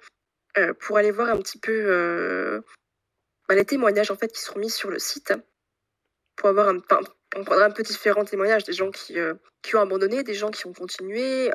[0.58, 2.62] euh, pour aller voir un petit peu euh,
[3.48, 5.34] bah, les témoignages en fait qui seront mis sur le site.
[6.36, 7.02] Pour avoir un, enfin,
[7.36, 10.52] on prendra un peu différents témoignages, des gens qui, euh, qui ont abandonné, des gens
[10.52, 11.54] qui ont continué, euh,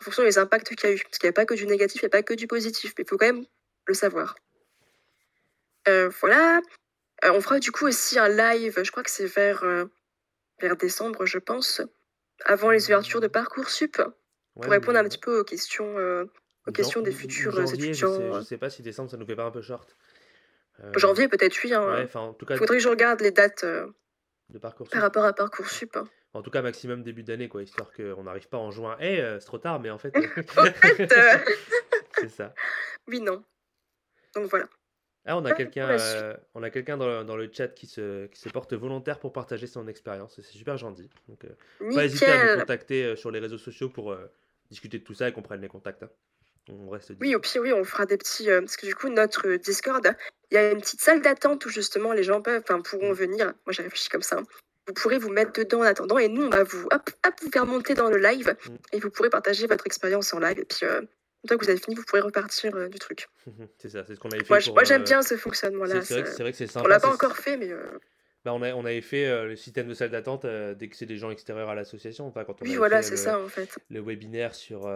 [0.00, 1.02] en fonction des impacts qu'il y a eu.
[1.02, 2.92] Parce qu'il n'y a pas que du négatif, il n'y a pas que du positif,
[2.98, 3.46] mais il faut quand même
[3.86, 4.36] le savoir.
[5.88, 6.60] Euh, voilà.
[7.24, 9.86] Euh, on fera du coup aussi un live, je crois que c'est vers, euh,
[10.60, 11.80] vers décembre, je pense,
[12.44, 14.00] avant les ouvertures de Parcoursup,
[14.54, 15.96] pour répondre un petit peu aux questions,
[16.66, 18.40] aux questions des futurs janvier, je sais, étudiants.
[18.40, 19.96] je sais pas si décembre, ça nous fait pas un peu short.
[20.96, 21.72] Janvier, peut-être, oui.
[21.72, 22.06] Hein.
[22.14, 23.64] en tout cas, Faudrait que je regarde les dates
[24.50, 25.96] de par rapport à Parcoursup.
[25.96, 26.04] hein.
[26.32, 28.96] En tout cas, maximum début d'année, quoi, histoire qu'on n'arrive pas en juin.
[29.00, 30.14] Eh, euh, c'est trop tard, mais en fait,
[30.56, 31.08] En fait,
[32.18, 32.54] c'est ça.
[33.08, 33.42] oui, non.
[34.36, 34.66] Donc voilà.
[35.28, 38.26] Ah, on a quelqu'un, euh, on a quelqu'un dans, le- dans le chat qui se,
[38.26, 40.34] qui se porte volontaire pour partager son expérience.
[40.36, 41.10] C'est super gentil.
[41.28, 44.16] Donc, euh, pas hésiter à nous contacter euh, sur les réseaux sociaux pour
[44.70, 46.04] discuter de tout ça et qu'on prenne les contacts.
[46.04, 46.10] hein.
[46.68, 48.46] On reste Oui, au pire, oui, on fera des petits.
[48.46, 50.04] parce que du coup, notre Discord,
[50.50, 53.14] il y a une petite salle d'attente où justement les gens peuvent, pourront Mm.
[53.14, 53.46] venir.
[53.66, 54.38] Moi, j'ai réfléchi comme ça.
[54.38, 54.44] hein.
[54.88, 57.50] Vous pourrez vous mettre dedans en attendant et nous, on va vous, hop, hop, vous
[57.50, 58.74] faire monter dans le live Mm.
[58.92, 60.58] et vous pourrez partager votre expérience en live.
[60.60, 60.86] Et puis,
[61.46, 63.28] une fois que vous avez fini, vous pourrez repartir euh, du truc.
[63.78, 64.74] c'est ça, c'est ce qu'on avait fait Moi, j- pour.
[64.74, 66.02] moi, j'aime euh, bien ce c'est fonctionnement-là.
[66.02, 66.88] c'est vrai, que- c'est c'est On sympa.
[66.88, 67.86] l'a pas c'est- encore fait, mais euh,
[68.44, 71.16] Bah, on, a- on avait fait le système de salle d'attente dès que c'est des
[71.16, 72.26] gens extérieurs à l'association.
[72.26, 73.76] Enfin, quand on oui, voilà, fait c'est ça en fait.
[73.90, 74.88] le webinaire sur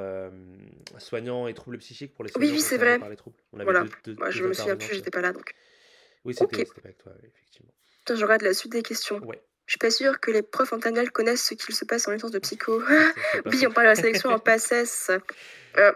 [0.98, 2.98] soignants et troubles psychiques pour les Oui, soignants oui, c'est concernés vrai.
[3.00, 3.36] par les troubles.
[3.52, 3.80] On avait Voilà.
[3.84, 5.54] deux, deux- Moi, je me souviens plus, j'étais pas là donc.
[6.24, 6.48] Oui, Ok.
[6.50, 7.72] c'était c'était pas avec toi, oui, effectivement.
[7.98, 9.18] Putain, je regarde la suite des questions.
[9.24, 9.40] Ouais.
[9.66, 10.80] Je suis pas sûre que les profs en
[11.12, 12.82] connaissent ce qu'il se passe en licence de psycho.
[12.82, 15.10] C'est Oui, on parle de la sélection en PACES.
[15.78, 15.92] Euh,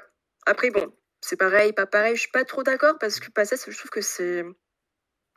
[0.46, 2.16] après, bon, c'est pareil, pas pareil.
[2.16, 4.44] Je suis pas trop d'accord parce que PACES, je trouve que c'est.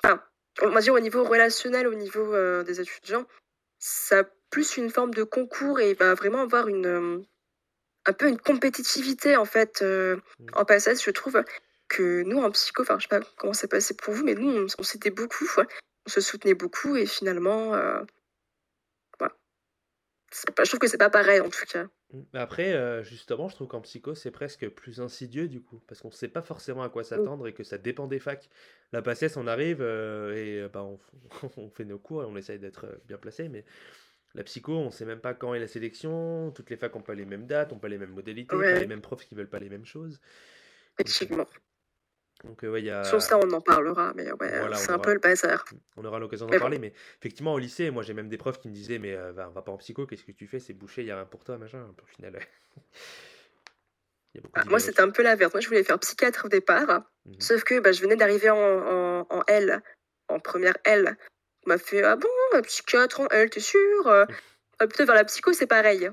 [0.03, 0.21] Enfin,
[0.61, 3.25] on va dire au niveau relationnel, au niveau euh, des étudiants,
[3.79, 6.85] ça a plus une forme de concours et va vraiment avoir une.
[6.87, 7.21] euh,
[8.05, 10.47] un peu une compétitivité en fait euh, Mm.
[10.53, 11.03] en PACES.
[11.03, 11.43] Je trouve
[11.89, 14.49] que nous, en psycho, enfin, je sais pas comment c'est passé pour vous, mais nous,
[14.49, 15.45] on, on s'aidait beaucoup,
[16.05, 17.71] on se soutenait beaucoup et finalement.
[19.19, 19.35] voilà.
[20.55, 21.85] Pas- je trouve que c'est pas pareil en tout cas.
[22.13, 22.21] Mm.
[22.33, 26.01] Mais Après, euh, justement, je trouve qu'en psycho, c'est presque plus insidieux du coup, parce
[26.01, 27.29] qu'on ne sait pas forcément à quoi Mm.
[27.29, 28.49] s'attendre et que ça dépend des facs.
[28.93, 30.99] La PACES, on arrive euh, et euh, bah, on,
[31.57, 33.65] on fait nos cours et on essaye d'être bien placé, mais
[34.35, 37.01] la psycho, on ne sait même pas quand est la sélection, toutes les facs n'ont
[37.01, 38.79] pas les mêmes dates, n'ont pas les mêmes modalités, pas Ouais.
[38.79, 40.21] les mêmes profs qui veulent pas les mêmes choses.
[40.99, 41.47] Effectivement.
[42.43, 43.39] Donc euh, ouais, y Sur ça, a...
[43.39, 45.03] on en parlera, mais ouais, Voilà, c'est un aura...
[45.03, 45.65] peu le bazar.
[45.95, 48.59] On aura l'occasion d'en bon, parler, mais effectivement, au lycée, moi j'ai même des profs
[48.59, 50.73] qui me disaient Mais euh, va, va pas en psycho, qu'est-ce que tu fais C'est
[50.73, 51.87] bouché, il n'y a rien pour toi, machin.
[52.01, 52.33] Au final,
[54.35, 55.53] y a beaucoup ah, moi, c'était un peu l'inverse.
[55.53, 57.41] Moi, je voulais faire psychiatre au départ, Mhm.
[57.41, 59.81] sauf que bah, je venais d'arriver en, en, en L,
[60.29, 61.17] en première L.
[61.65, 62.29] On m'a fait Ah bon,
[62.63, 64.25] psychiatre en L, t'es sûr Euh,
[64.79, 66.09] ah, Plutôt vers la psycho, c'est pareil.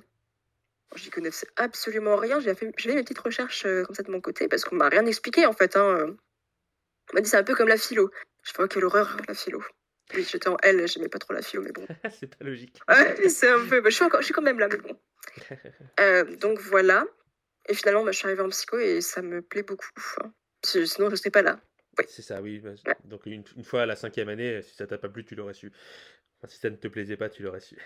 [0.94, 2.40] J'y connaissais absolument rien.
[2.40, 4.76] J'ai fait, j'ai fait mes petites recherches euh, comme ça de mon côté parce qu'on
[4.76, 5.76] m'a rien expliqué en fait.
[5.76, 6.16] Hein.
[7.10, 8.10] On m'a dit c'est un peu comme la philo.
[8.42, 9.62] Je oh, quelle horreur la philo.
[10.14, 11.86] Oui, j'étais en L, j'aimais pas trop la philo, mais bon.
[12.20, 12.78] c'est pas logique.
[12.88, 13.80] Ouais, c'est un peu.
[13.80, 14.98] bah, je, suis encore, je suis quand même là, mais bon.
[16.00, 17.06] Euh, donc voilà.
[17.68, 19.88] Et finalement, bah, je suis arrivée en psycho et ça me plaît beaucoup.
[20.22, 20.32] hein.
[20.64, 21.60] Si- Sinon, je serais pas là.
[21.98, 22.04] Oui.
[22.08, 22.58] c'est ça, oui.
[22.58, 22.96] bah, Ouais.
[23.04, 25.54] Donc, une, une fois à la cinquième année, si ça t'a pas plu, tu l'aurais
[25.54, 25.72] su.
[26.38, 27.76] Enfin, si ça ne te plaisait pas, tu l'aurais su.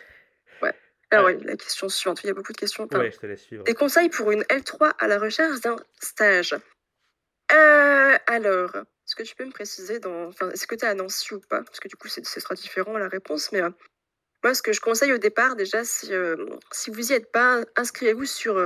[1.10, 2.20] Alors, Ouais, oui, la question suivante.
[2.22, 2.86] Il y a beaucoup de questions.
[2.92, 3.64] Ouais, je te laisse suivre.
[3.64, 6.54] des conseils pour une L3 à la recherche d'un stage.
[7.52, 10.26] Euh, alors, est-ce que tu peux me préciser dans.
[10.26, 11.62] Enfin, est-ce que tu es à Nancy ou pas?
[11.62, 13.52] Parce que du coup, ce sera différent la réponse.
[13.52, 13.70] Mais euh,
[14.44, 16.36] moi, ce que je conseille au départ, déjà, si, euh,
[16.72, 18.62] si vous y êtes pas, inscrivez-vous sur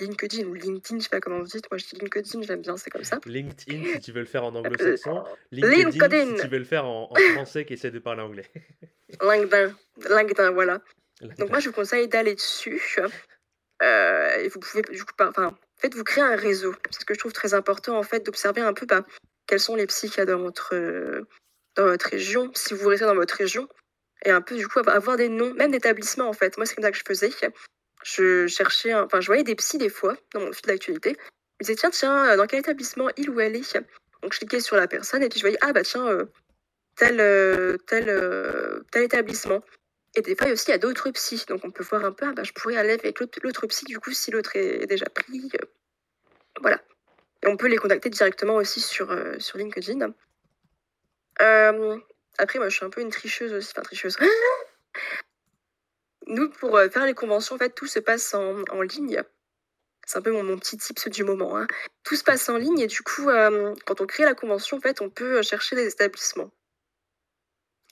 [0.00, 1.70] LinkedIn ou LinkedIn, je sais pas comment vous dites.
[1.70, 3.20] Moi, je dis LinkedIn, j'aime bien, c'est comme ça.
[3.26, 5.22] LinkedIn, si tu veux le faire en anglo-saxon.
[5.52, 8.50] LinkedIn, si LinkedIn, tu veux le faire en, en français qui essaie de parler anglais.
[9.20, 9.74] LinkedIn,
[10.08, 10.80] LinkedIn, voilà.
[11.20, 12.98] Donc moi, je vous conseille d'aller dessus.
[13.82, 16.74] Euh, et vous pouvez, du coup, enfin, en fait, vous créez un réseau.
[16.90, 19.04] C'est ce que je trouve très important, en fait, d'observer un peu bah,
[19.46, 21.22] quels sont les psys qu'il y a dans votre, euh,
[21.76, 23.68] dans votre région, si vous restez dans votre région.
[24.24, 26.56] Et un peu, du coup, avoir- des noms, même d'établissements, en fait.
[26.56, 27.30] Moi, c'est comme ça que je faisais.
[28.04, 31.10] Je cherchais, enfin, je voyais des psys des fois dans mon fil d'actualité.
[31.10, 33.74] Je me disais, tiens, tiens, euh, dans quel établissement il ou elle est?
[34.22, 36.26] Donc, je cliquais sur la personne et puis je voyais, ah, bah, tiens, euh,
[36.96, 37.16] tel,
[37.86, 39.62] tel, tel établissement.
[40.16, 41.44] Et des fois, aussi, il y a d'autres psys.
[41.48, 43.98] Donc, on peut voir un peu, ah, bah, je pourrais aller avec l'autre psy, du
[43.98, 45.50] coup, si l'autre est déjà pris.
[45.54, 45.66] euh,
[46.60, 46.80] Voilà.
[47.42, 50.12] Et on peut les contacter directement aussi sur, euh, LinkedIn.
[51.42, 51.98] Euh,
[52.38, 53.70] après, moi, je suis un peu une tricheuse aussi.
[53.72, 54.16] Enfin, tricheuse.
[56.26, 59.22] Nous, pour faire les conventions, en fait, tout se passe en, ligne.
[60.06, 61.58] C'est un peu mon, petit tips du moment.
[61.58, 61.66] hein.
[62.02, 63.26] Tout se passe en ligne et du coup,
[63.86, 66.50] quand on crée la convention, en fait, on peut chercher des établissements.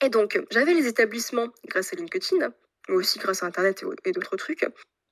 [0.01, 2.51] Et donc, j'avais les établissements grâce à LinkedIn,
[2.89, 4.65] mais aussi grâce à Internet et, au- et d'autres trucs.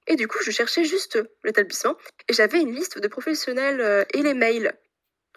[0.08, 1.96] Et du coup, je cherchais juste l'établissement
[2.28, 4.74] et j'avais une liste de professionnels euh, et les mails.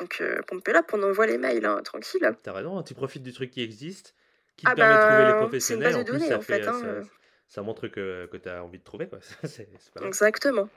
[0.01, 2.29] Donc, euh, pompez là, on envoie les mails, hein, tranquille.
[2.43, 4.15] T'as raison, hein, tu profites du truc qui existe,
[4.57, 5.95] qui te Ah permet de trouver les ben, c'est une professionnels.
[5.95, 6.69] base de En plus, données, ça, en fait, fait.
[6.69, 7.03] hein, ça, euh,
[7.49, 9.09] ça montre que, que tu as envie de trouver.
[9.09, 9.21] quoi.
[9.45, 10.05] C'est pas.
[10.07, 10.69] Exactement.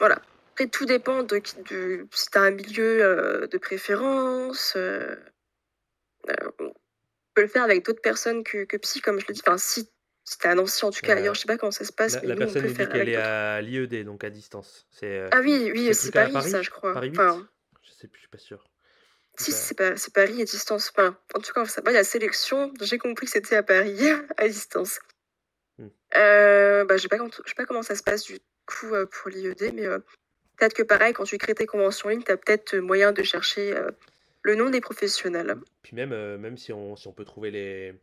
[0.00, 0.20] Voilà.
[0.54, 4.74] Après, tout dépend de, si tu as un milieu euh, de préférence.
[4.76, 5.14] euh,
[7.38, 9.42] euh, le faire avec d'autres personnes que, que psy, comme je le dis.
[9.46, 9.88] Enfin, si,
[10.24, 12.14] si tu à Nancy, en tout cas, ailleurs, je sais pas comment ça se passe,
[12.14, 14.04] la, mais la nous, on personne peut nous dit faire qu'elle avec est à l'IED,
[14.04, 14.86] donc à distance.
[14.90, 16.92] C'est euh, Ah oui, oui, c'est Paris, ça, je crois.
[16.92, 17.48] Paris 8 Enfin,
[17.82, 18.64] Je sais plus, je suis pas sûr.
[19.38, 20.92] si, Bah, c'est pas- c'est Paris à distance.
[20.94, 23.98] Enfin, en tout cas, ça va, la sélection, j'ai compris que c'était à Paris,
[24.36, 25.00] à distance.
[25.78, 25.86] Mmh.
[26.16, 29.72] Euh, bah, je sais pas, sais pas comment ça se passe du coup pour l'IED,
[29.74, 29.86] mais
[30.56, 33.22] peut-être que pareil, quand tu crées tes conventions en ligne, tu as peut-être moyen de
[33.22, 33.74] chercher
[34.42, 35.54] le nom des professionnels.
[35.82, 37.94] Puis même, même si on, si on peut trouver les,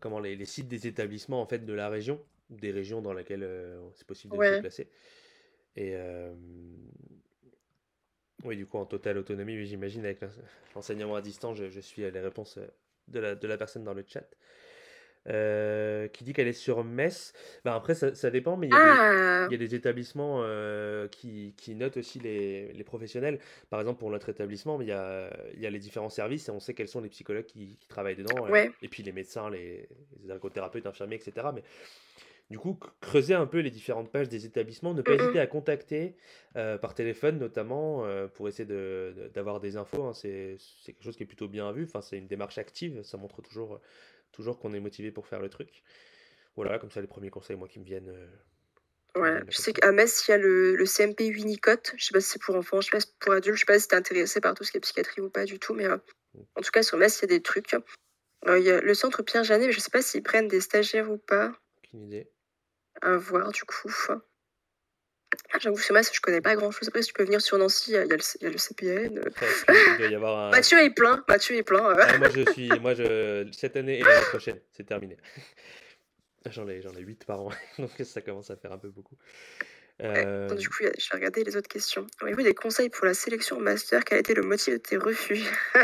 [0.00, 2.20] comment, les, les, sites des établissements en fait, de la région,
[2.50, 3.48] des régions dans lesquelles
[3.94, 4.88] c'est possible de se déplacer.
[5.76, 5.96] Et
[8.44, 10.20] oui, du coup, en totale autonomie, j'imagine, avec
[10.74, 12.58] l'enseignement à distance, je, je suis les réponses
[13.08, 14.28] de la, de la personne dans le chat.
[15.28, 17.32] Euh, qui dit qu'elle est sur Metz.
[17.64, 19.76] Bah après, ça, ça dépend, mais il y, a des, ah!
[19.76, 23.38] établissements euh, qui, qui, notent aussi les, les, professionnels.
[23.70, 26.50] Par exemple, pour notre établissement, il y, a, il y a les différents services et
[26.50, 28.48] on sait quels sont les psychologues qui, qui travaillent dedans.
[28.48, 29.88] Euh, et puis les médecins, les,
[30.24, 31.46] les ergothérapeutes, infirmiers, etc.
[31.54, 31.62] Mais
[32.50, 36.16] du coup, creuser un peu les différentes pages des établissements, ne pas hésiter à contacter
[36.52, 38.04] par téléphone notamment
[38.34, 38.68] pour essayer
[39.32, 40.02] d'avoir de, des infos.
[40.02, 40.12] Hein.
[40.14, 41.84] C'est quelque chose qui est plutôt bien vu.
[41.84, 43.02] Enfin, c'est une démarche active.
[43.04, 43.80] Ça montre toujours
[44.32, 45.82] toujours qu'on est motivé pour faire le truc.
[46.56, 48.10] Voilà, comme ça, les premiers conseils, moi, qui me viennent.
[48.10, 51.94] Euh, ouais, je sais qu'à Metz, il y a le, le CMP Unicote.
[51.96, 53.60] Je sais pas si c'est pour enfants, je sais pas si c'est pour adultes, je
[53.60, 55.74] sais pas si t'es intéressé par tout ce qui est psychiatrie ou pas du tout,
[55.74, 55.96] mais euh,
[56.34, 56.42] mm.
[56.56, 57.74] en tout cas, sur Metz, il y a des trucs.
[58.46, 60.60] Euh, il y a le centre Pierre Janet, mais je sais pas s'ils prennent des
[60.60, 61.52] stagiaires ou pas.
[61.78, 62.30] Aucune idée.
[63.00, 63.90] À voir, du coup.
[65.52, 66.88] Ah, j'avoue, Metz, je connais pas grand chose.
[66.88, 68.58] Après, si tu peux venir sur Nancy, il y a le, il y a le
[68.58, 69.20] CPN.
[69.68, 70.50] il doit y avoir un...
[70.52, 71.24] Mathieu est plein.
[71.28, 71.94] Mathieu est plein.
[71.98, 72.68] Ah, moi, je suis.
[72.80, 73.48] Moi, je...
[73.52, 75.16] Cette année et l'année prochaine, c'est terminé.
[76.50, 79.16] J'en ai, j'en ai 8 par an, donc ça commence à faire un peu beaucoup.
[80.00, 80.48] Euh...
[80.54, 82.06] du coup, je vais regarder les autres questions.
[82.22, 84.04] Avez-vous des conseils pour la sélection master?
[84.04, 85.42] Quel a été le motif de tes refus?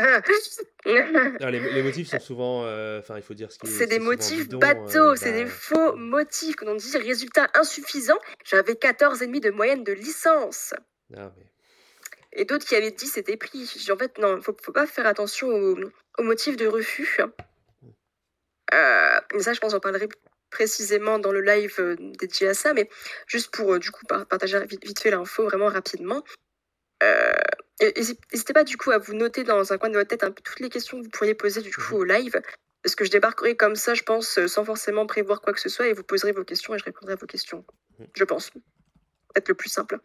[0.85, 2.63] Ah, les, motifs sont souvent.
[2.63, 5.51] Euh, enfin, il faut dire ce qui C'est des motifs bateaux, euh, c'est des bah,
[5.51, 6.55] faux motifs.
[6.55, 10.73] Quand on dit résultat insuffisant, j'avais 14,5 de moyenne de licence.
[11.15, 11.45] Ah, mais...
[12.31, 13.69] Et d'autres qui avaient dit c'était pris.
[13.91, 17.19] En fait, non, il faut, faut pas faire attention aux, motifs de refus.
[17.81, 17.87] Mm.
[18.73, 20.07] Euh, mais ça, je pense, j'en parlerai
[20.49, 22.89] précisément dans le live euh, dédié à ça, mais
[23.27, 26.23] juste pour euh, du coup partager vite, fait l'info vraiment rapidement.
[27.03, 27.31] Euh,
[27.81, 30.41] n'hésitez pas du coup à vous noter dans un coin de votre tête un peu
[30.43, 31.99] toutes les questions que vous pourriez poser du coup mhm.
[31.99, 32.41] au live,
[32.83, 35.87] parce que je débarquerai comme ça, je pense, sans forcément prévoir quoi que ce soit,
[35.87, 37.65] et vous poserez vos questions et je répondrai à vos questions.
[37.99, 38.07] Mhm.
[38.15, 38.51] Je pense.
[39.35, 39.99] Être le plus simple.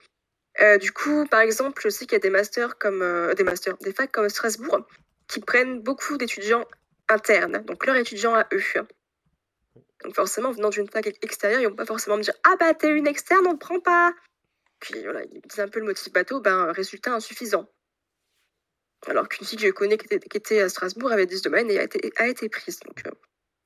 [0.81, 3.03] du coup, par exemple, je sais qu'il y a des masters comme
[3.35, 4.87] des masters, des facs comme Strasbourg,
[5.27, 6.67] qui prennent beaucoup d'étudiants
[7.09, 8.63] internes, donc leurs étudiants à eux.
[10.03, 12.91] Donc forcément, venant d'une fac extérieure, ils vont pas forcément me dire Ah bah t'es
[12.91, 14.15] une externe, on te prend pas.
[14.81, 17.69] Puis voilà, ils disent un peu le motif bateau, ben résultat insuffisant.
[19.07, 21.85] Alors qu'une fille que je connais qui était, à Strasbourg avait 10 domaines et a
[21.85, 22.81] été, a été prise.
[22.81, 23.11] Donc euh,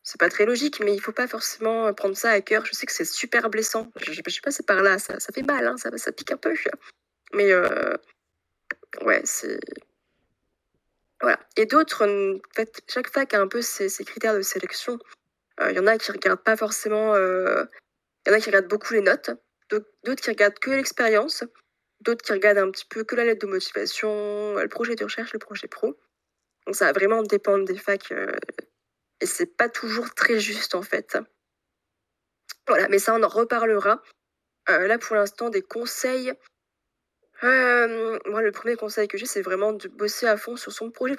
[0.03, 2.65] c'est pas très logique, mais il faut pas forcément prendre ça à cœur.
[2.65, 3.91] Je sais que c'est super blessant.
[4.01, 6.37] Je, je, sais pas, c'est par là, ça, fait mal, hein, ça, ça pique un
[6.37, 6.55] peu.
[7.35, 7.95] Mais euh,
[9.03, 9.61] ouais, c'est.
[11.21, 11.39] Voilà.
[11.57, 14.99] Et d'autres, en fait, chaque fac a un peu ses critères de sélection.
[15.61, 17.15] Il euh, y en a qui regardent pas forcément.
[17.15, 17.65] Il euh,
[18.27, 19.31] y en a qui regardent beaucoup les notes,
[19.71, 21.45] d'autres qui regardent que l'expérience,
[22.01, 25.33] d'autres qui regardent un petit peu que la lettre de motivation, le projet de recherche,
[25.33, 25.99] le projet pro.
[26.67, 28.37] Donc ça va vraiment dépendre des facs euh,
[29.21, 31.19] et c'est pas toujours très juste en fait.
[32.69, 34.03] Voilà, mais ça on en reparlera.
[34.69, 36.33] là pour l'instant des conseils.
[37.43, 41.17] moi le premier conseil que j'ai c'est vraiment de bosser à fond sur son projet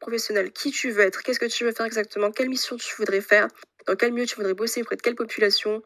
[0.00, 0.50] professionnel.
[0.50, 3.48] Qui tu veux être, qu'est-ce que tu veux faire exactement, quelle mission tu voudrais faire,
[3.86, 5.82] dans quel milieu tu voudrais bosser, auprès de quelle population?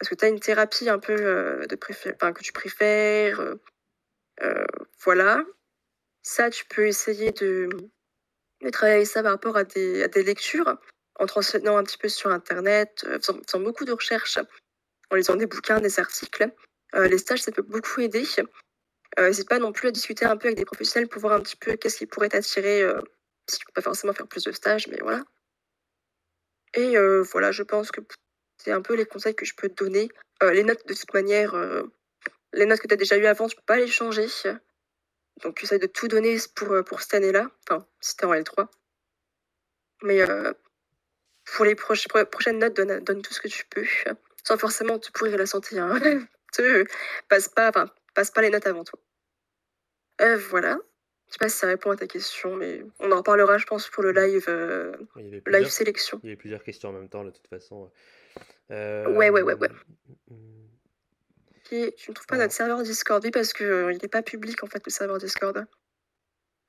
[0.00, 3.54] Est-ce que tu as une thérapie un peu euh, de que tu préfères euh,
[4.42, 4.66] euh,
[5.02, 5.44] Voilà.
[6.22, 7.68] Ça, tu peux essayer de,
[8.72, 10.76] travailler ça par rapport à des, lectures,
[11.18, 14.38] en transmettant un petit peu sur Internet, en faisant, beaucoup de recherches,
[15.10, 16.50] en lisant des bouquins, des articles.
[16.94, 18.24] les stages, ça peut beaucoup aider.
[19.18, 21.56] N'hésite pas non plus à discuter un peu avec des professionnels pour voir un petit
[21.56, 22.82] peu qu'est-ce qui pourrait t'attirer,
[23.50, 25.24] si tu peux pas forcément faire plus de stages, mais voilà.
[26.74, 26.96] Et
[27.32, 28.00] voilà, je pense que
[28.58, 30.08] c'est un peu les conseils que je peux te donner.
[30.42, 31.54] les notes, de toute manière,
[32.52, 34.26] les notes que tu as déjà eues avant, tu peux pas les changer.
[35.42, 37.50] Donc, essaye de tout donner pour, pour cette année-là.
[37.68, 38.68] Enfin, si t'es en L3.
[40.02, 40.24] Mais
[41.44, 43.86] pour les prochaines notes, donne, donne, tout ce que tu peux.
[44.46, 45.78] Sans forcément te pourrir la santé.
[45.78, 45.98] Hein.
[47.28, 47.72] passe, pas,
[48.14, 48.98] passe pas les notes avant toi.
[50.50, 50.78] voilà.
[51.34, 53.88] Je sais pas si ça répond à ta question, mais on en reparlera, je pense,
[53.88, 54.92] pour le live, euh,
[55.48, 56.20] live sélection.
[56.22, 57.90] Il y avait plusieurs questions en même temps, de toute façon.
[58.70, 59.68] Euh, ouais, ouais, ouais, ouais.
[61.72, 64.62] Et tu ne trouves pas notre serveur Discord Oui, parce qu'il euh, n'est pas public,
[64.62, 65.66] en fait, le serveur Discord.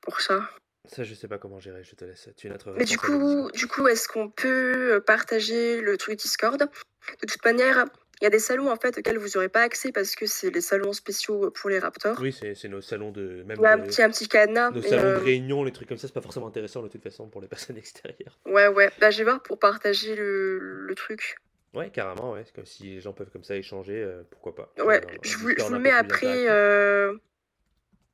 [0.02, 0.50] Pour ça.
[0.86, 2.30] Ça, je sais pas comment gérer, je te laisse.
[2.36, 6.58] Tu es notre Mais du coup, du coup est-ce qu'on peut partager le truc Discord?
[6.58, 7.86] De toute manière,
[8.22, 10.50] il y a des salons en fait auxquels vous n'aurez pas accès parce que c'est
[10.50, 12.18] les salons spéciaux pour les Raptors.
[12.22, 13.44] Oui, c'est nos salons de.
[13.46, 14.72] Même un, petit, un petit cadenas.
[14.72, 17.04] Nos salons de euh, réunion, les trucs comme ça, c'est pas forcément intéressant de toute
[17.04, 18.40] façon pour les personnes extérieures.
[18.46, 18.90] Ouais, ouais.
[19.00, 21.38] Bah, je vais voir pour partager le, le truc.
[21.76, 22.46] Ouais, carrément, ouais.
[22.56, 24.72] Comme si les gens peuvent comme ça échanger, euh, pourquoi pas.
[24.84, 26.48] Ouais, je vous, le mets après.
[26.50, 27.18] Euh,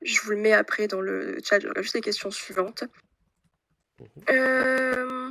[0.02, 1.60] je vous le mets après dans le chat.
[1.60, 2.84] J'aurai juste les questions suivantes.
[4.00, 4.08] Mhm.
[4.32, 5.30] Euh,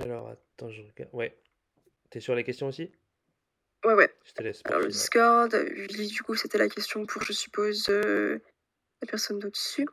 [0.00, 1.10] Alors, attends, je regarde.
[1.12, 1.36] Ouais.
[2.10, 2.92] T'es sur les questions aussi?
[3.84, 4.12] Ouais, ouais.
[4.24, 4.60] Je te laisse.
[4.64, 9.86] Alors, le Discord, du coup, c'était la question pour, je suppose, la personne d'au-dessus.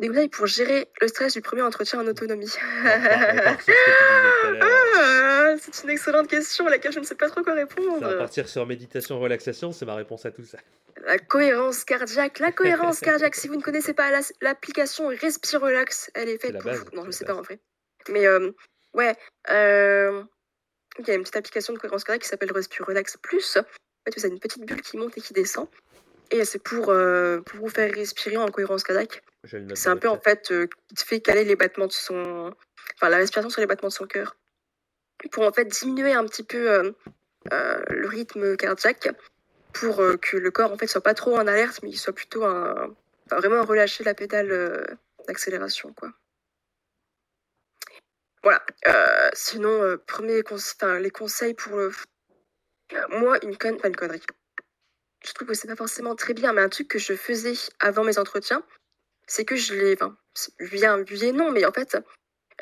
[0.00, 2.52] Des conseils pour gérer le stress du premier entretien en autonomie.
[4.64, 7.98] Ah, c'est une excellente question à laquelle je ne sais pas trop quoi répondre.
[7.98, 10.58] Ça va partir sur méditation, relaxation, c'est ma réponse à tout ça.
[11.04, 12.38] La cohérence cardiaque.
[12.38, 14.10] La cohérence cardiaque, si vous ne connaissez pas
[14.40, 16.84] l'application Respire Relax, elle est faite pour vous.
[16.94, 17.60] Non, je ne sais pas en vrai.
[18.08, 18.50] Mais euh,
[18.94, 19.14] ouais,
[19.50, 20.22] euh,
[20.98, 23.56] il y a une petite application de cohérence cardiaque qui s'appelle Respire Relax Plus.
[23.56, 23.62] En
[24.04, 25.68] fait, vous avez une petite bulle qui monte et qui descend.
[26.30, 29.22] Et c'est pour, euh, pour vous faire respirer en cohérence cardiaque.
[29.74, 32.54] C'est un peu en fait euh, qui te fait caler les battements de son.
[32.94, 34.36] Enfin, la respiration sur les battements de son cœur.
[35.30, 36.92] Pour en fait diminuer un petit peu euh,
[37.88, 39.08] le rythme cardiaque.
[39.72, 42.44] Pour que le corps en fait soit pas trop en alerte, mais il soit plutôt
[42.44, 42.94] un.
[43.26, 46.12] Enfin, vraiment relâcher la pédale d'accélération, quoi.
[48.42, 48.64] Voilà.
[49.34, 51.92] sinon, premier enfin, les conseils pour le.
[53.10, 54.22] Moi, une conne, pas une connerie
[55.24, 58.04] je trouve que c'est pas forcément très bien, mais un truc que je faisais avant
[58.04, 58.62] mes entretiens,
[59.26, 60.16] c'est que je l'ai, enfin,
[60.60, 61.96] bien, bien non, mais en fait,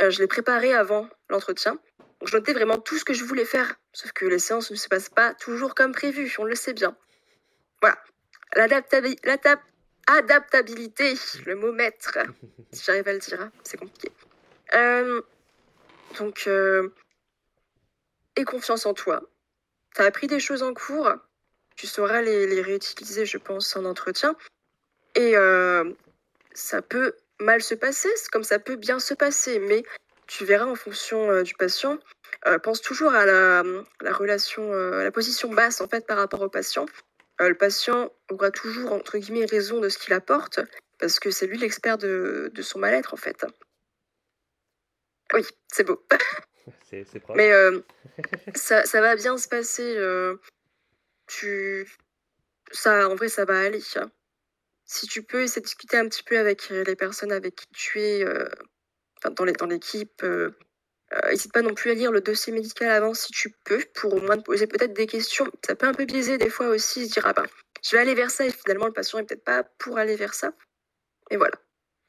[0.00, 1.78] euh, je l'ai préparé avant l'entretien.
[2.20, 3.76] Donc, je notais vraiment tout ce que je voulais faire.
[3.92, 6.96] Sauf que les séances ne se passent pas toujours comme prévu, on le sait bien.
[7.80, 7.98] Voilà.
[8.56, 11.14] L'adaptabilité,
[11.46, 12.18] le mot maître,
[12.72, 14.10] si j'arrive à le dire, hein, c'est compliqué.
[14.74, 15.22] Euh,
[16.18, 16.88] donc, euh,
[18.36, 19.22] et confiance en toi.
[19.94, 21.12] Tu as appris des choses en cours,
[21.76, 24.36] tu sauras les, réutiliser, je pense, en entretien.
[25.14, 25.92] Et euh,
[26.52, 29.82] ça peut mal se passer, comme ça peut bien se passer, mais
[30.26, 31.98] tu verras en fonction euh, du patient.
[32.62, 33.62] Pense toujours à la,
[34.12, 36.86] relation, la position basse en fait par rapport au patient.
[37.38, 40.60] le patient aura toujours entre guillemets raison de ce qu'il apporte
[41.00, 43.44] parce que c'est lui l'expert de, son mal-être en fait.
[45.34, 46.04] Oui, c'est beau.
[46.88, 47.52] C'est, Mais
[48.54, 49.96] ça, ça, va bien se passer
[51.30, 51.86] tu
[52.72, 53.80] ça en vrai ça va aller.
[54.84, 57.66] Si tu peux essayer de discuter un petit peu avec euh, les personnes avec qui
[57.72, 58.48] tu es euh,
[59.36, 60.50] dans les dans l'équipe, euh,
[61.26, 64.20] n'hésite pas non plus à lire le dossier médical avant si tu peux, pour au
[64.20, 65.50] moins te poser peut-être des questions.
[65.64, 67.46] Ça peut un peu biaiser des fois aussi, se dire ah ben
[67.82, 70.34] je vais aller vers ça et finalement le patient est peut-être pas pour aller vers
[70.34, 70.52] ça.
[71.30, 71.56] Et voilà.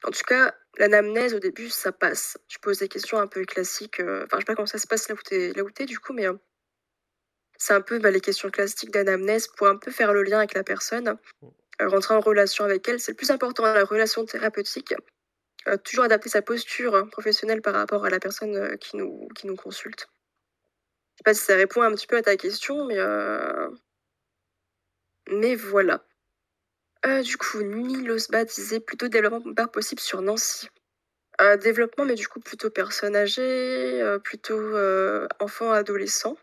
[0.04, 2.38] En tout cas, l'anamnèse au début ça passe.
[2.48, 4.00] Tu poses des questions un peu classiques.
[4.00, 5.98] Enfin je sais pas comment ça se passe là où t'es là où es, du
[5.98, 6.26] coup, mais
[7.62, 10.54] c'est un peu bah, les questions classiques d'anamnèse pour un peu faire le lien avec
[10.54, 11.16] la personne,
[11.80, 12.98] euh, rentrer en relation avec elle.
[12.98, 14.92] C'est le plus important la relation thérapeutique.
[15.68, 19.28] Euh, toujours adapter sa posture hein, professionnelle par rapport à la personne euh, qui, nous,
[19.36, 20.08] qui nous consulte.
[21.12, 22.98] Je sais pas si ça répond un petit peu à ta question, mais,
[25.30, 26.04] mais voilà.
[27.24, 30.68] Du coup, Nilosba disait plutôt développement possible sur Nancy.
[31.62, 34.76] développement, mais du coup plutôt personne âgée, plutôt
[35.40, 36.36] enfant, adolescent.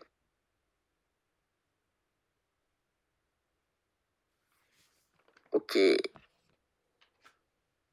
[5.52, 5.76] Ok.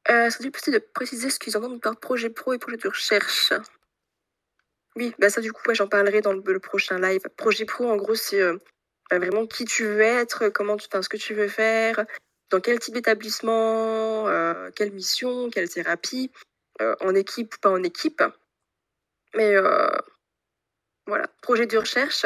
[0.09, 3.51] Euh, serait possible de préciser ce qu'ils entendent par projet pro et projet de recherche?
[4.95, 7.21] Oui, bah ça du coup, j'en parlerai dans le, prochain live.
[7.35, 8.57] Projet pro, en gros, c'est euh,
[9.11, 12.05] bah, vraiment qui tu veux être, comment tu, ce que tu veux faire,
[12.49, 16.31] dans quel type d'établissement, euh, quelle mission, quelle thérapie,
[16.81, 18.23] euh, en équipe ou pas en équipe.
[19.35, 19.55] Mais
[21.05, 22.25] voilà, projet de recherche.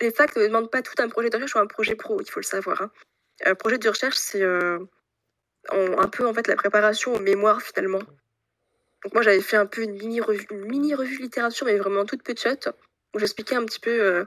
[0.00, 2.30] les facs ne demandent pas tout un projet de recherche ou un projet pro, il
[2.30, 2.82] faut le savoir.
[2.82, 2.90] Hein.
[3.44, 4.42] Un projet de recherche, c'est
[5.72, 8.02] euh, un peu en fait la préparation au mémoire finalement.
[9.02, 12.04] Donc moi j'avais fait un peu une mini revue, une mini revue littérature, mais vraiment
[12.04, 12.68] toute petite,
[13.14, 14.24] où j'expliquais un petit peu euh,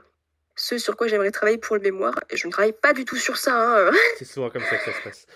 [0.58, 2.18] ce sur quoi j'aimerais travailler pour le mémoire.
[2.30, 3.88] Et je ne travaille pas du tout sur ça.
[3.88, 5.26] Hein, c'est souvent comme ça que ça se passe.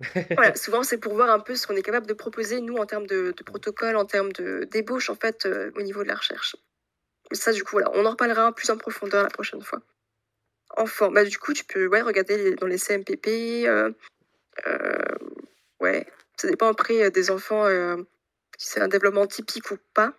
[0.32, 2.86] voilà, souvent c'est pour voir un peu ce qu'on est capable de proposer nous en
[2.86, 4.32] termes de, protocole, en termes
[4.70, 6.56] débauche en fait euh, au niveau de la recherche.
[7.30, 9.80] Mais ça du coup voilà, on en reparlera plus en profondeur la prochaine fois
[10.76, 11.10] enfant.
[11.10, 13.66] Bah, du coup, tu peux ouais, regarder dans les CMPP.
[13.66, 13.92] Euh,
[14.66, 14.98] euh,
[15.80, 17.66] ouais, ça dépend après euh, des enfants
[18.58, 20.12] si c'est un développement typique ou pas.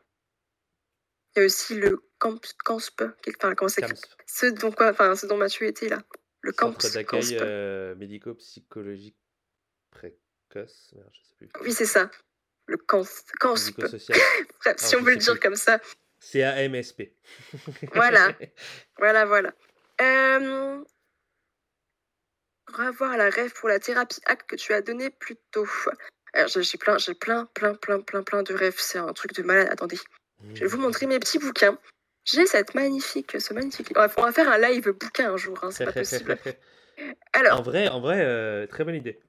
[1.35, 3.03] Il y a aussi le camp, CANSP,
[3.37, 3.85] enfin, comment c'est
[4.25, 6.01] ce dont quoi, enfin, ce dont Mathieu était là.
[6.41, 9.17] Le camp d'accueil médico-psychologique
[9.91, 10.93] précoce.
[11.11, 11.49] je sais plus.
[11.61, 12.09] Oui, c'est ça.
[12.67, 13.33] Le CANSP.
[13.39, 15.79] Bref, si on veut le dire comme ça.
[16.19, 17.13] C-A-M-S-P.
[17.93, 18.33] voilà.
[18.97, 19.53] voilà, voilà.
[20.01, 20.83] Euh...
[22.67, 25.67] Revoir la rêve pour la thérapie acte que tu as donné plus tôt.
[26.33, 28.77] j'ai plein, j'ai plein, plein, plein, plein, plein de rêves.
[28.79, 29.67] C'est un truc de malade.
[29.69, 29.99] Attendez.
[30.55, 31.77] Je vais vous montrer mes petits bouquins.
[32.25, 33.91] J'ai cette magnifique, ce magnifique.
[33.95, 36.37] On va, faire un live bouquin un jour, hein, c'est pas possible.
[37.33, 37.59] Alors.
[37.59, 39.19] En vrai, en vrai, euh, très bonne idée.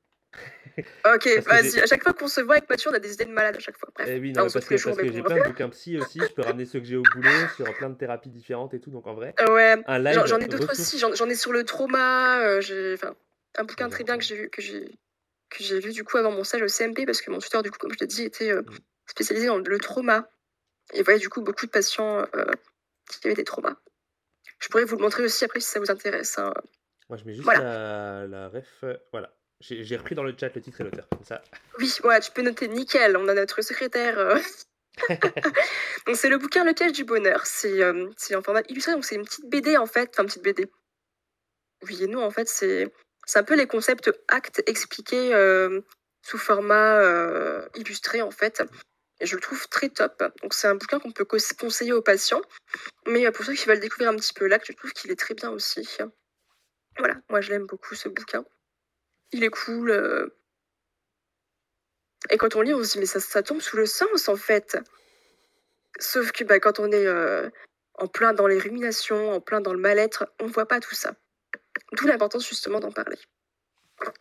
[1.14, 1.78] Ok, vas-y.
[1.80, 3.60] À chaque fois qu'on se voit avec Mathieu, on a des idées de malade à
[3.60, 3.90] chaque fois.
[3.94, 4.08] Bref.
[4.10, 6.18] Eh oui, non, parce, que, j'ai plein de bouquins psy aussi.
[6.18, 8.90] Je peux ramener ceux que j'ai au boulot sur plein de thérapies différentes et tout.
[8.90, 9.76] Donc en vrai, ouais.
[9.86, 10.20] un live.
[10.26, 10.98] J'en ai d'autres aussi.
[10.98, 12.40] J'en ai sur le trauma.
[12.40, 13.14] Euh, j'ai enfin,
[13.56, 14.98] un bouquin très bien que j'ai que j'ai
[15.50, 17.70] que j'ai lu du coup avant mon stage au CMP parce que mon tuteur du
[17.70, 18.78] coup, comme je t'ai dit, était euh, mm.
[19.06, 20.28] spécialisé dans le trauma
[20.92, 22.44] et voyait du coup beaucoup de patients euh,
[23.08, 23.76] qui avaient des traumas.
[24.58, 26.38] Je pourrais vous le montrer aussi après si ça vous intéresse.
[26.38, 26.52] Hein.
[27.08, 28.84] Moi, je mets juste la, la ref.
[29.12, 29.30] Voilà.
[29.60, 31.08] J'ai repris dans le chat le titre et l'auteur.
[31.22, 31.42] Ça.
[31.78, 33.16] Oui, ouais, tu peux noter nickel.
[33.16, 34.18] On a notre secrétaire.
[34.18, 34.38] Euh.
[36.06, 37.46] donc c'est le bouquin Le piège du bonheur.
[37.46, 40.10] C'est euh, en format illustré, donc c'est une petite BD en fait.
[40.10, 40.70] Enfin, une petite BD.
[41.82, 42.92] Oui et non, en fait, c'est
[43.34, 45.80] un peu les concepts actes expliqués euh,
[46.22, 47.00] sous format
[47.74, 48.62] illustré en fait.
[49.20, 50.22] Et je le trouve très top.
[50.42, 52.42] Donc c'est un bouquin qu'on peut conseiller aux patients.
[53.06, 55.34] Mais pour ceux qui veulent découvrir un petit peu l'acte, je trouve qu'il est très
[55.34, 55.88] bien aussi.
[56.98, 58.44] Voilà, moi je l'aime beaucoup ce bouquin
[59.34, 59.90] il est cool.
[59.90, 60.28] Euh.
[62.30, 64.36] Et quand on lit, on se dit, mais ça, ça tombe sous le sens, en
[64.36, 64.78] fait.
[65.98, 67.50] Sauf que bah, quand on est euh,
[67.94, 70.94] en plein dans les ruminations, en plein dans le mal-être, on ne voit pas tout
[70.94, 71.14] ça.
[71.92, 73.18] D'où l'importance, justement, d'en parler.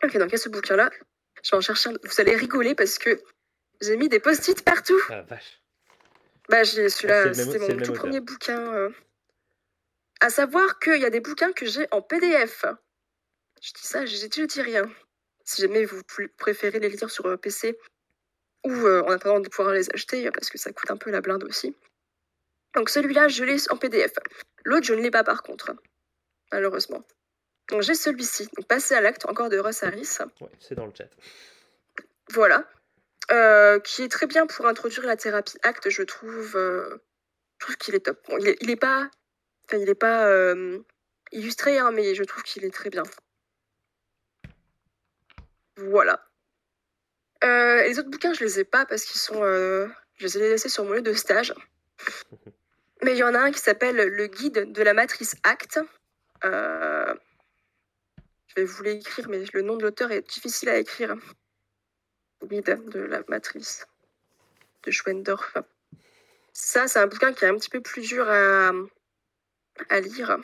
[0.02, 0.90] Ok, donc il y a ce bouquin-là.
[1.42, 1.94] Je vais en chercher un...
[2.02, 3.20] Vous allez rigoler parce que
[3.80, 5.00] j'ai mis des post-it partout.
[5.10, 5.60] Ah, vache.
[6.48, 8.72] Bah, j'ai celui-là, ah, c'était mon tout premier bouquin.
[8.74, 8.90] Euh.
[10.20, 12.64] À savoir qu'il y a des bouquins que j'ai en PDF.
[13.60, 14.90] Je dis ça, je, je dis rien
[15.44, 16.02] si jamais vous
[16.36, 17.78] préférez les lire sur euh, PC
[18.64, 21.20] ou euh, en attendant de pouvoir les acheter parce que ça coûte un peu la
[21.20, 21.76] blinde aussi.
[22.74, 24.12] Donc celui-là, je l'ai en PDF.
[24.64, 25.74] L'autre, je ne l'ai pas par contre,
[26.50, 27.02] malheureusement.
[27.68, 28.48] Donc j'ai celui-ci.
[28.56, 30.16] Donc passer à l'acte encore de Russ Harris.
[30.40, 31.08] Ouais, c'est dans le chat.
[32.30, 32.68] Voilà.
[33.30, 36.52] Euh, qui est très bien pour introduire la thérapie acte, je trouve.
[36.52, 36.98] je
[37.58, 38.18] trouve qu'il est top.
[38.38, 39.08] il, est, il est pas,
[39.64, 40.28] enfin, il est pas
[41.32, 43.04] illustré, hein, mais je trouve qu'il est très bien.
[45.76, 46.24] Voilà.
[47.42, 49.42] Euh, les autres bouquins, je les ai pas parce qu'ils sont.
[49.42, 51.54] Euh, je les ai laissés sur mon lieu de stage.
[53.02, 55.78] Mais il y en a un qui s'appelle Le guide de la matrice Acte.
[56.44, 57.14] Euh,
[58.46, 61.14] je vais vous l'écrire, mais le nom de l'auteur est difficile à écrire.
[62.44, 63.86] De la matrice
[64.84, 65.56] de Schwendorf.
[66.52, 68.70] Ça, c'est un bouquin qui est un petit peu plus dur à,
[69.88, 70.38] à lire.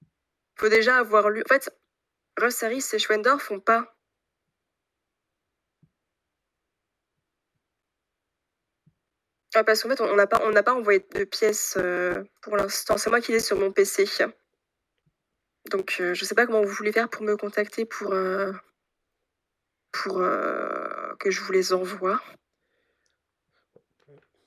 [0.00, 1.42] Il faut déjà avoir lu.
[1.42, 1.70] En fait,
[2.38, 3.94] Russ et Schwendorf font pas
[9.54, 12.96] Ah, parce qu'en fait, on n'a pas, pas envoyé de pièces euh, pour l'instant.
[12.96, 14.06] C'est moi qui l'ai sur mon PC.
[15.70, 18.52] Donc, euh, je ne sais pas comment vous voulez faire pour me contacter pour, euh,
[19.90, 20.22] pour
[21.18, 22.20] que je vous les envoie.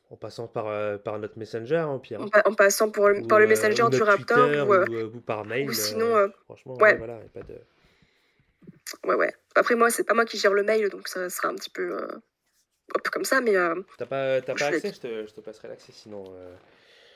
[0.09, 2.21] En passant par, par notre Messenger, hein, Pierre.
[2.21, 4.69] En, passant pour par le Messenger du Raptor
[5.13, 5.69] ou, par mail.
[5.69, 6.95] Ou sinon, franchement, ouais.
[6.95, 7.55] voilà, pas de...
[9.03, 9.33] Ouais, ouais.
[9.55, 11.97] Après, moi, c'est pas moi qui gère le mail, donc ça sera un petit peu
[13.11, 13.55] comme ça, mais.
[13.55, 16.23] Euh, t'as pas, pas accès je te, je te, passerai l'accès sinon.
[16.35, 16.55] Euh...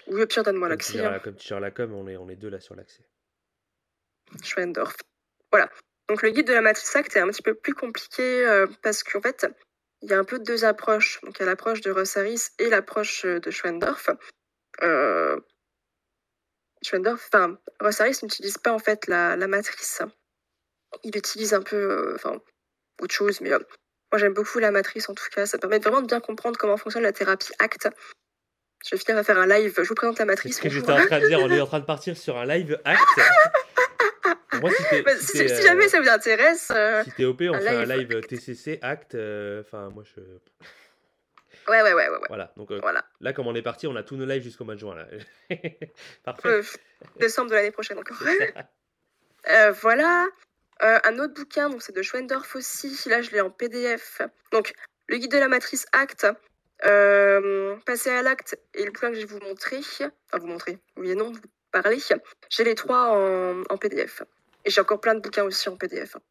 [0.08, 1.04] Oui, pire, donne-moi l'accès.
[1.04, 1.20] Hein.
[1.20, 3.04] Comme tu gères la com, on est, on est deux là sur l'accès.
[4.44, 4.96] Schwendorf.
[5.52, 5.70] Voilà.
[6.10, 9.04] Donc le guide de la matrice acte est un petit peu plus compliqué euh, parce
[9.04, 9.46] qu'en fait,
[10.02, 11.22] il y a un peu deux approches.
[11.22, 14.10] Donc il y a l'approche de Rossaris et l'approche euh, de Schwendorf.
[14.82, 15.40] Euh...
[16.82, 20.02] Schwendorf, enfin, Rossaris n'utilise pas en fait la, la matrice.
[21.04, 22.18] Il utilise un peu, euh,
[23.02, 25.46] autre chose, mais moi, j'aime beaucoup la matrice en tout cas.
[25.46, 27.90] Ça permet vraiment de bien comprendre comment fonctionne la thérapie ACT.
[28.84, 29.76] Je vais finir à faire un live.
[29.78, 30.58] Je vous présente la matrice.
[30.58, 32.46] Ce que j'étais en train de dire, on est en train de partir sur un
[32.46, 33.22] live ACT.
[34.62, 36.72] Moi, si, bah, si, jamais euh, ça vous intéresse.
[36.76, 39.16] Euh, si t'es OP, on fait un live TCC ACT.
[39.16, 40.22] Euh, enfin, moi, je.
[41.72, 42.20] Ouais, ouais, ouais, ouais.
[42.28, 43.06] Voilà, donc voilà.
[43.22, 44.96] là, comme on est parti, on a tous nos lives jusqu'au mois de juin.
[44.96, 45.08] Là.
[46.24, 46.62] Parfait.
[47.18, 48.18] décembre de l'année prochaine encore.
[49.82, 50.28] voilà.
[50.82, 52.98] Euh, un autre bouquin, donc c'est de Schwendorf aussi.
[53.08, 54.22] Là, je l'ai en PDF.
[54.52, 54.74] Donc,
[55.08, 56.28] le guide de la matrice acte.
[56.86, 59.80] Euh, passer à l'acte et le bouquin que je vais vous montrer.
[59.80, 61.42] Enfin, vous montrer, oui et non, vous
[61.72, 62.00] parler.
[62.50, 63.18] J'ai les trois
[63.70, 64.24] en, PDF.
[64.66, 66.16] Et j'ai encore plein de bouquins aussi en PDF.
[66.16, 66.22] Hein.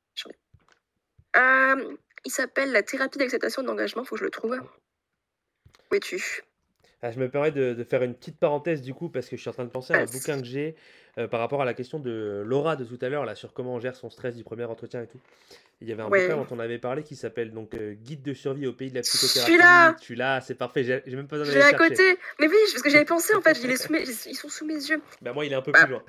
[1.37, 4.61] Euh, il s'appelle La thérapie d'acceptation d'engagement, faut que je le trouve.
[5.91, 6.43] Où es-tu?
[7.03, 9.51] Ah, je me permets de, faire une petite parenthèse du coup parce que je suis
[9.51, 10.75] en train de penser à un bouquin que j'ai
[11.17, 13.75] euh, par rapport à la question de Laura de tout à l'heure là sur comment
[13.75, 15.21] on gère son stress du premier entretien et tout.
[15.81, 18.35] Il y avait un bouquin dont on avait parlé qui s'appelle donc euh, Guide de
[18.35, 19.53] survie au pays de la psychothérapie.
[19.53, 20.83] Celui-là Tu l'as, c'est parfait.
[20.83, 22.19] J'ai même pas besoin d'aller à côté.
[22.41, 25.01] Mais oui, parce que j'avais pensé en fait, ils sont sous mes yeux.
[25.23, 25.89] Bah moi il est un peu plus bah.
[25.89, 26.03] loin.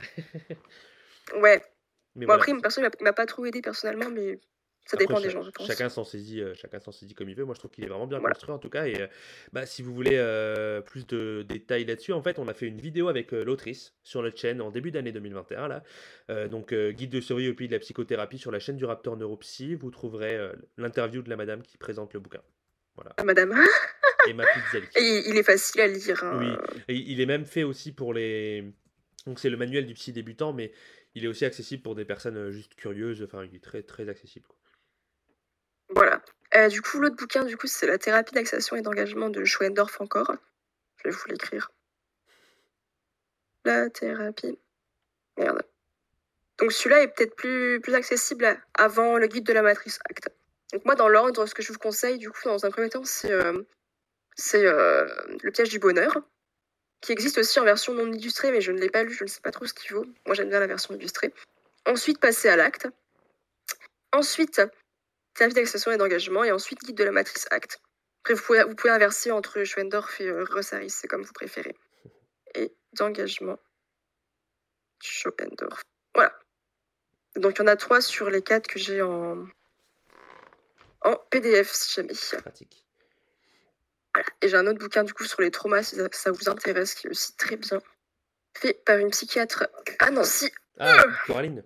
[1.41, 1.61] ouais.
[2.16, 4.40] Mais bon, après, personne il m'a pas trop aidé personnellement, mais
[4.90, 5.68] Ça Après, dépend des gens, je pense.
[5.68, 7.45] chacun s'en saisit, euh, chacun s'en saisit comme il veut.
[7.45, 8.34] Moi, je trouve qu'il est vraiment bien Voilà.
[8.34, 8.88] construit en tout cas.
[8.88, 9.07] Et euh,
[9.53, 12.80] bah, si vous voulez euh, plus de détails là-dessus, en fait, on a fait une
[12.82, 15.68] vidéo avec euh, l'autrice sur notre chaîne en début d'année 2021.
[15.68, 15.84] Là.
[16.32, 19.16] Euh, donc, guide de survie au pays de la psychothérapie sur la chaîne du Raptor
[19.16, 19.76] Neuropsy.
[19.76, 20.40] Vous trouverez
[20.78, 22.41] l'interview de la madame qui présente le bouquin.
[22.95, 23.11] Voilà.
[23.24, 23.53] Madame.
[24.28, 24.80] Et ma pizza.
[24.98, 26.24] Et il est facile à lire.
[26.24, 26.40] hein.
[26.40, 26.48] Oui,
[26.90, 28.66] et il est même fait aussi pour les.
[29.26, 30.72] Donc c'est le manuel du psy débutant, mais
[31.16, 33.24] il est aussi accessible pour des personnes juste curieuses.
[33.24, 34.45] Enfin, il est très très accessible.
[34.48, 34.57] quoi.
[35.90, 36.22] Voilà.
[36.56, 40.02] Euh, du coup, l'autre bouquin, du coup, c'est La thérapie d'accession et d'engagement de Schoendorf
[40.02, 40.34] encore.
[40.98, 41.72] Je vais vous l'écrire.
[43.66, 44.57] La thérapie.
[45.38, 45.64] Merde.
[46.57, 50.30] Donc celui-là est peut-être plus, accessible avant le guide de la matrice acte.
[50.74, 53.06] Donc moi, dans l'ordre, ce que je vous conseille, du coup, dans un premier temps,
[53.06, 53.64] c'est euh,
[54.56, 55.07] euh,
[55.41, 56.22] Le piège du bonheur,
[57.02, 59.30] qui existe aussi en version non illustrée, mais je ne l'ai pas lu, je ne
[59.30, 60.06] sais pas trop ce qu'il vaut.
[60.26, 61.34] Moi, j'aime bien la version illustrée.
[61.86, 62.88] Ensuite, passer à l'acte.
[64.11, 64.61] Ensuite,
[65.40, 67.80] thérapie d'accession et d'engagement, et ensuite guide de la matrice acte.
[68.22, 71.76] Après, vous pouvez, vous pouvez inverser entre Schwendorf et euh, Rossaris, c'est comme vous préférez.
[72.56, 73.60] Et d'engagement,
[75.02, 75.82] Schwendorf.
[76.16, 76.34] Voilà.
[77.36, 79.45] Donc, il y en a trois sur les quatre que j'ai en,
[81.02, 82.14] en PDF, si jamais.
[82.41, 82.86] Pratique.
[84.14, 84.28] Voilà.
[84.41, 87.07] Et j'ai un autre bouquin, du coup, sur les traumas, si ça, vous intéresse, qui
[87.07, 87.82] est aussi très bien.
[88.57, 90.52] Fait par une psychiatre à Nancy.
[90.80, 91.64] Ah, Coraline.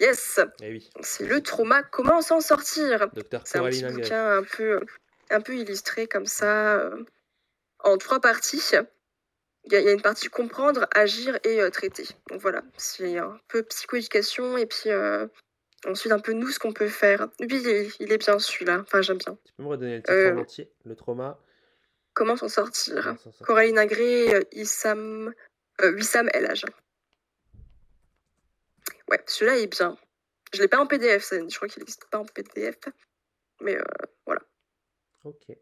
[0.00, 3.08] Yes Eh oui, C'est le trauma, comment s'en sortir?
[3.44, 4.80] C'est un petit bouquin un peu,
[5.30, 7.04] un peu illustré comme ça, euh,
[7.80, 8.62] en trois parties.
[9.66, 12.06] Il y, a, il y a une partie comprendre, agir et euh, traiter.
[12.28, 15.26] Donc voilà, c'est un peu psychoéducation et puis euh,
[15.86, 17.28] ensuite un peu nous ce qu'on peut faire.
[17.40, 19.38] Lui, il est, il est bien celui-là, enfin j'aime bien.
[19.44, 21.38] Tu peux me redonner le titre Euh, en entier Le trauma?
[22.12, 23.16] Comment s'en sortir?
[23.22, 23.46] Sortir?
[23.46, 25.32] Coraline Agré, Issam,
[25.82, 26.64] Wissam El Hadj.
[29.10, 29.96] Ouais, celui-là est bien.
[30.52, 32.76] Je l'ai pas en PDF, ça, je crois qu'il n'existe pas en PDF.
[33.60, 33.84] Mais euh,
[34.24, 34.42] voilà.
[35.24, 35.56] Ok.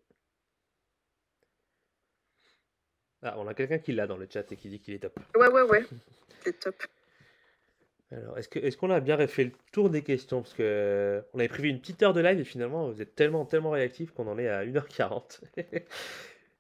[3.23, 5.19] Ah, on a quelqu'un qui l'a dans le chat et qui dit qu'il est top.
[5.36, 5.85] Ouais, ouais, ouais.
[6.44, 6.74] C'est top.
[8.10, 10.43] Alors, est-ce que est-ce qu'on a bien fait le tour des questions?
[10.43, 13.14] Parce que euh, on avait prévu une petite heure de live et finalement, vous êtes
[13.14, 15.40] tellement, tellement réactifs qu'on en est à 1h40.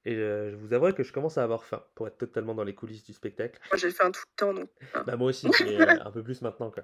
[0.04, 2.64] Et euh, je vous avouerai que je commence à avoir faim pour être totalement dans
[2.64, 3.60] les coulisses du spectacle.
[3.70, 4.68] Moi, j'ai fait un tout le temps, donc.
[4.94, 5.04] ah.
[5.06, 6.70] Bah, moi aussi, mais euh, un peu plus maintenant.
[6.70, 6.82] Quoi.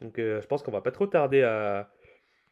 [0.00, 1.90] Donc, euh, je pense qu'on va pas trop tarder à,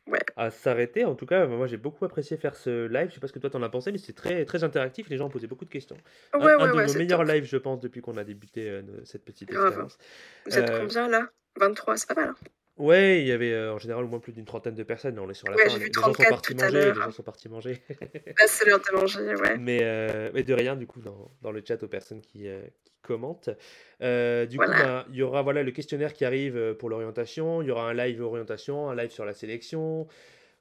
[0.09, 0.19] Ouais.
[0.37, 1.05] à s'arrêter.
[1.05, 3.09] En tout cas, moi, j'ai beaucoup apprécié faire ce live.
[3.11, 5.09] Je sais pas ce que toi t'en as pensé, mais c'était très, très interactif.
[5.09, 5.97] Les gens ont posé beaucoup de questions.
[6.33, 7.29] Un, Ouais, un ouais, de ouais, nos meilleurs top.
[7.29, 9.67] lives, je pense, depuis qu'on a débuté cette petite Grave.
[9.67, 9.99] expérience.
[10.47, 11.29] Vous êtes combien là?
[11.57, 12.29] 23, c'est pas mal.
[12.31, 12.35] hein
[12.83, 15.17] Ouais, il y avait euh, en général au moins plus d'une trentaine de personnes.
[15.17, 15.79] On est sur la Ouais, fin.
[15.79, 16.87] Les, gens sont 34 partis manger.
[16.87, 17.83] Les gens sont partis manger.
[18.27, 19.57] Là, c'est l'heure de manger, ouais.
[19.57, 22.61] Mais, euh, mais de rien, du coup, dans, dans le chat aux personnes qui, euh,
[22.85, 23.51] qui commentent.
[23.51, 27.63] Du coup, ben, il y aura voilà, le questionnaire qui arrive pour l'orientation.
[27.63, 30.09] Il y aura un live orientation, un live sur la sélection,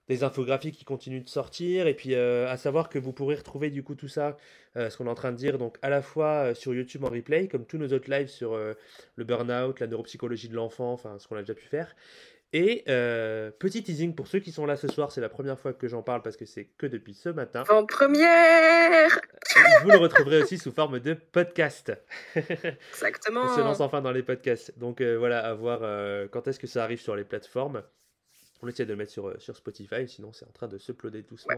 [0.07, 1.87] des infographies qui continuent de sortir.
[1.87, 4.37] Et puis, euh, à savoir que vous pourrez retrouver du coup tout ça,
[4.77, 7.03] euh, ce qu'on est en train de dire, donc à la fois euh, sur YouTube
[7.03, 11.17] en replay, comme tous nos autres lives sur le burn-out, la neuropsychologie de l'enfant, enfin,
[11.19, 11.95] ce qu'on a déjà pu faire.
[12.53, 12.83] Et
[13.59, 16.03] petit teasing pour ceux qui sont là ce soir, c'est la première fois que j'en
[16.03, 17.63] parle parce que c'est que depuis ce matin.
[17.69, 19.21] En première
[19.83, 21.93] Vous le retrouverez aussi sous forme de podcast.
[22.35, 23.43] Exactement.
[23.45, 24.77] On se lance enfin dans les podcasts.
[24.77, 25.79] Donc voilà, à voir
[26.31, 27.83] quand est-ce que ça arrive sur les plateformes.
[28.61, 30.91] On essaie de le mettre sur, euh, sur Spotify, sinon c'est en train de se
[30.91, 31.55] ploder doucement.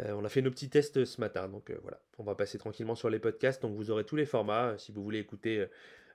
[0.00, 2.56] Euh, on a fait nos petits tests ce matin, donc euh, voilà, on va passer
[2.58, 3.62] tranquillement sur les podcasts.
[3.62, 5.66] Donc vous aurez tous les formats, si vous voulez écouter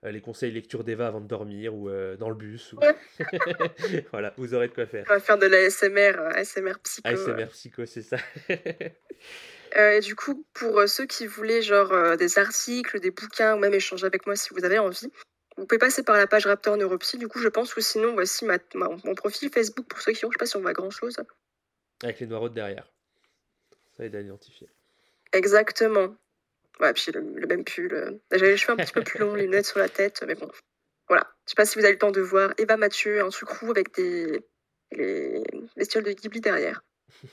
[0.06, 2.74] euh, les conseils lecture d'Eva avant de dormir ou dans le bus.
[2.74, 2.80] ou-
[4.12, 5.06] voilà, vous aurez de quoi faire.
[5.10, 7.08] On va faire de l'ASMR, euh, ASMR psycho.
[7.10, 8.18] ASMR Psycho, c'est ça.
[9.76, 14.06] Et du coup, pour ceux qui voulaient genre des articles, des bouquins, ou même échanger
[14.06, 15.12] avec moi si vous avez envie,
[15.58, 18.46] vous pouvez passer par la page Raptor Neuropsy, du coup, je pense, ou sinon, voici
[18.46, 20.74] ma, ma- mon profil Facebook pour ceux qui ont, je sais pas si on voit
[20.74, 21.16] grand chose.
[22.04, 22.88] Avec les noireaux derrière.
[23.96, 24.68] Ça aide à identifier.
[25.32, 26.16] Exactement.
[26.80, 27.94] Ouais, puis le, le même pull.
[27.94, 30.36] euh, J'avais les cheveux un petit peu plus longs, les lunettes sur la tête, mais
[30.36, 30.50] bon.
[31.08, 31.32] Voilà.
[31.46, 33.70] Je sais pas si vous avez le temps de voir Eva Mathieu, un truc roux
[33.72, 34.42] avec des
[34.92, 35.44] les
[35.76, 36.84] bestioles de Ghibli derrière.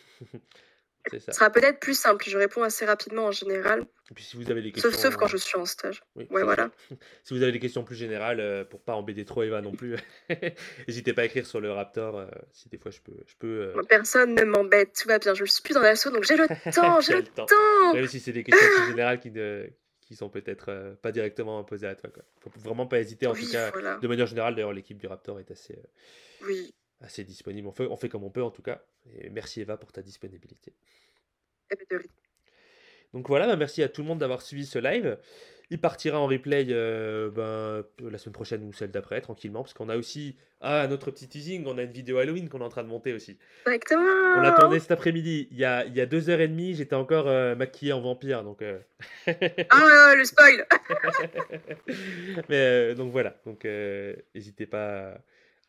[1.10, 1.32] C'est ça.
[1.32, 4.50] Ce sera peut-être plus simple, je réponds assez rapidement en général, Et puis si vous
[4.50, 4.90] avez des questions.
[4.90, 6.02] sauf, sauf quand euh, je suis en stage.
[6.16, 6.70] Oui, Ouais, voilà.
[6.88, 6.96] ça.
[7.22, 9.96] Si vous avez des questions plus générales, euh, pour pas embêter trop Eva non plus,
[10.88, 12.16] n'hésitez pas à écrire sur le Raptor.
[12.18, 13.16] euh, si des fois je peux.
[13.26, 15.34] Je peux Personne ne m'embête, tout va bien.
[15.34, 17.46] Je suis plus dans l'assaut, donc j'ai le temps, j'ai le le temps.
[17.46, 17.94] temps.
[17.94, 19.68] Même si c'est des questions plus générales qui, ne,
[20.00, 22.10] qui sont peut-être euh, pas directement posées à toi.
[22.10, 22.24] Quoi.
[22.40, 23.28] Faut vraiment pas hésiter.
[23.28, 23.96] En oui, tout cas, voilà.
[23.98, 27.68] de manière générale, d'ailleurs, l'équipe du Raptor est assez, euh, Oui, assez disponible.
[27.68, 28.82] On fait, on fait comme on peut en tout cas.
[29.20, 30.72] Et merci Eva pour ta disponibilité.
[31.70, 32.08] et de rien.
[33.14, 35.18] Donc voilà, bah, merci à tout le monde d'avoir suivi ce live.
[35.72, 39.88] Il partira en replay euh, ben, la semaine prochaine ou celle d'après, tranquillement, parce qu'on
[39.88, 42.82] a aussi ah, notre petit teasing, on a une vidéo Halloween qu'on est en train
[42.82, 43.38] de monter aussi.
[43.66, 44.02] Exactement.
[44.36, 45.46] On l'attendait cet après-midi.
[45.52, 48.00] Il y a, il y a deux heures et demie, j'étais encore euh, maquillé en
[48.00, 48.62] vampire, donc.
[48.62, 48.78] euh,
[49.70, 50.66] Ah, le spoil
[52.48, 53.64] Mais euh, donc voilà, donc
[54.34, 55.14] n'hésitez pas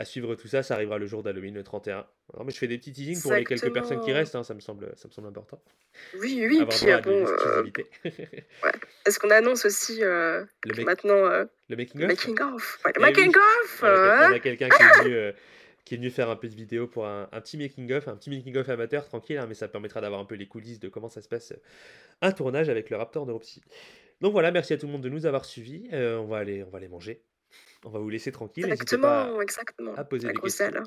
[0.01, 2.05] à, suivre tout ça, ça arrivera le jour d'Halloween, le 31.
[2.33, 4.53] Alors, mais je fais des petits teasings pour les quelques personnes qui restent, hein, ça,
[4.53, 5.61] me semble, ça me semble important.
[6.19, 7.85] Oui, oui, puis euh, bon, euh, l'exclusivité.
[9.05, 12.91] est-ce qu'on annonce aussi euh, le, make- maintenant euh, le making le of making-of Ouais,
[12.95, 13.11] le Eh oui.
[13.11, 15.15] making-of On a, quel- euh, on a quelqu'un qui est venu.
[15.15, 15.31] euh,
[15.83, 18.29] qui est venu faire un peu de vidéo pour un, un petit making-of, un petit
[18.29, 21.21] making-of amateur, tranquille, hein, mais ça permettra d'avoir un peu les coulisses de comment ça
[21.21, 21.53] se passe
[22.21, 23.61] un tournage avec le Raptor Neuropsy.
[24.21, 25.89] Donc voilà, merci à tout le monde de nous avoir suivis.
[25.91, 27.23] On, va aller, on va aller manger.
[27.85, 28.65] On va vous laisser tranquille.
[28.67, 29.95] N'hésitez pas Exactement, exactement.
[29.95, 30.73] à poser La des grosse questions.
[30.79, 30.83] dalle.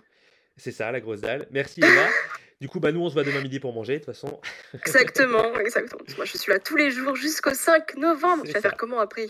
[0.57, 1.47] C'est ça, la grosse dalle.
[1.51, 2.07] Merci Eva.
[2.61, 4.41] du coup, bah, nous, on se voit demain midi pour manger, de toute façon.
[4.75, 6.03] Exactement, exactement.
[6.17, 8.45] Moi, je suis là tous les jours jusqu'au 5 novembre.
[8.45, 9.27] Tu vas faire comment après?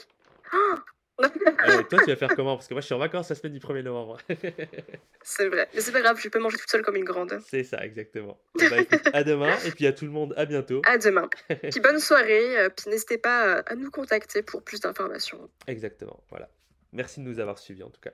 [0.53, 2.57] Ah toi, tu vas faire comment?
[2.57, 4.19] Parce que moi, je suis en vacances la semaine du 1er novembre.
[5.23, 5.69] C'est vrai.
[5.73, 7.39] Mais c'est pas grave, je peux manger toute seule comme une grande.
[7.49, 8.39] C'est ça, exactement.
[8.61, 10.83] Eh bah, écoute, à demain, et puis à tout le monde, à bientôt.
[10.87, 11.29] À demain.
[11.71, 12.59] Puis bonne soirée.
[12.59, 15.49] euh, Puis n'hésitez pas euh, à nous contacter pour plus d'informations.
[15.67, 16.51] Exactement, voilà.
[16.95, 18.13] Merci de nous avoir suivis en tout cas.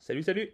[0.00, 0.52] Salut, salut